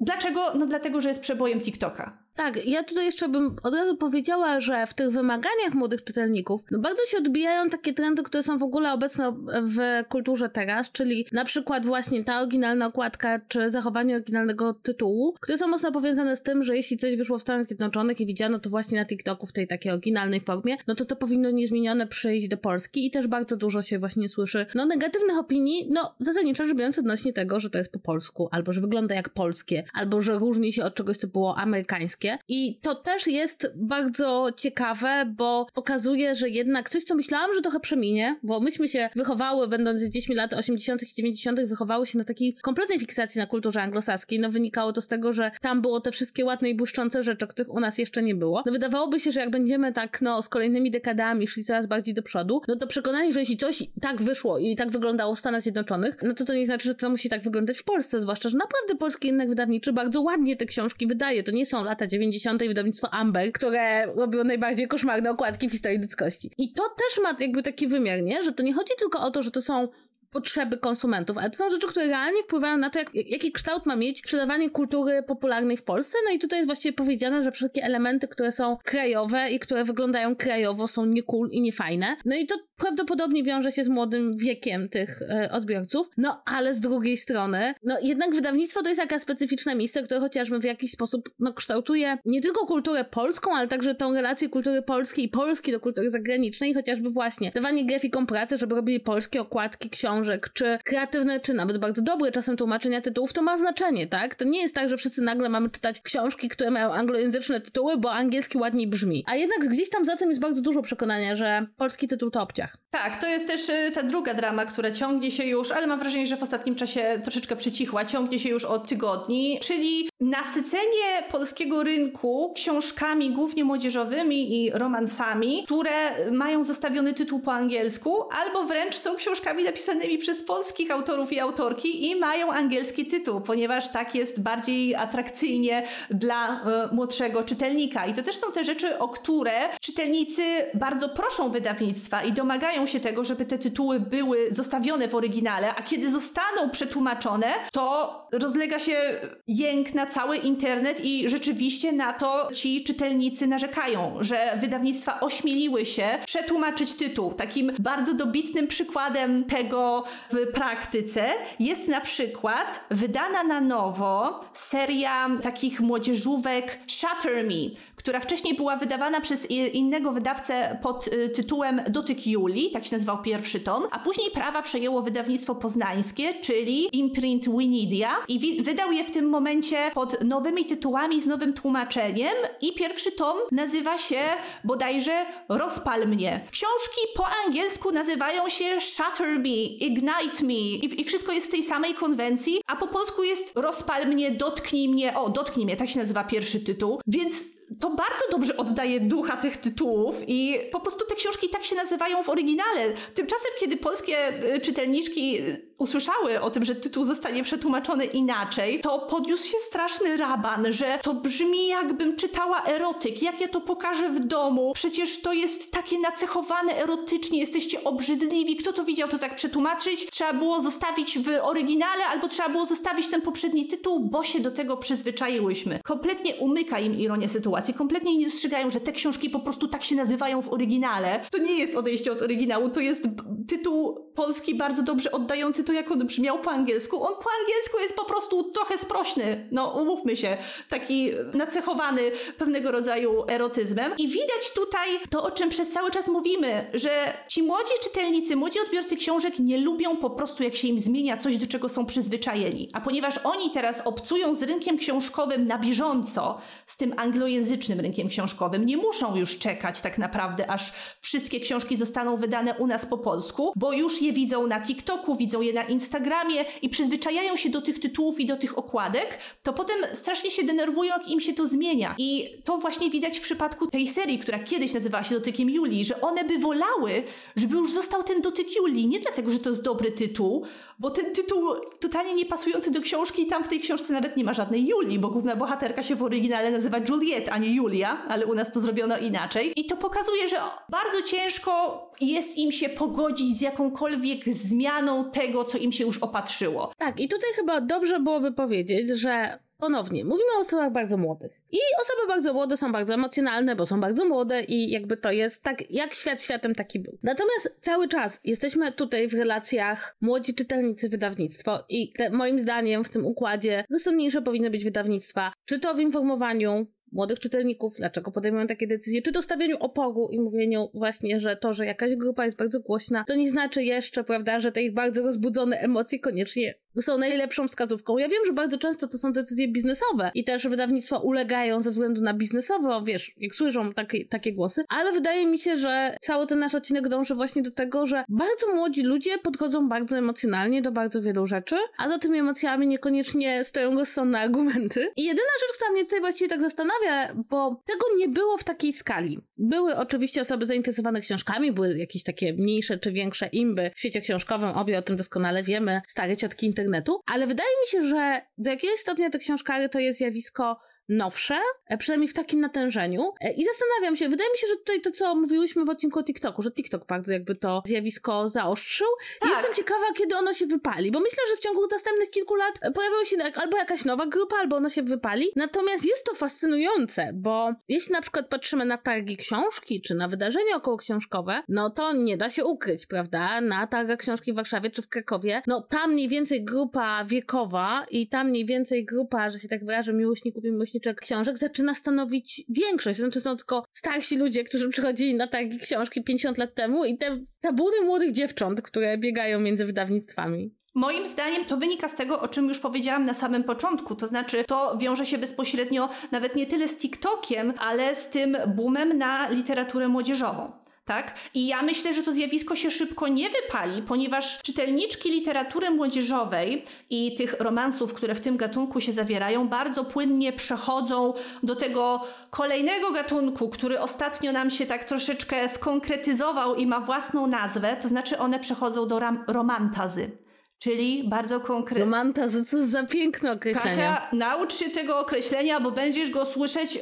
Dlaczego? 0.00 0.54
No 0.54 0.66
dlatego, 0.66 1.00
że 1.00 1.08
jest 1.08 1.20
przebojem 1.20 1.60
TikToka. 1.60 2.27
Tak, 2.38 2.66
ja 2.66 2.84
tutaj 2.84 3.04
jeszcze 3.04 3.28
bym 3.28 3.56
od 3.62 3.74
razu 3.74 3.96
powiedziała, 3.96 4.60
że 4.60 4.86
w 4.86 4.94
tych 4.94 5.10
wymaganiach 5.10 5.74
młodych 5.74 6.04
czytelników 6.04 6.60
no 6.70 6.78
bardzo 6.78 7.04
się 7.04 7.18
odbijają 7.18 7.70
takie 7.70 7.94
trendy, 7.94 8.22
które 8.22 8.42
są 8.42 8.58
w 8.58 8.62
ogóle 8.62 8.92
obecne 8.92 9.32
w 9.62 10.08
kulturze 10.08 10.48
teraz, 10.48 10.92
czyli 10.92 11.26
na 11.32 11.44
przykład 11.44 11.86
właśnie 11.86 12.24
ta 12.24 12.40
oryginalna 12.40 12.86
okładka, 12.86 13.40
czy 13.48 13.70
zachowanie 13.70 14.14
oryginalnego 14.14 14.74
tytułu, 14.74 15.34
które 15.40 15.58
są 15.58 15.68
mocno 15.68 15.92
powiązane 15.92 16.36
z 16.36 16.42
tym, 16.42 16.62
że 16.62 16.76
jeśli 16.76 16.96
coś 16.96 17.16
wyszło 17.16 17.38
w 17.38 17.42
Stanach 17.42 17.66
Zjednoczonych 17.66 18.20
i 18.20 18.26
widziano 18.26 18.58
to 18.58 18.70
właśnie 18.70 18.98
na 18.98 19.06
TikToku 19.06 19.46
w 19.46 19.52
tej 19.52 19.66
takiej 19.66 19.92
oryginalnej 19.92 20.40
formie, 20.40 20.76
no 20.86 20.94
to 20.94 21.04
to 21.04 21.16
powinno 21.16 21.50
niezmienione 21.50 22.06
przyjść 22.06 22.48
do 22.48 22.56
Polski 22.56 23.06
i 23.06 23.10
też 23.10 23.26
bardzo 23.26 23.56
dużo 23.56 23.82
się 23.82 23.98
właśnie 23.98 24.28
słyszy, 24.28 24.66
no 24.74 24.86
negatywnych 24.86 25.38
opinii, 25.38 25.88
no 25.90 26.14
zasadniczo 26.18 26.64
rzecz 26.64 26.76
biorąc 26.76 26.98
odnośnie 26.98 27.32
tego, 27.32 27.60
że 27.60 27.70
to 27.70 27.78
jest 27.78 27.92
po 27.92 27.98
polsku, 27.98 28.48
albo 28.50 28.72
że 28.72 28.80
wygląda 28.80 29.14
jak 29.14 29.28
polskie, 29.28 29.84
albo 29.92 30.20
że 30.20 30.38
różni 30.38 30.72
się 30.72 30.84
od 30.84 30.94
czegoś, 30.94 31.16
co 31.16 31.26
było 31.26 31.56
amerykańskie, 31.56 32.27
i 32.48 32.78
to 32.82 32.94
też 32.94 33.26
jest 33.26 33.72
bardzo 33.76 34.48
ciekawe, 34.56 35.32
bo 35.36 35.66
pokazuje, 35.74 36.34
że 36.34 36.48
jednak 36.48 36.90
coś, 36.90 37.02
co 37.02 37.14
myślałam, 37.14 37.54
że 37.54 37.62
trochę 37.62 37.80
przeminie, 37.80 38.36
bo 38.42 38.60
myśmy 38.60 38.88
się 38.88 39.10
wychowały, 39.16 39.68
będąc 39.68 40.02
dziećmi 40.02 40.34
lat 40.34 40.52
80. 40.52 41.02
i 41.02 41.14
90., 41.14 41.60
wychowały 41.60 42.06
się 42.06 42.18
na 42.18 42.24
takiej 42.24 42.54
kompletnej 42.54 43.00
fiksacji 43.00 43.38
na 43.38 43.46
kulturze 43.46 43.82
anglosaskiej. 43.82 44.38
No 44.38 44.50
wynikało 44.50 44.92
to 44.92 45.00
z 45.00 45.08
tego, 45.08 45.32
że 45.32 45.50
tam 45.60 45.82
było 45.82 46.00
te 46.00 46.12
wszystkie 46.12 46.44
ładne 46.44 46.70
i 46.70 46.74
błyszczące 46.74 47.22
rzeczy, 47.22 47.46
których 47.46 47.74
u 47.74 47.80
nas 47.80 47.98
jeszcze 47.98 48.22
nie 48.22 48.34
było. 48.34 48.62
No 48.66 48.72
wydawałoby 48.72 49.20
się, 49.20 49.32
że 49.32 49.40
jak 49.40 49.50
będziemy 49.50 49.92
tak, 49.92 50.22
no, 50.22 50.42
z 50.42 50.48
kolejnymi 50.48 50.90
dekadami 50.90 51.48
szli 51.48 51.64
coraz 51.64 51.86
bardziej 51.86 52.14
do 52.14 52.22
przodu, 52.22 52.62
no 52.68 52.76
to 52.76 52.86
przekonanie, 52.86 53.32
że 53.32 53.40
jeśli 53.40 53.56
coś 53.56 53.82
tak 54.00 54.22
wyszło 54.22 54.58
i 54.58 54.76
tak 54.76 54.90
wyglądało 54.90 55.34
w 55.34 55.38
Stanach 55.38 55.62
Zjednoczonych, 55.62 56.16
no 56.22 56.34
to 56.34 56.44
to 56.44 56.54
nie 56.54 56.66
znaczy, 56.66 56.88
że 56.88 56.94
to 56.94 57.10
musi 57.10 57.28
tak 57.28 57.42
wyglądać 57.42 57.78
w 57.78 57.84
Polsce, 57.84 58.20
zwłaszcza, 58.20 58.48
że 58.48 58.56
naprawdę 58.56 58.96
polski 58.96 59.30
rynek 59.30 59.48
wydawniczy 59.48 59.92
bardzo 59.92 60.22
ładnie 60.22 60.56
te 60.56 60.66
książki 60.66 61.06
wydaje. 61.06 61.42
To 61.42 61.52
nie 61.52 61.66
są 61.66 61.84
lata 61.84 62.06
90 62.06 62.17
90. 62.18 62.62
wydawnictwo 62.62 63.14
Amber, 63.14 63.52
które 63.52 64.06
robiło 64.06 64.44
najbardziej 64.44 64.88
koszmarne 64.88 65.30
okładki 65.30 65.68
w 65.68 65.72
historii 65.72 65.98
ludzkości. 65.98 66.50
I 66.58 66.72
to 66.72 66.82
też 66.82 67.22
ma 67.22 67.36
jakby 67.40 67.62
taki 67.62 67.88
wymiar, 67.88 68.22
nie? 68.22 68.42
Że 68.42 68.52
to 68.52 68.62
nie 68.62 68.74
chodzi 68.74 68.92
tylko 68.98 69.20
o 69.20 69.30
to, 69.30 69.42
że 69.42 69.50
to 69.50 69.62
są 69.62 69.88
potrzeby 70.30 70.78
konsumentów, 70.78 71.38
ale 71.38 71.50
to 71.50 71.56
są 71.56 71.70
rzeczy, 71.70 71.86
które 71.86 72.06
realnie 72.06 72.42
wpływają 72.42 72.76
na 72.76 72.90
to, 72.90 72.98
jak, 72.98 73.14
jaki 73.14 73.52
kształt 73.52 73.86
ma 73.86 73.96
mieć 73.96 74.18
sprzedawanie 74.18 74.70
kultury 74.70 75.22
popularnej 75.22 75.76
w 75.76 75.84
Polsce. 75.84 76.18
No 76.26 76.32
i 76.32 76.38
tutaj 76.38 76.58
jest 76.58 76.66
właściwie 76.66 76.92
powiedziane, 76.92 77.42
że 77.42 77.52
wszelkie 77.52 77.82
elementy, 77.82 78.28
które 78.28 78.52
są 78.52 78.76
krajowe 78.84 79.50
i 79.50 79.58
które 79.58 79.84
wyglądają 79.84 80.36
krajowo 80.36 80.88
są 80.88 81.06
nie 81.06 81.22
cool 81.22 81.48
i 81.50 81.60
niefajne. 81.60 82.16
No 82.24 82.36
i 82.36 82.46
to 82.46 82.54
prawdopodobnie 82.76 83.44
wiąże 83.44 83.72
się 83.72 83.84
z 83.84 83.88
młodym 83.88 84.36
wiekiem 84.36 84.88
tych 84.88 85.22
e, 85.22 85.50
odbiorców. 85.52 86.10
No 86.16 86.42
ale 86.46 86.74
z 86.74 86.80
drugiej 86.80 87.16
strony, 87.16 87.74
no 87.82 87.96
jednak 88.02 88.34
wydawnictwo 88.34 88.82
to 88.82 88.88
jest 88.88 89.00
taka 89.00 89.18
specyficzne 89.18 89.74
miejsce, 89.74 90.02
które 90.02 90.20
chociażby 90.20 90.58
w 90.58 90.64
jakiś 90.64 90.90
sposób 90.90 91.30
no, 91.38 91.52
kształtuje 91.52 92.18
nie 92.24 92.40
tylko 92.40 92.66
kulturę 92.66 93.04
polską, 93.04 93.54
ale 93.54 93.68
także 93.68 93.94
tą 93.94 94.14
relację 94.14 94.48
kultury 94.48 94.82
polskiej 94.82 95.24
i 95.24 95.28
Polski 95.28 95.72
do 95.72 95.80
kultury 95.80 96.10
zagranicznej, 96.10 96.74
chociażby 96.74 97.10
właśnie 97.10 97.50
dawanie 97.54 97.86
grafikom 97.86 98.26
pracy, 98.26 98.56
żeby 98.56 98.74
robili 98.74 99.00
polskie 99.00 99.40
okładki 99.40 99.90
książek, 99.90 100.17
książek, 100.18 100.50
czy 100.52 100.78
kreatywne, 100.84 101.40
czy 101.40 101.54
nawet 101.54 101.78
bardzo 101.78 102.02
dobre 102.02 102.32
czasem 102.32 102.56
tłumaczenia 102.56 103.00
tytułów, 103.00 103.32
to 103.32 103.42
ma 103.42 103.56
znaczenie, 103.56 104.06
tak? 104.06 104.34
To 104.34 104.44
nie 104.44 104.62
jest 104.62 104.74
tak, 104.74 104.88
że 104.88 104.96
wszyscy 104.96 105.22
nagle 105.22 105.48
mamy 105.48 105.70
czytać 105.70 106.00
książki, 106.00 106.48
które 106.48 106.70
mają 106.70 106.92
anglojęzyczne 106.92 107.60
tytuły, 107.60 107.96
bo 107.96 108.12
angielski 108.12 108.58
ładniej 108.58 108.86
brzmi. 108.86 109.24
A 109.26 109.36
jednak 109.36 109.68
gdzieś 109.68 109.90
tam 109.90 110.04
za 110.04 110.16
tym 110.16 110.28
jest 110.28 110.40
bardzo 110.40 110.62
dużo 110.62 110.82
przekonania, 110.82 111.34
że 111.34 111.66
polski 111.76 112.08
tytuł 112.08 112.30
to 112.30 112.42
obciach. 112.42 112.76
Tak, 112.90 113.20
to 113.20 113.26
jest 113.26 113.46
też 113.46 113.68
y, 113.68 113.90
ta 113.94 114.02
druga 114.02 114.34
drama, 114.34 114.66
która 114.66 114.90
ciągnie 114.90 115.30
się 115.30 115.44
już, 115.44 115.70
ale 115.70 115.86
mam 115.86 115.98
wrażenie, 115.98 116.26
że 116.26 116.36
w 116.36 116.42
ostatnim 116.42 116.74
czasie 116.74 117.20
troszeczkę 117.22 117.56
przycichła, 117.56 118.04
ciągnie 118.04 118.38
się 118.38 118.48
już 118.48 118.64
od 118.64 118.88
tygodni, 118.88 119.58
czyli 119.62 120.08
nasycenie 120.20 121.22
polskiego 121.30 121.82
rynku 121.82 122.52
książkami 122.56 123.30
głównie 123.30 123.64
młodzieżowymi 123.64 124.64
i 124.64 124.70
romansami, 124.70 125.64
które 125.64 126.30
mają 126.32 126.64
zostawiony 126.64 127.14
tytuł 127.14 127.40
po 127.40 127.52
angielsku, 127.52 128.22
albo 128.30 128.64
wręcz 128.64 128.94
są 128.94 129.16
książkami 129.16 129.64
napisanymi 129.64 130.07
przez 130.16 130.42
polskich 130.42 130.90
autorów 130.90 131.32
i 131.32 131.40
autorki 131.40 132.10
i 132.10 132.16
mają 132.16 132.52
angielski 132.52 133.06
tytuł, 133.06 133.40
ponieważ 133.40 133.88
tak 133.88 134.14
jest 134.14 134.40
bardziej 134.40 134.94
atrakcyjnie 134.94 135.82
dla 136.10 136.54
y, 136.54 136.94
młodszego 136.94 137.42
czytelnika. 137.42 138.06
I 138.06 138.14
to 138.14 138.22
też 138.22 138.36
są 138.36 138.52
te 138.52 138.64
rzeczy, 138.64 138.98
o 138.98 139.08
które 139.08 139.52
czytelnicy 139.80 140.42
bardzo 140.74 141.08
proszą 141.08 141.50
wydawnictwa 141.50 142.22
i 142.22 142.32
domagają 142.32 142.86
się 142.86 143.00
tego, 143.00 143.24
żeby 143.24 143.44
te 143.44 143.58
tytuły 143.58 144.00
były 144.00 144.46
zostawione 144.50 145.08
w 145.08 145.14
oryginale, 145.14 145.74
a 145.74 145.82
kiedy 145.82 146.10
zostaną 146.10 146.70
przetłumaczone, 146.70 147.46
to 147.72 148.14
rozlega 148.32 148.78
się 148.78 149.20
jęk 149.48 149.94
na 149.94 150.06
cały 150.06 150.36
internet 150.36 151.04
i 151.04 151.28
rzeczywiście 151.28 151.92
na 151.92 152.12
to 152.12 152.48
ci 152.54 152.84
czytelnicy 152.84 153.46
narzekają, 153.46 154.16
że 154.20 154.58
wydawnictwa 154.60 155.20
ośmieliły 155.20 155.86
się 155.86 156.18
przetłumaczyć 156.26 156.92
tytuł. 156.92 157.34
Takim 157.34 157.72
bardzo 157.78 158.14
dobitnym 158.14 158.66
przykładem 158.66 159.44
tego 159.44 159.97
w 160.30 160.52
praktyce 160.52 161.26
jest 161.60 161.88
na 161.88 162.00
przykład 162.00 162.80
wydana 162.90 163.44
na 163.44 163.60
nowo 163.60 164.40
seria 164.52 165.30
takich 165.42 165.80
młodzieżówek 165.80 166.78
Shutter 166.86 167.44
Me, 167.44 167.54
która 167.96 168.20
wcześniej 168.20 168.54
była 168.54 168.76
wydawana 168.76 169.20
przez 169.20 169.50
innego 169.50 170.12
wydawcę 170.12 170.78
pod 170.82 171.06
y, 171.06 171.28
tytułem 171.28 171.80
Dotyk 171.88 172.26
Julii, 172.26 172.70
tak 172.70 172.84
się 172.84 172.96
nazywał 172.96 173.22
pierwszy 173.22 173.60
tom, 173.60 173.86
a 173.90 173.98
później 173.98 174.30
prawa 174.30 174.62
przejęło 174.62 175.02
wydawnictwo 175.02 175.54
poznańskie, 175.54 176.34
czyli 176.34 176.88
Imprint 176.92 177.48
Winidia 177.58 178.10
i 178.28 178.62
wydał 178.62 178.92
je 178.92 179.04
w 179.04 179.10
tym 179.10 179.28
momencie 179.28 179.90
pod 179.94 180.24
nowymi 180.24 180.64
tytułami 180.64 181.22
z 181.22 181.26
nowym 181.26 181.52
tłumaczeniem 181.52 182.34
i 182.60 182.72
pierwszy 182.72 183.12
tom 183.12 183.36
nazywa 183.52 183.98
się 183.98 184.20
bodajże 184.64 185.26
Rozpal 185.48 186.08
mnie. 186.08 186.40
Książki 186.50 187.00
po 187.16 187.24
angielsku 187.46 187.92
nazywają 187.92 188.48
się 188.48 188.80
Shatter 188.80 189.38
Me, 189.38 189.87
Ignite 189.88 190.44
Me. 190.44 190.54
I, 190.54 191.00
i 191.00 191.04
wszystko 191.04 191.32
jest 191.32 191.46
w 191.46 191.50
tej 191.50 191.62
samej 191.62 191.94
konwencji, 191.94 192.60
a 192.66 192.76
po 192.76 192.86
polsku 192.88 193.22
jest 193.22 193.52
Rozpal 193.54 194.06
mnie, 194.06 194.30
Dotknij 194.30 194.88
mnie, 194.88 195.16
o, 195.16 195.30
Dotknij 195.30 195.66
mnie, 195.66 195.76
tak 195.76 195.88
się 195.88 195.98
nazywa 195.98 196.24
pierwszy 196.24 196.60
tytuł, 196.60 197.00
więc 197.06 197.34
to 197.80 197.90
bardzo 197.90 198.24
dobrze 198.30 198.56
oddaje 198.56 199.00
ducha 199.00 199.36
tych 199.36 199.56
tytułów 199.56 200.22
i 200.26 200.58
po 200.72 200.80
prostu 200.80 201.04
te 201.08 201.14
książki 201.14 201.48
tak 201.48 201.64
się 201.64 201.76
nazywają 201.76 202.22
w 202.22 202.28
oryginale. 202.28 202.94
Tymczasem, 203.14 203.50
kiedy 203.60 203.76
polskie 203.76 204.44
y, 204.54 204.60
czytelniczki 204.60 205.38
usłyszały 205.78 206.40
o 206.40 206.50
tym, 206.50 206.64
że 206.64 206.74
tytuł 206.74 207.04
zostanie 207.04 207.42
przetłumaczony 207.42 208.04
inaczej, 208.04 208.80
to 208.80 208.98
podniósł 208.98 209.48
się 209.48 209.58
straszny 209.58 210.16
raban, 210.16 210.72
że 210.72 210.98
to 211.02 211.14
brzmi 211.14 211.68
jakbym 211.68 212.16
czytała 212.16 212.64
erotyk, 212.64 213.22
jak 213.22 213.40
ja 213.40 213.48
to 213.48 213.60
pokażę 213.60 214.10
w 214.10 214.20
domu, 214.20 214.72
przecież 214.74 215.20
to 215.20 215.32
jest 215.32 215.70
takie 215.70 215.98
nacechowane 215.98 216.76
erotycznie, 216.76 217.38
jesteście 217.38 217.84
obrzydliwi, 217.84 218.56
kto 218.56 218.72
to 218.72 218.84
widział 218.84 219.08
to 219.08 219.18
tak 219.18 219.34
przetłumaczyć? 219.34 220.06
Trzeba 220.10 220.32
było 220.32 220.62
zostawić 220.62 221.18
w 221.18 221.28
oryginale, 221.42 222.04
albo 222.04 222.28
trzeba 222.28 222.48
było 222.48 222.66
zostawić 222.66 223.08
ten 223.08 223.22
poprzedni 223.22 223.66
tytuł, 223.66 224.00
bo 224.00 224.24
się 224.24 224.40
do 224.40 224.50
tego 224.50 224.76
przyzwyczaiłyśmy. 224.76 225.80
Kompletnie 225.84 226.36
umyka 226.36 226.78
im 226.78 226.98
ironia 226.98 227.28
sytuacji, 227.28 227.74
kompletnie 227.74 228.16
nie 228.16 228.26
dostrzegają, 228.26 228.70
że 228.70 228.80
te 228.80 228.92
książki 228.92 229.30
po 229.30 229.40
prostu 229.40 229.68
tak 229.68 229.84
się 229.84 229.94
nazywają 229.94 230.42
w 230.42 230.52
oryginale. 230.52 231.26
To 231.30 231.38
nie 231.38 231.58
jest 231.58 231.76
odejście 231.76 232.12
od 232.12 232.22
oryginału, 232.22 232.68
to 232.68 232.80
jest 232.80 233.04
tytuł 233.48 234.08
polski 234.14 234.54
bardzo 234.54 234.82
dobrze 234.82 235.12
oddający 235.12 235.64
to, 235.68 235.72
jak 235.72 235.90
on 235.92 236.06
brzmiał 236.06 236.38
po 236.38 236.50
angielsku. 236.50 237.02
On 237.02 237.14
po 237.14 237.30
angielsku 237.40 237.78
jest 237.78 237.96
po 237.96 238.04
prostu 238.04 238.42
trochę 238.42 238.78
sprośny. 238.78 239.48
No, 239.52 239.66
umówmy 239.66 240.16
się. 240.16 240.36
Taki 240.68 241.10
nacechowany 241.34 242.02
pewnego 242.38 242.70
rodzaju 242.70 243.24
erotyzmem. 243.28 243.92
I 243.98 244.08
widać 244.08 244.52
tutaj 244.54 244.88
to, 245.10 245.22
o 245.24 245.30
czym 245.30 245.50
przez 245.50 245.68
cały 245.68 245.90
czas 245.90 246.08
mówimy, 246.08 246.70
że 246.74 247.12
ci 247.28 247.42
młodzi 247.42 247.72
czytelnicy, 247.82 248.36
młodzi 248.36 248.60
odbiorcy 248.60 248.96
książek 248.96 249.38
nie 249.38 249.58
lubią 249.58 249.96
po 249.96 250.10
prostu, 250.10 250.42
jak 250.42 250.54
się 250.54 250.68
im 250.68 250.80
zmienia 250.80 251.16
coś, 251.16 251.36
do 251.36 251.46
czego 251.46 251.68
są 251.68 251.86
przyzwyczajeni. 251.86 252.70
A 252.72 252.80
ponieważ 252.80 253.18
oni 253.18 253.50
teraz 253.50 253.82
obcują 253.84 254.34
z 254.34 254.42
rynkiem 254.42 254.78
książkowym 254.78 255.46
na 255.46 255.58
bieżąco, 255.58 256.38
z 256.66 256.76
tym 256.76 256.94
anglojęzycznym 256.96 257.80
rynkiem 257.80 258.08
książkowym, 258.08 258.66
nie 258.66 258.76
muszą 258.76 259.16
już 259.16 259.38
czekać 259.38 259.80
tak 259.80 259.98
naprawdę, 259.98 260.50
aż 260.50 260.72
wszystkie 261.00 261.40
książki 261.40 261.76
zostaną 261.76 262.16
wydane 262.16 262.54
u 262.54 262.66
nas 262.66 262.86
po 262.86 262.98
polsku, 262.98 263.52
bo 263.56 263.72
już 263.72 264.02
je 264.02 264.12
widzą 264.12 264.46
na 264.46 264.60
TikToku, 264.60 265.16
widzą 265.16 265.40
je 265.40 265.52
na 265.58 265.64
Instagramie 265.64 266.44
i 266.62 266.68
przyzwyczajają 266.68 267.36
się 267.36 267.50
do 267.50 267.60
tych 267.62 267.78
tytułów 267.80 268.20
i 268.20 268.26
do 268.26 268.36
tych 268.36 268.58
okładek, 268.58 269.18
to 269.42 269.52
potem 269.52 269.76
strasznie 269.92 270.30
się 270.30 270.42
denerwują, 270.42 270.92
jak 270.98 271.08
im 271.08 271.20
się 271.20 271.34
to 271.34 271.46
zmienia. 271.46 271.94
I 271.98 272.40
to 272.44 272.58
właśnie 272.58 272.90
widać 272.90 273.18
w 273.18 273.22
przypadku 273.22 273.66
tej 273.66 273.88
serii, 273.88 274.18
która 274.18 274.38
kiedyś 274.38 274.74
nazywała 274.74 275.04
się 275.04 275.14
Dotykiem 275.14 275.50
Julii, 275.50 275.84
że 275.84 276.00
one 276.00 276.24
by 276.24 276.38
wolały, 276.38 277.04
żeby 277.36 277.56
już 277.56 277.72
został 277.72 278.02
ten 278.02 278.20
Dotyk 278.20 278.56
Julii. 278.56 278.86
Nie 278.88 279.00
dlatego, 279.00 279.30
że 279.30 279.38
to 279.38 279.50
jest 279.50 279.62
dobry 279.62 279.90
tytuł, 279.90 280.46
bo 280.78 280.90
ten 280.90 281.14
tytuł 281.14 281.42
totalnie 281.80 282.14
nie 282.14 282.26
pasujący 282.26 282.70
do 282.70 282.80
książki 282.80 283.22
i 283.22 283.26
tam 283.26 283.44
w 283.44 283.48
tej 283.48 283.60
książce 283.60 283.92
nawet 283.92 284.16
nie 284.16 284.24
ma 284.24 284.34
żadnej 284.34 284.66
Julii, 284.66 284.98
bo 284.98 285.08
główna 285.08 285.36
bohaterka 285.36 285.82
się 285.82 285.96
w 285.96 286.02
oryginale 286.02 286.50
nazywa 286.50 286.78
Juliet, 286.88 287.28
a 287.32 287.38
nie 287.38 287.54
Julia, 287.54 288.04
ale 288.08 288.26
u 288.26 288.34
nas 288.34 288.52
to 288.52 288.60
zrobiono 288.60 288.98
inaczej. 288.98 289.52
I 289.56 289.66
to 289.66 289.76
pokazuje, 289.76 290.28
że 290.28 290.36
bardzo 290.68 291.02
ciężko 291.02 291.82
jest 292.00 292.38
im 292.38 292.52
się 292.52 292.68
pogodzić 292.68 293.38
z 293.38 293.40
jakąkolwiek 293.40 294.24
zmianą 294.28 295.10
tego, 295.10 295.44
co 295.44 295.58
im 295.58 295.72
się 295.72 295.84
już 295.84 295.98
opatrzyło. 295.98 296.72
Tak, 296.78 297.00
i 297.00 297.08
tutaj 297.08 297.30
chyba 297.36 297.60
dobrze 297.60 298.00
byłoby 298.00 298.32
powiedzieć, 298.32 298.90
że 298.90 299.38
Ponownie, 299.60 300.04
mówimy 300.04 300.30
o 300.36 300.40
osobach 300.40 300.72
bardzo 300.72 300.96
młodych. 300.96 301.32
I 301.52 301.58
osoby 301.82 302.08
bardzo 302.08 302.32
młode 302.32 302.56
są 302.56 302.72
bardzo 302.72 302.94
emocjonalne, 302.94 303.56
bo 303.56 303.66
są 303.66 303.80
bardzo 303.80 304.04
młode 304.04 304.42
i 304.42 304.70
jakby 304.70 304.96
to 304.96 305.12
jest 305.12 305.42
tak, 305.42 305.70
jak 305.70 305.94
świat 305.94 306.22
światem 306.22 306.54
taki 306.54 306.78
był. 306.78 306.98
Natomiast 307.02 307.56
cały 307.60 307.88
czas 307.88 308.20
jesteśmy 308.24 308.72
tutaj 308.72 309.08
w 309.08 309.14
relacjach 309.14 309.96
młodzi 310.00 310.34
czytelnicy, 310.34 310.88
wydawnictwo 310.88 311.64
i 311.68 311.92
te, 311.92 312.10
moim 312.10 312.38
zdaniem 312.38 312.84
w 312.84 312.90
tym 312.90 313.06
układzie 313.06 313.64
rozsądniejsze 313.70 314.22
powinny 314.22 314.50
być 314.50 314.64
wydawnictwa, 314.64 315.32
czy 315.44 315.58
to 315.58 315.74
w 315.74 315.80
informowaniu, 315.80 316.66
młodych 316.92 317.20
czytelników, 317.20 317.74
dlaczego 317.78 318.10
podejmują 318.10 318.46
takie 318.46 318.66
decyzje, 318.66 319.02
czy 319.02 319.12
to 319.12 319.22
stawianiu 319.22 319.56
oporu 319.60 320.08
i 320.10 320.20
mówieniu 320.20 320.68
właśnie, 320.74 321.20
że 321.20 321.36
to, 321.36 321.52
że 321.52 321.66
jakaś 321.66 321.94
grupa 321.94 322.24
jest 322.24 322.36
bardzo 322.36 322.60
głośna, 322.60 323.04
to 323.06 323.14
nie 323.14 323.30
znaczy 323.30 323.64
jeszcze, 323.64 324.04
prawda, 324.04 324.40
że 324.40 324.52
te 324.52 324.62
ich 324.62 324.74
bardzo 324.74 325.02
rozbudzone 325.02 325.56
emocje 325.58 325.98
koniecznie 325.98 326.54
są 326.82 326.98
najlepszą 326.98 327.48
wskazówką. 327.48 327.98
Ja 327.98 328.08
wiem, 328.08 328.22
że 328.26 328.32
bardzo 328.32 328.58
często 328.58 328.88
to 328.88 328.98
są 328.98 329.12
decyzje 329.12 329.48
biznesowe 329.48 330.10
i 330.14 330.24
też 330.24 330.48
wydawnictwa 330.48 330.98
ulegają 330.98 331.62
ze 331.62 331.70
względu 331.70 332.00
na 332.00 332.14
biznesowe, 332.14 332.82
wiesz, 332.84 333.12
jak 333.16 333.34
słyszą 333.34 333.72
takie, 333.72 334.04
takie 334.04 334.32
głosy, 334.32 334.64
ale 334.68 334.92
wydaje 334.92 335.26
mi 335.26 335.38
się, 335.38 335.56
że 335.56 335.96
cały 336.00 336.26
ten 336.26 336.38
nasz 336.38 336.54
odcinek 336.54 336.88
dąży 336.88 337.14
właśnie 337.14 337.42
do 337.42 337.50
tego, 337.50 337.86
że 337.86 338.04
bardzo 338.08 338.54
młodzi 338.54 338.82
ludzie 338.82 339.18
podchodzą 339.18 339.68
bardzo 339.68 339.98
emocjonalnie 339.98 340.62
do 340.62 340.72
bardzo 340.72 341.02
wielu 341.02 341.26
rzeczy, 341.26 341.56
a 341.78 341.88
za 341.88 341.98
tymi 341.98 342.18
emocjami 342.18 342.66
niekoniecznie 342.66 343.44
stoją 343.44 343.74
rozsądne 343.74 344.20
argumenty. 344.20 344.92
I 344.96 345.04
jedyna 345.04 345.28
rzecz, 345.40 345.56
która 345.56 345.70
mnie 345.70 345.84
tutaj 345.84 346.00
właściwie 346.00 346.30
tak 346.30 346.40
zastanawia, 346.40 347.14
bo 347.30 347.62
tego 347.66 347.84
nie 347.96 348.08
było 348.08 348.38
w 348.38 348.44
takiej 348.44 348.72
skali. 348.72 349.18
Były 349.38 349.76
oczywiście 349.76 350.20
osoby 350.20 350.46
zainteresowane 350.46 351.00
książkami, 351.00 351.52
były 351.52 351.78
jakieś 351.78 352.02
takie 352.02 352.32
mniejsze 352.32 352.78
czy 352.78 352.92
większe 352.92 353.26
imby 353.26 353.70
w 353.74 353.78
świecie 353.78 354.00
książkowym, 354.00 354.50
obie 354.50 354.78
o 354.78 354.82
tym 354.82 354.96
doskonale 354.96 355.42
wiemy, 355.42 355.80
stare 355.86 356.16
ciotki 356.16 356.46
internetu, 356.46 356.67
ale 357.06 357.26
wydaje 357.26 357.50
mi 357.60 357.66
się, 357.66 357.88
że 357.88 358.22
do 358.38 358.50
jakiegoś 358.50 358.80
stopnia 358.80 359.10
te 359.10 359.18
książkary 359.18 359.68
to 359.68 359.78
jest 359.78 359.98
zjawisko 359.98 360.60
nowsze, 360.88 361.38
e, 361.66 361.78
przynajmniej 361.78 362.08
w 362.08 362.14
takim 362.14 362.40
natężeniu. 362.40 363.12
E, 363.20 363.32
I 363.32 363.44
zastanawiam 363.44 363.96
się, 363.96 364.08
wydaje 364.08 364.30
mi 364.32 364.38
się, 364.38 364.46
że 364.46 364.56
tutaj 364.56 364.80
to, 364.80 364.90
co 364.90 365.14
mówiłyśmy 365.14 365.64
w 365.64 365.68
odcinku 365.68 365.98
o 365.98 366.02
TikToku, 366.02 366.42
że 366.42 366.50
TikTok 366.50 366.86
bardzo 366.86 367.12
jakby 367.12 367.36
to 367.36 367.62
zjawisko 367.66 368.28
zaostrzył. 368.28 368.88
Tak. 369.20 369.30
Jestem 369.30 369.54
ciekawa, 369.54 369.84
kiedy 369.94 370.16
ono 370.16 370.32
się 370.32 370.46
wypali, 370.46 370.90
bo 370.90 371.00
myślę, 371.00 371.22
że 371.30 371.36
w 371.36 371.40
ciągu 371.40 371.66
następnych 371.70 372.10
kilku 372.10 372.34
lat 372.34 372.60
pojawią 372.74 373.04
się 373.04 373.16
albo 373.34 373.56
jakaś 373.56 373.84
nowa 373.84 374.06
grupa, 374.06 374.36
albo 374.36 374.56
ono 374.56 374.68
się 374.68 374.82
wypali. 374.82 375.26
Natomiast 375.36 375.86
jest 375.86 376.06
to 376.06 376.14
fascynujące, 376.14 377.10
bo 377.14 377.52
jeśli 377.68 377.92
na 377.92 378.02
przykład 378.02 378.28
patrzymy 378.28 378.64
na 378.64 378.78
targi 378.78 379.16
książki, 379.16 379.82
czy 379.82 379.94
na 379.94 380.08
wydarzenia 380.08 380.56
okołoksiążkowe, 380.56 381.42
no 381.48 381.70
to 381.70 381.92
nie 381.92 382.16
da 382.16 382.28
się 382.28 382.44
ukryć, 382.44 382.86
prawda? 382.86 383.40
Na 383.40 383.66
targach 383.66 383.98
książki 383.98 384.32
w 384.32 384.36
Warszawie 384.36 384.70
czy 384.70 384.82
w 384.82 384.88
Krakowie, 384.88 385.42
no 385.46 385.62
tam 385.62 385.92
mniej 385.92 386.08
więcej 386.08 386.44
grupa 386.44 387.04
wiekowa 387.04 387.86
i 387.90 388.08
tam 388.08 388.28
mniej 388.28 388.46
więcej 388.46 388.84
grupa, 388.84 389.30
że 389.30 389.38
się 389.38 389.48
tak 389.48 389.64
wyrażę, 389.64 389.92
miłośników 389.92 390.44
i 390.44 390.50
miłośników 390.50 390.77
miłośniczek 390.78 391.00
książek 391.00 391.38
zaczyna 391.38 391.74
stanowić 391.74 392.42
większość. 392.48 392.98
Znaczy 392.98 393.20
są 393.20 393.36
tylko 393.36 393.64
starsi 393.70 394.16
ludzie, 394.16 394.44
którzy 394.44 394.68
przychodzili 394.68 395.14
na 395.14 395.26
takie 395.26 395.58
książki 395.58 396.04
50 396.04 396.38
lat 396.38 396.54
temu 396.54 396.84
i 396.84 396.98
te 396.98 397.18
tabury 397.40 397.80
młodych 397.84 398.12
dziewcząt, 398.12 398.62
które 398.62 398.98
biegają 398.98 399.40
między 399.40 399.66
wydawnictwami. 399.66 400.54
Moim 400.74 401.06
zdaniem 401.06 401.44
to 401.44 401.56
wynika 401.56 401.88
z 401.88 401.94
tego, 401.94 402.20
o 402.20 402.28
czym 402.28 402.48
już 402.48 402.60
powiedziałam 402.60 403.02
na 403.02 403.14
samym 403.14 403.44
początku. 403.44 403.94
To 403.94 404.06
znaczy, 404.06 404.44
to 404.46 404.78
wiąże 404.80 405.06
się 405.06 405.18
bezpośrednio 405.18 405.88
nawet 406.12 406.36
nie 406.36 406.46
tyle 406.46 406.68
z 406.68 406.76
TikTokiem, 406.76 407.52
ale 407.58 407.94
z 407.94 408.08
tym 408.08 408.36
boomem 408.56 408.98
na 408.98 409.28
literaturę 409.28 409.88
młodzieżową. 409.88 410.52
Tak? 410.88 411.14
I 411.34 411.46
ja 411.46 411.62
myślę, 411.62 411.94
że 411.94 412.02
to 412.02 412.12
zjawisko 412.12 412.56
się 412.56 412.70
szybko 412.70 413.08
nie 413.08 413.28
wypali, 413.30 413.82
ponieważ 413.82 414.38
czytelniczki 414.42 415.10
literatury 415.10 415.70
młodzieżowej 415.70 416.64
i 416.90 417.14
tych 417.14 417.40
romansów, 417.40 417.94
które 417.94 418.14
w 418.14 418.20
tym 418.20 418.36
gatunku 418.36 418.80
się 418.80 418.92
zawierają, 418.92 419.48
bardzo 419.48 419.84
płynnie 419.84 420.32
przechodzą 420.32 421.14
do 421.42 421.56
tego 421.56 422.04
kolejnego 422.30 422.92
gatunku, 422.92 423.48
który 423.48 423.80
ostatnio 423.80 424.32
nam 424.32 424.50
się 424.50 424.66
tak 424.66 424.84
troszeczkę 424.84 425.48
skonkretyzował 425.48 426.54
i 426.54 426.66
ma 426.66 426.80
własną 426.80 427.26
nazwę, 427.26 427.76
to 427.82 427.88
znaczy 427.88 428.18
one 428.18 428.40
przechodzą 428.40 428.88
do 428.88 429.00
romantazy 429.26 430.10
czyli 430.58 431.04
bardzo 431.04 431.40
konkretnie. 431.40 431.84
Romantazy, 431.84 432.44
co 432.44 432.64
za 432.64 432.86
piękne 432.86 433.32
określenie. 433.32 433.76
Kasia, 433.76 434.08
naucz 434.12 434.54
się 434.54 434.70
tego 434.70 434.98
określenia, 434.98 435.60
bo 435.60 435.70
będziesz 435.70 436.10
go 436.10 436.26
słyszeć 436.26 436.76
e, 436.76 436.80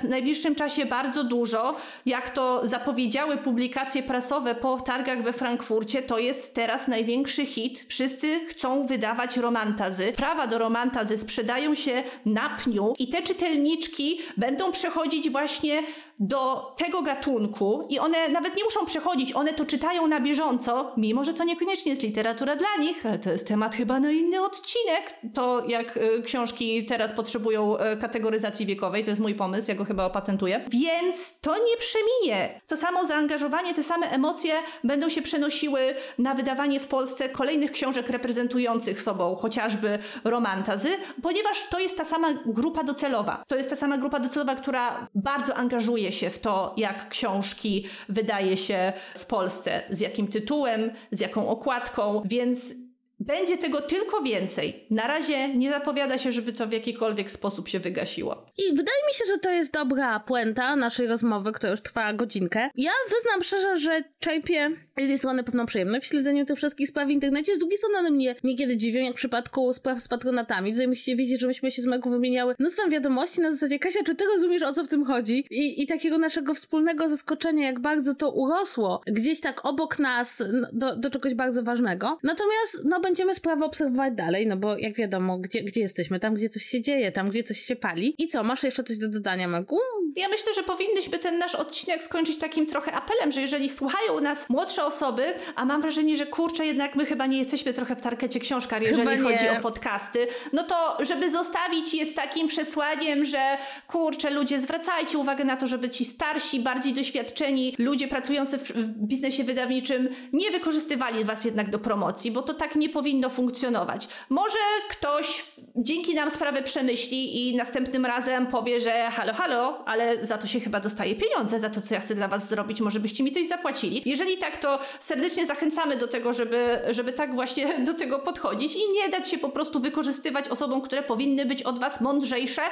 w 0.00 0.08
najbliższym 0.08 0.54
czasie 0.54 0.86
bardzo 0.86 1.24
dużo. 1.24 1.76
Jak 2.06 2.30
to 2.30 2.60
zapowiedziały 2.64 3.36
publikacje 3.36 4.02
prasowe 4.02 4.54
po 4.54 4.80
targach 4.80 5.22
we 5.22 5.32
Frankfurcie, 5.32 6.02
to 6.02 6.18
jest 6.18 6.54
teraz 6.54 6.88
największy 6.88 7.46
hit. 7.46 7.84
Wszyscy 7.88 8.40
chcą 8.46 8.86
wydawać 8.86 9.36
romantazy. 9.36 10.12
Prawa 10.16 10.46
do 10.46 10.58
romantazy 10.58 11.18
sprzedają 11.18 11.74
się 11.74 12.02
na 12.26 12.48
pniu 12.48 12.94
i 12.98 13.08
te 13.08 13.22
czytelniczki 13.22 14.18
będą 14.36 14.72
przechodzić 14.72 15.30
właśnie 15.30 15.82
do 16.22 16.74
tego 16.76 17.02
gatunku 17.02 17.86
i 17.88 17.98
one 17.98 18.28
nawet 18.28 18.56
nie 18.56 18.64
muszą 18.64 18.86
przechodzić, 18.86 19.32
one 19.32 19.52
to 19.52 19.64
czytają 19.64 20.06
na 20.06 20.20
bieżąco, 20.20 20.92
mimo 20.96 21.24
że 21.24 21.34
to 21.34 21.44
niekoniecznie 21.44 21.90
jest 21.90 22.02
literatura 22.02 22.56
dla 22.56 22.76
nich, 22.80 23.01
ale 23.06 23.18
to 23.18 23.30
jest 23.30 23.46
temat 23.46 23.76
chyba 23.76 24.00
na 24.00 24.10
inny 24.10 24.42
odcinek. 24.42 25.14
To 25.34 25.64
jak 25.68 25.96
y, 25.96 26.22
książki 26.22 26.86
teraz 26.86 27.12
potrzebują 27.12 27.76
y, 27.78 27.96
kategoryzacji 27.96 28.66
wiekowej, 28.66 29.04
to 29.04 29.10
jest 29.10 29.22
mój 29.22 29.34
pomysł, 29.34 29.70
ja 29.70 29.74
go 29.74 29.84
chyba 29.84 30.04
opatentuję. 30.04 30.64
Więc 30.70 31.34
to 31.40 31.56
nie 31.56 31.76
przeminie. 31.78 32.60
To 32.66 32.76
samo 32.76 33.04
zaangażowanie, 33.04 33.74
te 33.74 33.82
same 33.82 34.10
emocje 34.10 34.54
będą 34.84 35.08
się 35.08 35.22
przenosiły 35.22 35.94
na 36.18 36.34
wydawanie 36.34 36.80
w 36.80 36.86
Polsce 36.86 37.28
kolejnych 37.28 37.72
książek 37.72 38.08
reprezentujących 38.08 39.02
sobą 39.02 39.36
chociażby 39.36 39.98
romantazy, 40.24 40.88
ponieważ 41.22 41.68
to 41.70 41.78
jest 41.78 41.98
ta 41.98 42.04
sama 42.04 42.28
grupa 42.46 42.84
docelowa. 42.84 43.44
To 43.48 43.56
jest 43.56 43.70
ta 43.70 43.76
sama 43.76 43.98
grupa 43.98 44.20
docelowa, 44.20 44.54
która 44.54 45.08
bardzo 45.14 45.54
angażuje 45.54 46.12
się 46.12 46.30
w 46.30 46.38
to, 46.38 46.74
jak 46.76 47.08
książki 47.08 47.86
wydaje 48.08 48.56
się 48.56 48.92
w 49.14 49.26
Polsce, 49.26 49.82
z 49.90 50.00
jakim 50.00 50.28
tytułem, 50.28 50.90
z 51.10 51.20
jaką 51.20 51.48
okładką, 51.48 52.22
więc 52.24 52.74
będzie 53.22 53.58
tego 53.58 53.80
tylko 53.80 54.22
więcej. 54.22 54.86
Na 54.90 55.06
razie 55.06 55.54
nie 55.54 55.70
zapowiada 55.70 56.18
się, 56.18 56.32
żeby 56.32 56.52
to 56.52 56.66
w 56.66 56.72
jakikolwiek 56.72 57.30
sposób 57.30 57.68
się 57.68 57.80
wygasiło. 57.80 58.46
I 58.58 58.62
wydaje 58.70 58.98
mi 59.08 59.14
się, 59.14 59.24
że 59.28 59.38
to 59.38 59.50
jest 59.50 59.72
dobra 59.72 60.20
puenta 60.20 60.76
naszej 60.76 61.06
rozmowy, 61.06 61.52
która 61.52 61.70
już 61.70 61.80
trwa 61.80 62.12
godzinkę. 62.12 62.70
Ja 62.76 62.90
wyznam 63.10 63.42
szczerze, 63.42 63.76
że 63.80 64.02
czerpię 64.18 64.70
z 64.96 65.00
jednej 65.00 65.18
strony 65.18 65.44
pewną 65.44 65.66
przyjemność 65.66 66.06
w 66.06 66.08
śledzeniu 66.08 66.44
tych 66.44 66.56
wszystkich 66.56 66.88
spraw 66.88 67.08
w 67.08 67.10
internecie, 67.10 67.56
z 67.56 67.58
drugiej 67.58 67.78
strony 67.78 67.98
one 67.98 68.10
mnie 68.10 68.34
niekiedy 68.44 68.76
dziwią, 68.76 69.00
jak 69.00 69.12
w 69.12 69.16
przypadku 69.16 69.72
spraw 69.72 70.02
z 70.02 70.08
patronatami. 70.08 70.72
Tutaj 70.72 70.88
musicie 70.88 71.16
wiedzieć, 71.16 71.40
że 71.40 71.46
myśmy 71.46 71.70
się 71.70 71.82
z 71.82 71.86
Meku 71.86 72.10
wymieniały 72.10 72.54
mnóstwem 72.58 72.90
wiadomości 72.90 73.40
na 73.40 73.50
zasadzie 73.50 73.78
Kasia, 73.78 74.02
czy 74.04 74.14
ty 74.14 74.24
rozumiesz, 74.24 74.62
o 74.62 74.72
co 74.72 74.84
w 74.84 74.88
tym 74.88 75.04
chodzi? 75.04 75.44
I, 75.50 75.82
i 75.82 75.86
takiego 75.86 76.18
naszego 76.18 76.54
wspólnego 76.54 77.08
zaskoczenia, 77.08 77.66
jak 77.66 77.80
bardzo 77.80 78.14
to 78.14 78.30
urosło 78.30 79.00
gdzieś 79.06 79.40
tak 79.40 79.64
obok 79.64 79.98
nas 79.98 80.42
do, 80.72 80.96
do 80.96 81.10
czegoś 81.10 81.34
bardzo 81.34 81.62
ważnego. 81.62 82.18
Natomiast, 82.22 82.84
no, 82.84 83.00
będziemy 83.00 83.34
sprawę 83.34 83.64
obserwować 83.64 84.14
dalej, 84.14 84.46
no 84.46 84.56
bo 84.56 84.78
jak 84.78 84.94
wiadomo, 84.94 85.38
gdzie, 85.38 85.62
gdzie 85.62 85.80
jesteśmy? 85.80 86.20
Tam, 86.20 86.34
gdzie 86.34 86.48
coś 86.48 86.62
się 86.62 86.80
dzieje, 86.80 87.12
tam, 87.12 87.30
gdzie 87.30 87.42
coś 87.42 87.58
się 87.60 87.76
pali. 87.76 88.14
I 88.18 88.26
co, 88.26 88.42
masz 88.42 88.62
jeszcze 88.62 88.82
coś 88.82 88.98
do 88.98 89.08
dodania, 89.08 89.48
Megu? 89.48 89.78
Ja 90.16 90.28
myślę, 90.28 90.52
że 90.54 90.62
powinnyśmy 90.62 91.18
ten 91.18 91.38
nasz 91.38 91.54
odcinek 91.54 92.04
skończyć 92.04 92.38
takim 92.38 92.66
trochę 92.66 92.92
apelem, 92.92 93.32
że 93.32 93.40
jeżeli 93.40 93.68
słuchają 93.68 94.20
nas 94.20 94.48
młodsze 94.48 94.81
osoby, 94.84 95.34
a 95.56 95.64
mam 95.64 95.80
wrażenie, 95.82 96.16
że 96.16 96.26
kurczę, 96.26 96.66
jednak 96.66 96.96
my 96.96 97.06
chyba 97.06 97.26
nie 97.26 97.38
jesteśmy 97.38 97.72
trochę 97.72 97.96
w 97.96 98.02
tarkecie 98.02 98.40
książkar, 98.40 98.82
jeżeli 98.82 99.18
chodzi 99.18 99.48
o 99.48 99.60
podcasty, 99.62 100.26
no 100.52 100.62
to 100.62 101.04
żeby 101.04 101.30
zostawić 101.30 101.94
je 101.94 102.06
z 102.06 102.14
takim 102.14 102.48
przesłaniem, 102.48 103.24
że 103.24 103.58
kurczę, 103.88 104.30
ludzie, 104.30 104.60
zwracajcie 104.60 105.18
uwagę 105.18 105.44
na 105.44 105.56
to, 105.56 105.66
żeby 105.66 105.90
ci 105.90 106.04
starsi, 106.04 106.60
bardziej 106.60 106.92
doświadczeni 106.92 107.74
ludzie 107.78 108.08
pracujący 108.08 108.58
w, 108.58 108.62
w 108.62 108.88
biznesie 109.06 109.44
wydawniczym 109.44 110.08
nie 110.32 110.50
wykorzystywali 110.50 111.24
was 111.24 111.44
jednak 111.44 111.70
do 111.70 111.78
promocji, 111.78 112.30
bo 112.30 112.42
to 112.42 112.54
tak 112.54 112.76
nie 112.76 112.88
powinno 112.88 113.30
funkcjonować. 113.30 114.08
Może 114.28 114.58
ktoś 114.90 115.44
dzięki 115.76 116.14
nam 116.14 116.30
sprawę 116.30 116.62
przemyśli 116.62 117.48
i 117.48 117.56
następnym 117.56 118.06
razem 118.06 118.46
powie, 118.46 118.80
że 118.80 119.10
halo, 119.10 119.34
halo, 119.34 119.84
ale 119.86 120.26
za 120.26 120.38
to 120.38 120.46
się 120.46 120.60
chyba 120.60 120.80
dostaje 120.80 121.14
pieniądze, 121.14 121.58
za 121.58 121.70
to, 121.70 121.80
co 121.80 121.94
ja 121.94 122.00
chcę 122.00 122.14
dla 122.14 122.28
was 122.28 122.48
zrobić, 122.48 122.80
może 122.80 123.00
byście 123.00 123.24
mi 123.24 123.32
coś 123.32 123.46
zapłacili. 123.46 124.02
Jeżeli 124.06 124.38
tak, 124.38 124.56
to 124.56 124.71
serdecznie 125.00 125.46
zachęcamy 125.46 125.96
do 125.96 126.08
tego, 126.08 126.32
żeby, 126.32 126.80
żeby 126.90 127.12
tak 127.12 127.34
właśnie 127.34 127.78
do 127.88 127.94
tego 127.94 128.18
podchodzić 128.18 128.76
i 128.76 128.92
nie 128.92 129.08
dać 129.08 129.30
się 129.30 129.38
po 129.38 129.48
prostu 129.48 129.80
wykorzystywać 129.80 130.48
osobom, 130.48 130.80
które 130.80 131.02
powinny 131.02 131.46
być 131.46 131.62
od 131.62 131.78
was 131.78 132.00
mądrzejsze, 132.00 132.62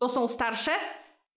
bo 0.00 0.08
są 0.08 0.28
starsze, 0.28 0.70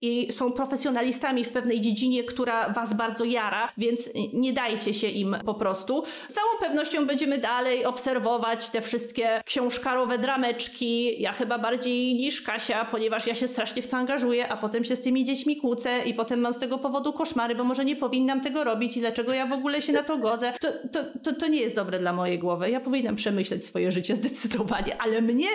i 0.02 0.32
są 0.32 0.52
profesjonalistami 0.52 1.44
w 1.44 1.48
pewnej 1.48 1.80
dziedzinie, 1.80 2.24
która 2.24 2.72
was 2.72 2.94
bardzo 2.94 3.24
jara, 3.24 3.68
więc 3.78 4.10
nie 4.32 4.52
dajcie 4.52 4.94
się 4.94 5.08
im 5.08 5.36
po 5.46 5.54
prostu. 5.54 6.02
Z 6.28 6.34
całą 6.34 6.48
pewnością 6.60 7.06
będziemy 7.06 7.38
dalej 7.38 7.84
obserwować 7.84 8.70
te 8.70 8.82
wszystkie 8.82 9.42
książkarowe 9.44 10.18
drameczki. 10.18 11.22
Ja 11.22 11.32
chyba 11.32 11.58
bardziej 11.58 12.14
niż 12.14 12.42
Kasia, 12.42 12.84
ponieważ 12.84 13.26
ja 13.26 13.34
się 13.34 13.48
strasznie 13.48 13.82
w 13.82 13.88
to 13.88 13.96
angażuję, 13.96 14.48
a 14.48 14.56
potem 14.56 14.84
się 14.84 14.96
z 14.96 15.00
tymi 15.00 15.24
dziećmi 15.24 15.56
kłócę 15.56 15.90
i 16.06 16.14
potem 16.14 16.40
mam 16.40 16.54
z 16.54 16.58
tego 16.58 16.78
powodu 16.78 17.12
koszmary, 17.12 17.54
bo 17.54 17.64
może 17.64 17.84
nie 17.84 17.96
powinnam 17.96 18.40
tego 18.40 18.64
robić 18.64 18.96
i 18.96 19.00
dlaczego 19.00 19.32
ja 19.32 19.46
w 19.46 19.52
ogóle 19.52 19.82
się 19.82 19.92
na 19.92 20.02
to 20.02 20.18
godzę. 20.18 20.52
To, 20.60 20.68
to, 20.92 21.04
to, 21.24 21.40
to 21.40 21.48
nie 21.48 21.60
jest 21.60 21.76
dobre 21.76 21.98
dla 21.98 22.12
mojej 22.12 22.38
głowy. 22.38 22.70
Ja 22.70 22.80
powinnam 22.80 23.16
przemyśleć 23.16 23.64
swoje 23.64 23.92
życie 23.92 24.16
zdecydowanie, 24.16 25.02
ale 25.02 25.22
mnie, 25.22 25.48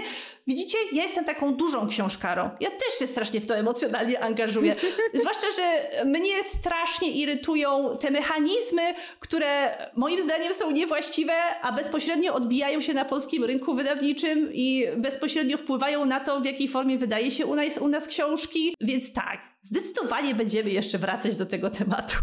widzicie, 0.48 0.78
ja 0.94 1.04
jestem 1.04 1.26
taką 1.26 1.54
dużą 1.54 1.88
książkarą. 1.88 2.50
Ja 2.60 2.70
też 2.70 3.00
się 3.00 3.08
strasznie 3.08 3.42
w 3.42 3.46
to 3.46 3.56
emocjonalnie 3.56 4.20
angażuję 4.20 4.31
angażuje. 4.32 4.76
Zwłaszcza, 5.14 5.48
że 5.52 6.06
mnie 6.06 6.44
strasznie 6.44 7.12
irytują 7.12 7.98
te 8.00 8.12
mechanizmy, 8.12 8.82
które 9.20 9.78
moim 9.96 10.24
zdaniem 10.24 10.54
są 10.54 10.72
niewłaściwe, 10.72 11.34
a 11.62 11.72
bezpośrednio 11.72 12.34
odbijają 12.34 12.82
się 12.82 12.94
na 12.94 13.06
polskim 13.06 13.44
rynku 13.44 13.76
wydawniczym 13.76 14.50
i 14.54 14.88
bezpośrednio 14.98 15.58
wpływają 15.58 16.06
na 16.06 16.20
to, 16.20 16.42
w 16.42 16.46
jakiej 16.46 16.68
formie 16.68 16.98
wydaje 16.98 17.32
się 17.32 17.46
u 17.46 17.56
nas, 17.56 17.78
u 17.78 17.88
nas 17.88 18.08
książki. 18.08 18.76
Więc 18.82 19.14
tak, 19.14 19.40
zdecydowanie 19.62 20.36
będziemy 20.36 20.70
jeszcze 20.70 20.98
wracać 20.98 21.36
do 21.36 21.46
tego 21.46 21.70
tematu. 21.70 22.16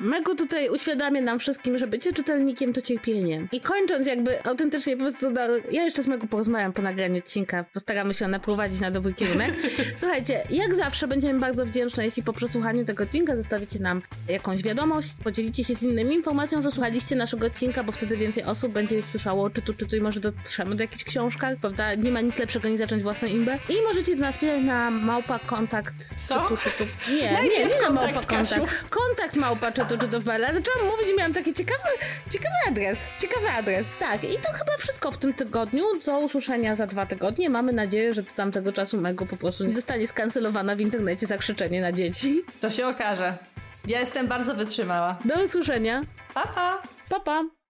Megu 0.00 0.34
tutaj 0.34 0.68
uświadamia 0.68 1.20
nam 1.20 1.38
wszystkim, 1.38 1.78
że 1.78 1.86
bycie 1.86 2.12
czytelnikiem 2.12 2.72
to 2.72 2.82
cierpienie. 2.82 3.46
I 3.52 3.60
kończąc 3.60 4.06
jakby 4.06 4.44
autentycznie 4.44 4.96
po 4.96 5.02
prostu, 5.02 5.32
do, 5.32 5.40
ja 5.70 5.84
jeszcze 5.84 6.02
z 6.02 6.06
Megu 6.06 6.26
porozmawiam 6.26 6.72
po 6.72 6.82
nagraniu 6.82 7.18
odcinka, 7.18 7.64
postaramy 7.74 8.14
się 8.14 8.28
naprowadzić 8.28 8.80
na 8.80 8.90
dobry 8.90 9.14
kierunek. 9.14 9.54
Słuchajcie, 9.96 10.42
jak 10.50 10.74
zawsze 10.74 11.08
będziemy 11.08 11.40
bardzo 11.40 11.66
wdzięczne, 11.66 12.04
jeśli 12.04 12.22
po 12.22 12.32
przesłuchaniu 12.32 12.84
tego 12.84 13.02
odcinka 13.02 13.36
zostawicie 13.36 13.78
nam 13.78 14.02
jakąś 14.28 14.62
wiadomość, 14.62 15.08
podzielicie 15.24 15.64
się 15.64 15.74
z 15.74 15.82
innymi 15.82 16.14
informacją, 16.14 16.62
że 16.62 16.70
słuchaliście 16.70 17.16
naszego 17.16 17.46
odcinka, 17.46 17.84
bo 17.84 17.92
wtedy 17.92 18.16
więcej 18.16 18.44
osób 18.44 18.72
będzie 18.72 19.02
słyszało, 19.02 19.50
czy 19.50 19.62
tu, 19.62 19.74
czy 19.74 19.86
tu 19.86 19.96
i 19.96 20.00
może 20.00 20.20
dotrzemy 20.20 20.74
do 20.74 20.82
jakichś 20.82 21.04
książkach, 21.04 21.56
prawda? 21.60 21.94
Nie 21.94 22.10
ma 22.10 22.20
nic 22.20 22.38
lepszego 22.38 22.68
niż 22.68 22.78
zacząć 22.78 23.02
własną 23.02 23.28
imbę. 23.28 23.58
I 23.68 23.74
możecie 23.88 24.16
do 24.16 24.22
nas 24.22 24.38
pisać 24.38 24.62
na 24.62 24.90
małpa 24.90 25.38
kontakt. 25.38 25.94
Co? 26.28 26.40
Tu, 26.40 26.56
tu, 26.56 26.70
tu, 26.78 26.84
nie, 27.12 27.32
nie, 27.42 27.66
nie 27.66 27.80
na 27.82 27.90
małpa 27.90 28.22
kontakt. 28.22 28.90
Kontakt 28.90 29.36
małpa 29.36 29.72
czy 29.72 29.83
to, 29.84 30.08
to 30.08 30.20
Bella. 30.20 30.46
Zaczęłam 30.46 30.86
mówić 30.90 31.08
i 31.12 31.16
miałam 31.16 31.32
taki 31.32 31.54
ciekawy, 31.54 31.88
ciekawy 32.30 32.54
adres. 32.68 33.08
Ciekawy 33.20 33.48
adres. 33.48 33.86
Tak, 34.00 34.24
i 34.24 34.36
to 34.36 34.52
chyba 34.52 34.72
wszystko 34.78 35.10
w 35.10 35.18
tym 35.18 35.34
tygodniu. 35.34 35.84
Do 36.06 36.18
usłyszenia 36.18 36.74
za 36.74 36.86
dwa 36.86 37.06
tygodnie. 37.06 37.50
Mamy 37.50 37.72
nadzieję, 37.72 38.14
że 38.14 38.22
do 38.22 38.30
tamtego 38.36 38.72
czasu 38.72 39.00
Mego 39.00 39.26
po 39.26 39.36
prostu 39.36 39.64
nie 39.64 39.72
zostanie 39.72 40.08
skancelowana 40.08 40.76
w 40.76 40.80
internecie 40.80 41.26
za 41.26 41.38
krzyczenie 41.38 41.80
na 41.80 41.92
dzieci. 41.92 42.44
To 42.60 42.70
się 42.70 42.86
okaże. 42.86 43.38
Ja 43.86 44.00
jestem 44.00 44.26
bardzo 44.28 44.54
wytrzymała. 44.54 45.18
Do 45.24 45.44
usłyszenia. 45.44 46.02
Pa, 46.34 46.46
pa. 46.46 46.82
Pa, 47.08 47.20
pa. 47.20 47.63